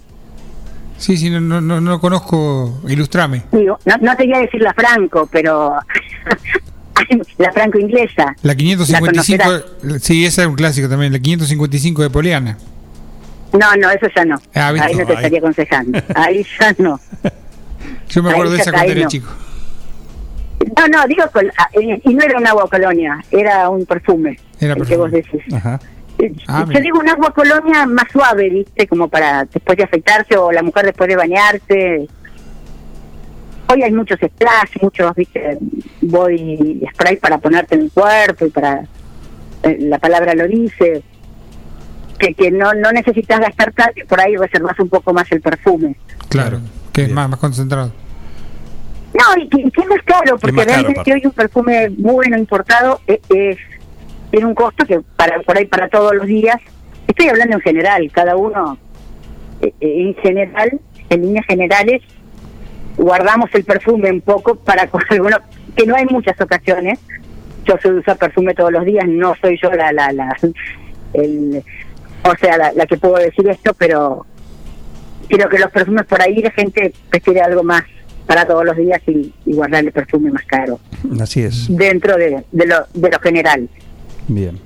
[0.97, 2.79] Sí, sí, no, no, no, no conozco.
[2.87, 3.43] Ilustrame.
[3.51, 5.73] Digo, no, no te voy a decir la Franco, pero
[7.39, 8.35] la Franco inglesa.
[8.43, 9.45] La 555.
[9.81, 10.03] conocerás.
[10.03, 11.11] sí, esa es un clásico también.
[11.11, 12.57] La 555 de Poliana.
[13.53, 14.35] No, no, eso ya no.
[14.55, 15.15] Ah, ahí no te Ahí.
[15.17, 15.99] estaría aconsejando.
[16.15, 16.99] Ahí ya no.
[18.09, 19.07] Yo me Ahí acuerdo de esa cuando era no.
[19.09, 19.29] chico.
[20.77, 24.39] No, no, digo, col- ah, eh, y no era un agua colonia, era un perfume.
[24.59, 25.41] Era el que vos decís.
[25.53, 25.79] Ajá.
[26.19, 28.87] Eh, Ah, Yo digo un agua colonia más suave, ¿viste?
[28.87, 32.07] Como para después de afeitarse o la mujer después de bañarse.
[33.67, 35.57] Hoy hay muchos splash, muchos, ¿viste?
[36.01, 38.83] Body spray para ponerte en el cuerpo y para.
[39.63, 41.03] eh, la palabra lo dice.
[42.23, 45.41] Que, que no, no necesitas gastar tanto y por ahí reservas un poco más el
[45.41, 45.95] perfume.
[46.29, 46.59] Claro,
[46.93, 47.91] que es más, más concentrado.
[49.13, 51.13] No, y que, y que es más caro, porque más caro, realmente aparte.
[51.13, 53.57] hoy un perfume bueno importado es, es-
[54.31, 56.55] tiene un costo que para por ahí para todos los días.
[57.07, 58.77] Estoy hablando en general, cada uno,
[59.61, 60.79] eh, eh, en general,
[61.09, 62.01] en líneas generales,
[62.97, 65.39] guardamos el perfume un poco para con algunos,
[65.75, 66.99] que no hay muchas ocasiones.
[67.65, 70.35] Yo soy usar perfume todos los días, no soy yo la, la, la,
[71.13, 71.63] el,
[72.23, 74.25] o sea, la, la que puedo decir esto, pero
[75.27, 77.83] creo que los perfumes por ahí la gente prefiere algo más
[78.25, 80.79] para todos los días y, y guardar el perfume más caro
[81.19, 81.65] Así es.
[81.75, 83.67] dentro de, de, lo, de lo general.
[84.27, 84.59] Bien.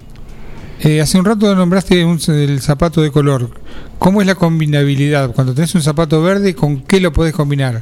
[0.84, 3.50] Eh, hace un rato nombraste un, el zapato de color.
[3.98, 5.32] ¿Cómo es la combinabilidad?
[5.34, 7.82] Cuando tenés un zapato verde, ¿con qué lo podés combinar?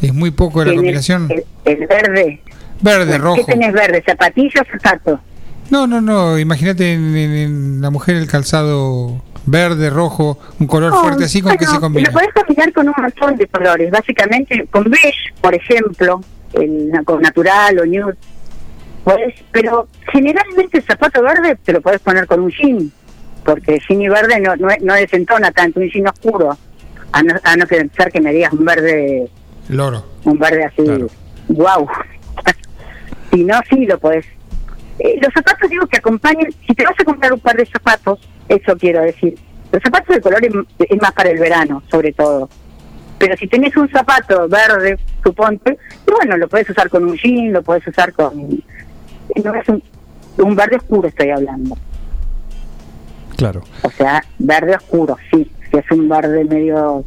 [0.00, 1.28] ¿Es muy poco la combinación?
[1.30, 2.40] El, el verde.
[2.80, 3.44] Verde, ¿Qué rojo.
[3.46, 4.02] tenés verde?
[4.04, 5.20] ¿Zapatillas o zapato?
[5.70, 6.38] No, no, no.
[6.38, 11.40] Imagínate en, en- en la mujer el calzado verde, rojo, un color No, fuerte así,
[11.42, 12.08] ¿con bueno, se combina?
[12.08, 16.20] Lo podés combinar con un montón de colores, básicamente con beige, por ejemplo,
[16.52, 18.14] el, con natural o nude.
[19.04, 22.92] Podés, pero generalmente el zapato verde te lo podés poner con un jean,
[23.44, 26.56] porque el jean y verde no, no, no desentona tanto, un jean oscuro,
[27.10, 29.28] a no, a no ser que me digas un verde,
[29.70, 30.06] Loro.
[30.24, 30.82] un verde así,
[31.48, 31.88] wow.
[33.32, 34.24] si no, sí lo podés.
[35.04, 38.20] Eh, los zapatos digo que acompañen, si te vas a comprar un par de zapatos,
[38.48, 39.36] eso quiero decir,
[39.72, 42.48] los zapatos de color es, es más para el verano, sobre todo.
[43.18, 47.52] Pero si tenés un zapato verde, suponte, y bueno, lo puedes usar con un jean,
[47.52, 48.62] lo puedes usar con...
[49.42, 49.82] No es un,
[50.38, 51.76] un verde oscuro estoy hablando.
[53.36, 53.64] Claro.
[53.82, 55.50] O sea, verde oscuro, sí.
[55.68, 57.02] Si es un verde medio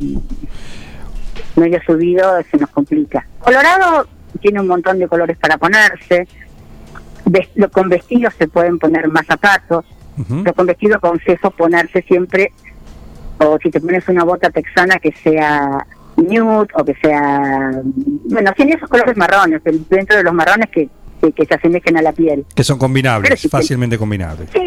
[1.56, 3.26] medio subido, se nos complica.
[3.40, 4.06] Colorado
[4.42, 6.28] tiene un montón de colores para ponerse.
[7.56, 9.86] Lo- con vestidos se pueden poner más zapatos.
[10.44, 12.54] Pero con vestido aconsejo ponerse siempre,
[13.40, 17.82] o si te pones una bota texana que sea nude o que sea.
[17.84, 20.88] Bueno, tiene esos colores marrones, el- dentro de los marrones que,
[21.22, 22.46] que, que se asemejen a la piel.
[22.56, 24.50] Que son combinables, te- fácilmente combinables.
[24.54, 24.60] Sí,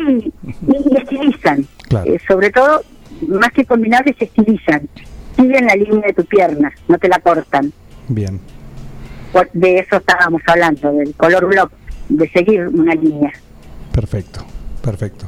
[0.42, 1.66] y, y estilizan.
[1.88, 2.12] Claro.
[2.12, 2.82] Eh, sobre todo,
[3.28, 4.86] más que combinables, se estilizan.
[5.34, 7.72] Siguen la línea de tu pierna, no te la cortan.
[8.08, 8.38] Bien.
[9.54, 11.72] De eso estábamos hablando, del color block,
[12.08, 13.32] de seguir una línea.
[13.92, 14.44] Perfecto.
[14.88, 15.26] Perfecto.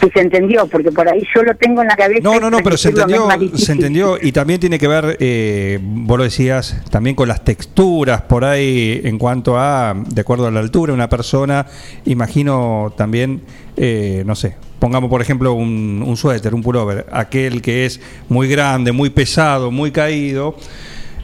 [0.00, 2.20] Si se entendió, porque por ahí yo lo tengo en la cabeza.
[2.22, 6.18] No, no, no, pero se entendió, se entendió y también tiene que ver, eh, vos
[6.18, 10.60] lo decías, también con las texturas por ahí en cuanto a, de acuerdo a la
[10.60, 11.66] altura, una persona,
[12.04, 13.42] imagino también,
[13.76, 18.46] eh, no sé, pongamos por ejemplo un, un suéter, un pullover, aquel que es muy
[18.48, 20.56] grande, muy pesado, muy caído,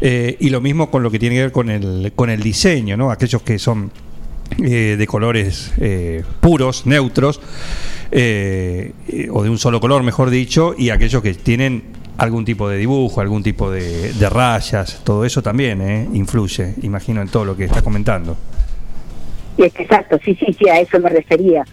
[0.01, 2.97] eh, y lo mismo con lo que tiene que ver con el, con el diseño,
[2.97, 3.11] ¿no?
[3.11, 3.91] Aquellos que son
[4.63, 7.41] eh, de colores eh, puros, neutros,
[8.11, 11.83] eh, eh, o de un solo color, mejor dicho, y aquellos que tienen
[12.17, 17.21] algún tipo de dibujo, algún tipo de, de rayas, todo eso también eh, influye, imagino,
[17.23, 18.37] en todo lo que está comentando.
[19.57, 21.65] Exacto, sí, sí, sí, a eso me refería.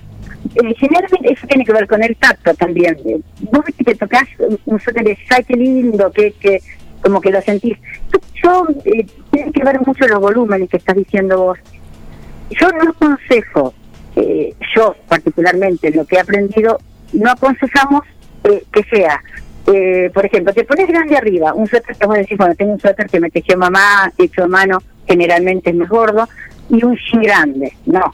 [0.56, 2.98] Eh, generalmente eso tiene que ver con el tacto también.
[3.52, 4.24] Vos que tocas
[4.66, 6.60] un- suéter qué lindo, que, que
[7.02, 7.78] como que lo sentís.
[8.44, 8.68] Yo,
[9.32, 11.60] tiene que ver mucho los volúmenes que estás diciendo vos.
[12.50, 13.74] Yo no aconsejo,
[14.16, 16.78] eh, yo particularmente, lo que he aprendido,
[17.14, 18.04] no aconsejamos
[18.44, 19.22] eh, que sea,
[19.68, 22.80] eh, por ejemplo, te pones grande arriba, un suéter que vos decís, bueno, tengo un
[22.80, 26.28] suéter que me tejió mamá, hecho a mano, generalmente es más gordo,
[26.70, 28.14] y un jean grande, no.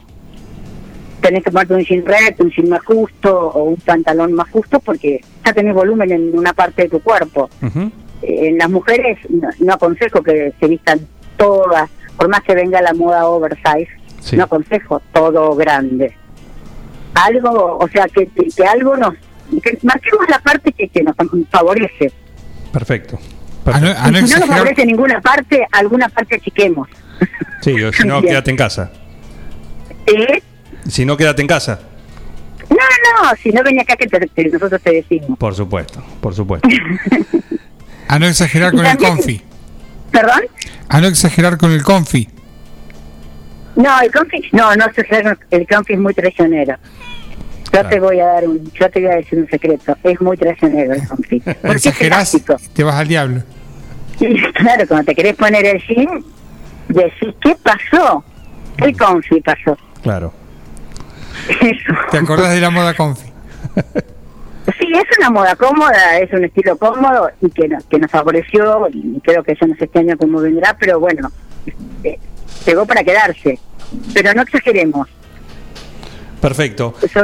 [1.22, 4.80] Tenés que ponerte un jean recto, un jean más justo o un pantalón más justo
[4.80, 7.50] porque ya tenés volumen en una parte de tu cuerpo.
[8.22, 11.00] Eh, En las mujeres no, no aconsejo que se vistan
[11.38, 13.90] todas, por más que venga la moda oversize,
[14.33, 16.16] no aconsejo todo grande.
[17.14, 19.14] Algo, o sea, que, que, que algo nos...
[19.61, 21.16] Que marquemos la parte que, que nos
[21.50, 22.11] favorece.
[22.72, 23.19] Perfecto.
[23.66, 26.88] A no, a no y si no nos exagerar, favorece ninguna parte, alguna parte achiquemos.
[27.61, 28.91] Sí, o si no, quédate en casa.
[30.08, 30.41] ¿Eh?
[30.88, 31.80] Si no, quédate en casa.
[32.69, 35.38] No, no, si no venía acá que te- te- nosotros te decimos.
[35.38, 36.69] Por supuesto, por supuesto.
[38.08, 39.41] a no exagerar con el confi.
[40.11, 40.41] ¿Perdón?
[40.88, 42.30] A no exagerar con el confi.
[43.82, 44.85] No, el confi, no, no
[45.51, 46.76] el confi es muy traicionero.
[47.74, 50.35] Yo te voy a dar un, yo te voy a decir un secreto, es muy
[50.38, 51.42] traicionero el confi.
[51.64, 52.35] Exagerás
[52.74, 53.42] te vas al diablo.
[54.19, 56.24] Y claro, cuando te querés poner el jean,
[56.90, 58.24] decís, ¿qué pasó?
[58.77, 59.77] El confi pasó.
[60.03, 60.34] Claro.
[61.50, 61.93] Eso.
[62.11, 63.30] ¿Te acordás de la moda confi?
[64.80, 68.88] Sí, es una moda cómoda, es un estilo cómodo y que, no- que nos favoreció
[68.93, 71.30] y creo que eso no sé este año cómo vendrá, pero bueno,
[72.03, 72.19] eh,
[72.66, 73.60] llegó para quedarse.
[74.14, 75.08] Pero no exageremos,
[76.40, 76.95] Perfecto.
[77.02, 77.22] eso,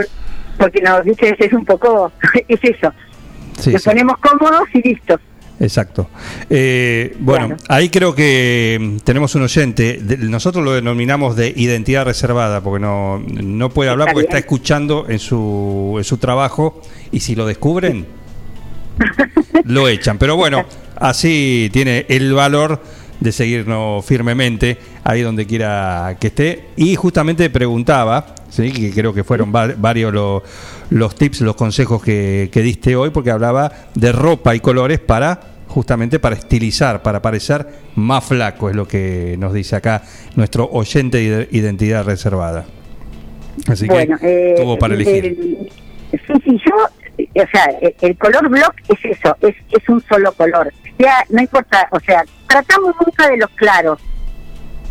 [0.58, 2.12] porque nos dice es un poco,
[2.48, 2.92] es eso,
[3.60, 3.90] Sí, nos sí.
[3.90, 5.20] ponemos cómodos y listo.
[5.60, 6.08] Exacto.
[6.52, 10.00] Eh, bueno, ahí creo que mm, tenemos un oyente.
[10.20, 14.38] nosotros lo denominamos de identidad reservada, porque no, no puede hablar Está porque bien.
[14.38, 16.80] está escuchando en su, en su trabajo
[17.12, 18.06] y si lo descubren,
[19.64, 20.20] lo echan.
[20.20, 20.64] Pero bueno,
[20.96, 22.80] así tiene el valor
[23.20, 26.66] de seguirnos firmemente ahí donde quiera que esté.
[26.76, 28.72] Y justamente preguntaba, ¿sí?
[28.72, 30.44] que creo que fueron va- varios lo-
[30.90, 35.40] los tips, los consejos que, que diste hoy, porque hablaba de ropa y colores para
[35.68, 40.02] justamente para estilizar, para parecer más flaco, es lo que nos dice acá
[40.36, 42.66] nuestro oyente de identidad reservada.
[43.68, 45.26] Así bueno, que eh, tuvo para elegir.
[45.26, 45.70] el-
[46.12, 46.74] sí, sí, yo,
[47.18, 50.72] eh, o sea, el, el color block es eso, es, es un solo color.
[51.00, 54.00] Ya, no importa, o sea, tratamos nunca de los claros,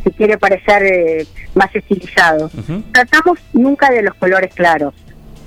[0.05, 2.51] si quiere parecer eh, más estilizado.
[2.93, 4.95] Tratamos nunca de los colores claros,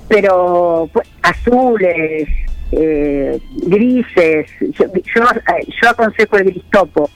[0.08, 2.28] pero pues, azules,
[2.72, 5.24] eh, grises, yo, yo,
[5.82, 7.10] yo aconsejo el gris topo.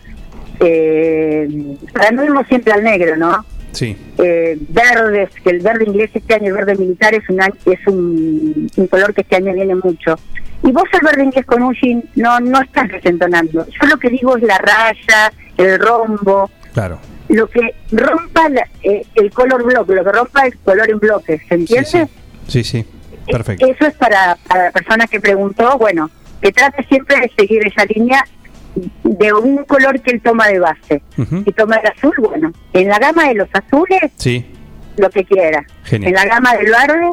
[0.60, 3.44] Eh, para no irnos siempre al negro, ¿no?
[3.74, 3.96] Sí.
[4.18, 7.86] eh, verdes, que el verde inglés este año, el verde militar es un año- es
[7.86, 10.16] un, un color que este año viene mucho.
[10.62, 13.66] Y vos el verde inglés con un jean no no estás desentonando.
[13.66, 16.98] Yo lo que digo es la raya, el rombo, Claro.
[17.28, 21.42] lo que rompa la- eh, el color bloque, lo que rompa el color en bloques,
[21.48, 22.08] ¿se entiende?
[22.48, 22.84] Sí, sí.
[23.26, 23.66] Perfecto.
[23.66, 26.10] Eso es para, para la persona que preguntó, bueno,
[26.42, 28.22] que trate siempre de seguir esa línea
[29.04, 31.02] de un color que él toma de base.
[31.16, 31.42] Ujú.
[31.44, 34.44] Si toma el azul, bueno, en la gama de los azules Sí.
[34.96, 35.64] lo que quiera.
[35.84, 36.08] Genial.
[36.08, 37.10] En la gama del verde,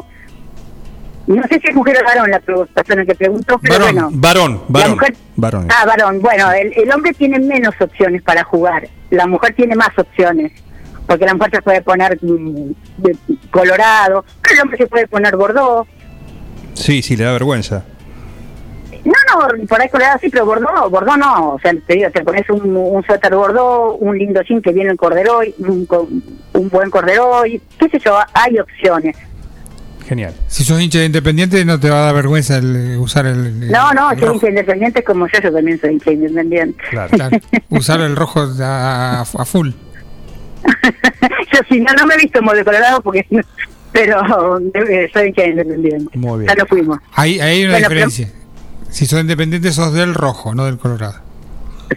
[1.28, 4.10] no sé si es mujer o varón la persona que preguntó, pero Varón, bueno.
[4.14, 4.90] varón, varón.
[4.92, 5.68] mujer- varón.
[5.70, 6.20] Ah, varón.
[6.20, 8.88] Bueno, el, el hombre tiene menos opciones para jugar.
[9.10, 10.52] La mujer tiene más opciones.
[11.06, 12.70] Porque la mujer se puede poner mm,
[13.50, 15.86] colorado, el hombre se puede poner bordeaux.
[16.74, 17.84] Sí, sí, le da vergüenza.
[19.04, 19.12] No,
[19.48, 21.54] no, por ahí colorado sí, pero bordeaux, bordeaux no.
[21.54, 24.90] O sea, te digo, te pones un, un suéter bordeaux, un lindo jean que viene
[24.90, 25.88] en corderoy, un,
[26.54, 29.16] un buen corderoy, qué sé yo, hay opciones.
[30.06, 30.34] Genial.
[30.46, 33.46] Si sos hincha de Independiente no te va a dar vergüenza el, eh, usar el,
[33.46, 34.34] el- No, no, el soy rojo.
[34.36, 36.82] hincha independiente como yo, yo también soy hincha independiente.
[36.90, 37.10] Claro.
[37.10, 37.38] Claro,
[37.70, 39.70] usar el rojo a, a full.
[41.52, 43.26] yo sí, no, no me he visto como de colorado porque
[43.92, 46.16] pero eh, soy hincha independiente.
[46.18, 46.48] Muy bien.
[46.48, 46.98] Ya lo fuimos.
[47.14, 48.41] Ahí, ahí hay una Bueno, pero- diferencia.
[48.92, 51.16] Si sos independiente sos del rojo, no del colorado.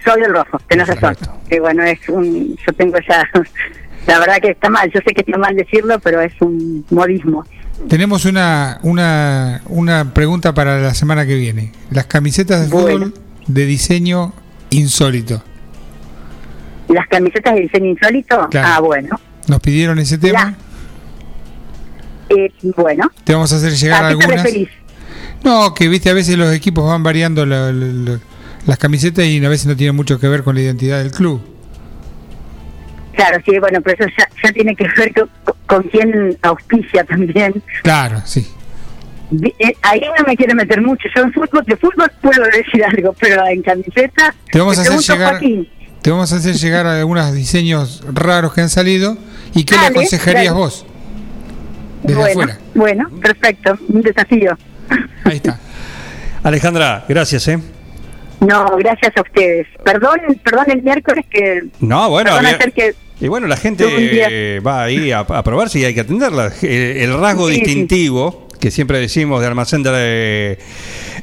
[0.04, 1.16] Soy del rojo, tenés razón.
[1.50, 3.24] Que bueno, es un, yo tengo esa,
[4.08, 7.46] la verdad que está mal, yo sé que está mal decirlo, pero es un modismo.
[7.90, 11.72] Tenemos una, una, una pregunta para la semana que viene.
[11.92, 13.14] Las camisetas de fútbol
[13.48, 14.34] de diseño
[14.70, 15.44] insólito.
[16.88, 18.68] Las camisetas de diseño insólito, Claro.
[18.72, 19.20] ah, bueno.
[19.48, 20.56] Nos pidieron ese tema.
[22.30, 24.44] Eh, bueno, Te vamos a hacer llegar ¿a qué te algunas.
[24.44, 24.70] referís?
[25.46, 28.20] No, que viste, a veces los equipos van variando la- la- la-
[28.66, 31.42] las camisetas y a veces no tienen mucho que ver con la identidad del club.
[33.14, 35.30] Claro, sí, bueno, pero eso ya, ya tiene que ver con,
[35.68, 37.62] con quién auspicia también.
[37.84, 38.46] Claro, sí.
[39.60, 41.08] Eh, Ahí no me quiero meter mucho.
[41.16, 44.36] Yo en fútbol, de fútbol puedo decir algo, pero en camiseta.
[44.52, 45.70] Te vamos a hacer llegar, Joaquín,
[46.02, 49.18] te vamos a hacer llegar algunos diseños raros que han salido
[49.54, 50.58] y qué le aconsejarías dale.
[50.58, 50.86] vos
[52.04, 52.60] desde bueno, afuera.
[52.76, 54.58] bueno, perfecto, un desafío.
[55.24, 55.60] Ahí está.
[56.44, 57.60] Alejandra, gracias, ¿eh?
[58.40, 59.66] No, gracias a ustedes.
[59.84, 62.32] Perdón, perdón el miércoles que No, bueno,
[62.76, 66.52] que y bueno, la gente eh, va ahí a, a probarse y hay que atenderla.
[66.62, 67.62] Eh, El, rasgo Sí, sí.
[67.62, 70.58] distintivo que siempre decimos de almacén de,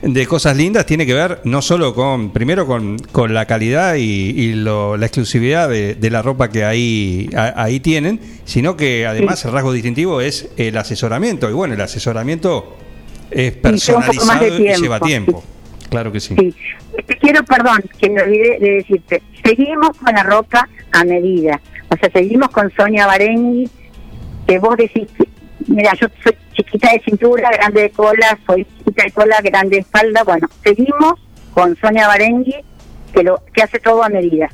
[0.03, 4.01] de cosas lindas tiene que ver no solo con, primero con, con la calidad y,
[4.03, 9.07] y lo- la exclusividad de, de la ropa que ahí, a- ahí tienen, sino que
[9.07, 9.49] además Sí.
[9.49, 11.51] el rasgo distintivo es el asesoramiento.
[11.51, 12.77] Y bueno, el asesoramiento
[13.35, 15.43] es personalizado de y lleva tiempo.
[15.89, 16.35] Claro que sí.
[16.39, 16.55] Sí.
[17.07, 19.23] Te quiero, perdón, que me olvidé de decirte.
[19.45, 21.61] Seguimos con la ropa a medida.
[21.91, 23.69] O sea, seguimos con Sonia Barengui,
[24.47, 25.09] que vos decís,
[25.67, 29.83] mira, yo soy chiquita de cintura, grande de cola, soy chiquita de cola, grande de
[29.83, 30.23] espalda.
[30.25, 31.15] Bueno, seguimos
[31.53, 32.57] con Sonia Barengui,
[33.13, 34.49] que, lo, que hace todo a medida.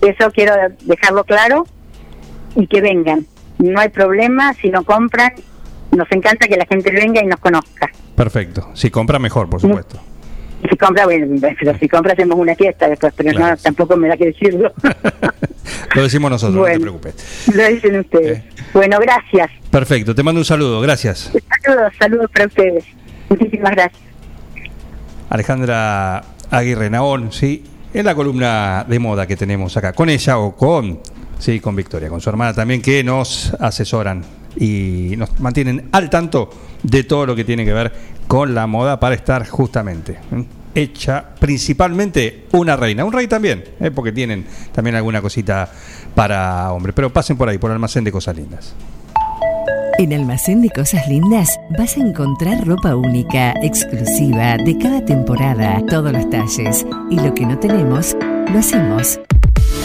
[0.00, 1.66] Eso quiero dejarlo claro
[2.56, 3.26] y que vengan.
[3.58, 5.32] No hay problema si no compran.
[5.96, 7.90] Nos encanta que la gente venga y nos conozca.
[8.14, 8.70] Perfecto.
[8.74, 10.00] Si compra, mejor, por supuesto.
[10.62, 14.08] Y si compra, bueno, pero si compra hacemos una fiesta después, pero no, tampoco me
[14.08, 14.72] da que decirlo.
[15.94, 17.48] Lo decimos nosotros, no te preocupes.
[17.54, 18.42] Lo dicen ustedes.
[18.72, 19.50] Bueno, gracias.
[19.70, 21.32] Perfecto, te mando un saludo, gracias.
[21.62, 22.84] Saludos, saludos para ustedes.
[23.28, 24.02] Muchísimas gracias.
[25.30, 30.56] Alejandra Aguirre Naón, sí, es la columna de moda que tenemos acá, con ella o
[30.56, 31.00] con,
[31.38, 34.24] sí, con Victoria, con su hermana también, que nos asesoran
[34.58, 36.50] y nos mantienen al tanto
[36.82, 37.92] de todo lo que tiene que ver
[38.26, 40.18] con la moda para estar justamente
[40.74, 43.90] hecha principalmente una reina, un rey también, ¿eh?
[43.90, 45.70] porque tienen también alguna cosita
[46.14, 48.74] para hombre, pero pasen por ahí, por almacén de cosas lindas.
[49.98, 56.12] En Almacén de Cosas Lindas vas a encontrar ropa única, exclusiva, de cada temporada, todos
[56.12, 56.86] los talles.
[57.10, 58.16] Y lo que no tenemos,
[58.52, 59.18] lo hacemos.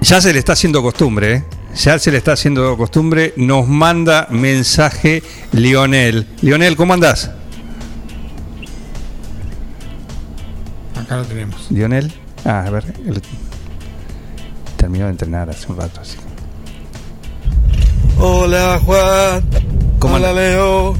[0.00, 1.44] Ya se le está haciendo costumbre, ¿eh?
[1.76, 3.34] Ya se le está haciendo costumbre.
[3.36, 6.26] Nos manda mensaje Lionel.
[6.40, 7.30] Lionel, ¿cómo andás?
[11.00, 11.70] Acá lo tenemos.
[11.70, 12.12] Lionel.
[12.44, 12.84] Ah, a ver.
[13.06, 13.22] el-
[14.76, 16.00] Terminó de entrenar hace un rato.
[16.00, 16.16] Así.
[18.18, 19.44] Hola Juan.
[20.00, 20.94] Hola Leo.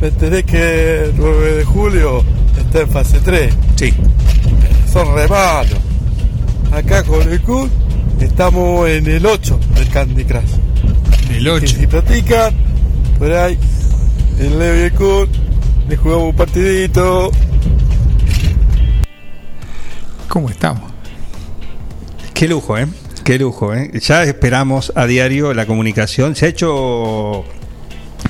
[0.00, 2.24] Me enteré que el 9 de julio
[2.58, 3.54] está en fase 3.
[3.76, 3.92] Sí.
[4.92, 5.78] Son re malos.
[6.72, 7.70] Acá con el Kun
[8.24, 10.54] estamos en el 8 del Candy Crush.
[11.30, 11.66] El 8.
[11.66, 12.54] si practican,
[13.18, 13.58] por ahí,
[14.38, 14.92] el Leo y el
[15.88, 17.30] le jugamos un partidito.
[20.28, 20.92] ¿Cómo estamos?
[22.34, 22.86] Qué lujo, ¿eh?
[23.24, 23.90] Qué lujo, ¿eh?
[24.00, 26.36] Ya esperamos a diario la comunicación.
[26.36, 27.44] Se ha hecho,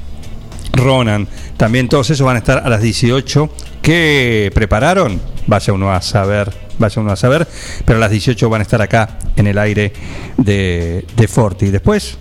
[0.73, 3.49] Ronan, también todos esos van a estar a las 18.
[3.81, 5.19] ¿Qué prepararon?
[5.47, 7.47] Vaya uno a saber, vaya uno a saber.
[7.85, 9.93] Pero a las 18 van a estar acá en el aire
[10.37, 11.67] de, de Forti.
[11.71, 12.17] Después,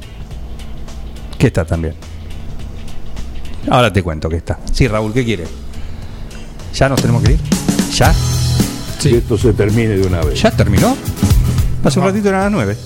[1.39, 1.95] ¿qué está también?
[3.71, 4.59] Ahora te cuento qué está.
[4.73, 5.45] Sí, Raúl, ¿qué quiere?
[6.75, 7.39] ¿Ya nos tenemos que ir?
[7.95, 8.15] ¿Ya?
[9.03, 10.41] Que esto se termine de una vez.
[10.41, 10.97] ¿Ya terminó?
[11.85, 12.77] Hace un ratito eran las 9.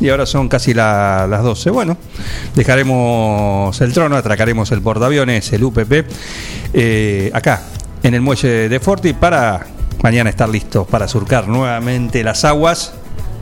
[0.00, 1.70] Y ahora son casi la- las 12.
[1.70, 1.96] Bueno,
[2.54, 6.04] dejaremos el trono, atracaremos el portaaviones, el UPP,
[6.72, 7.62] eh, acá,
[8.08, 9.66] en el muelle de Forti, para
[10.02, 12.94] mañana estar listos para surcar nuevamente las aguas.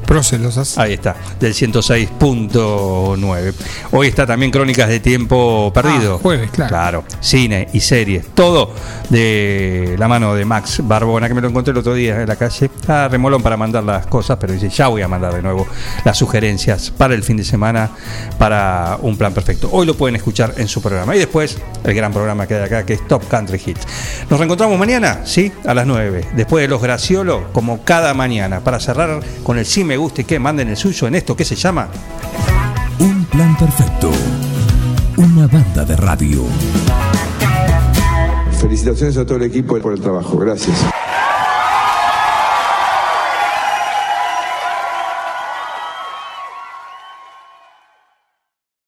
[0.07, 0.79] Procelosas.
[0.79, 3.55] Ahí está, del 106.9.
[3.91, 6.17] Hoy está también Crónicas de Tiempo Perdido.
[6.17, 6.69] Ah, jueves, claro.
[6.69, 8.73] Claro, cine y series, todo
[9.11, 12.37] de la mano de Max Barbona, que me lo encontré el otro día en la
[12.37, 12.71] calle.
[12.89, 15.67] Ah, remolón para mandar las cosas, pero dice, ya voy a mandar de nuevo
[16.05, 17.91] las sugerencias para el fin de semana,
[18.39, 19.69] para un plan perfecto.
[19.73, 21.15] Hoy lo pueden escuchar en su programa.
[21.17, 23.87] Y después, el gran programa que hay acá, que es Top Country Hits.
[24.31, 28.81] Nos reencontramos mañana, sí, a las 9, después de los Graciolos, como cada mañana, para
[28.81, 31.55] cerrar con el sí me gusta y que manden el suyo en esto que se
[31.55, 31.89] llama...
[32.99, 34.11] Un plan perfecto.
[35.17, 36.45] Una banda de radio.
[38.61, 40.37] Felicitaciones a todo el equipo por el trabajo.
[40.37, 40.77] Gracias.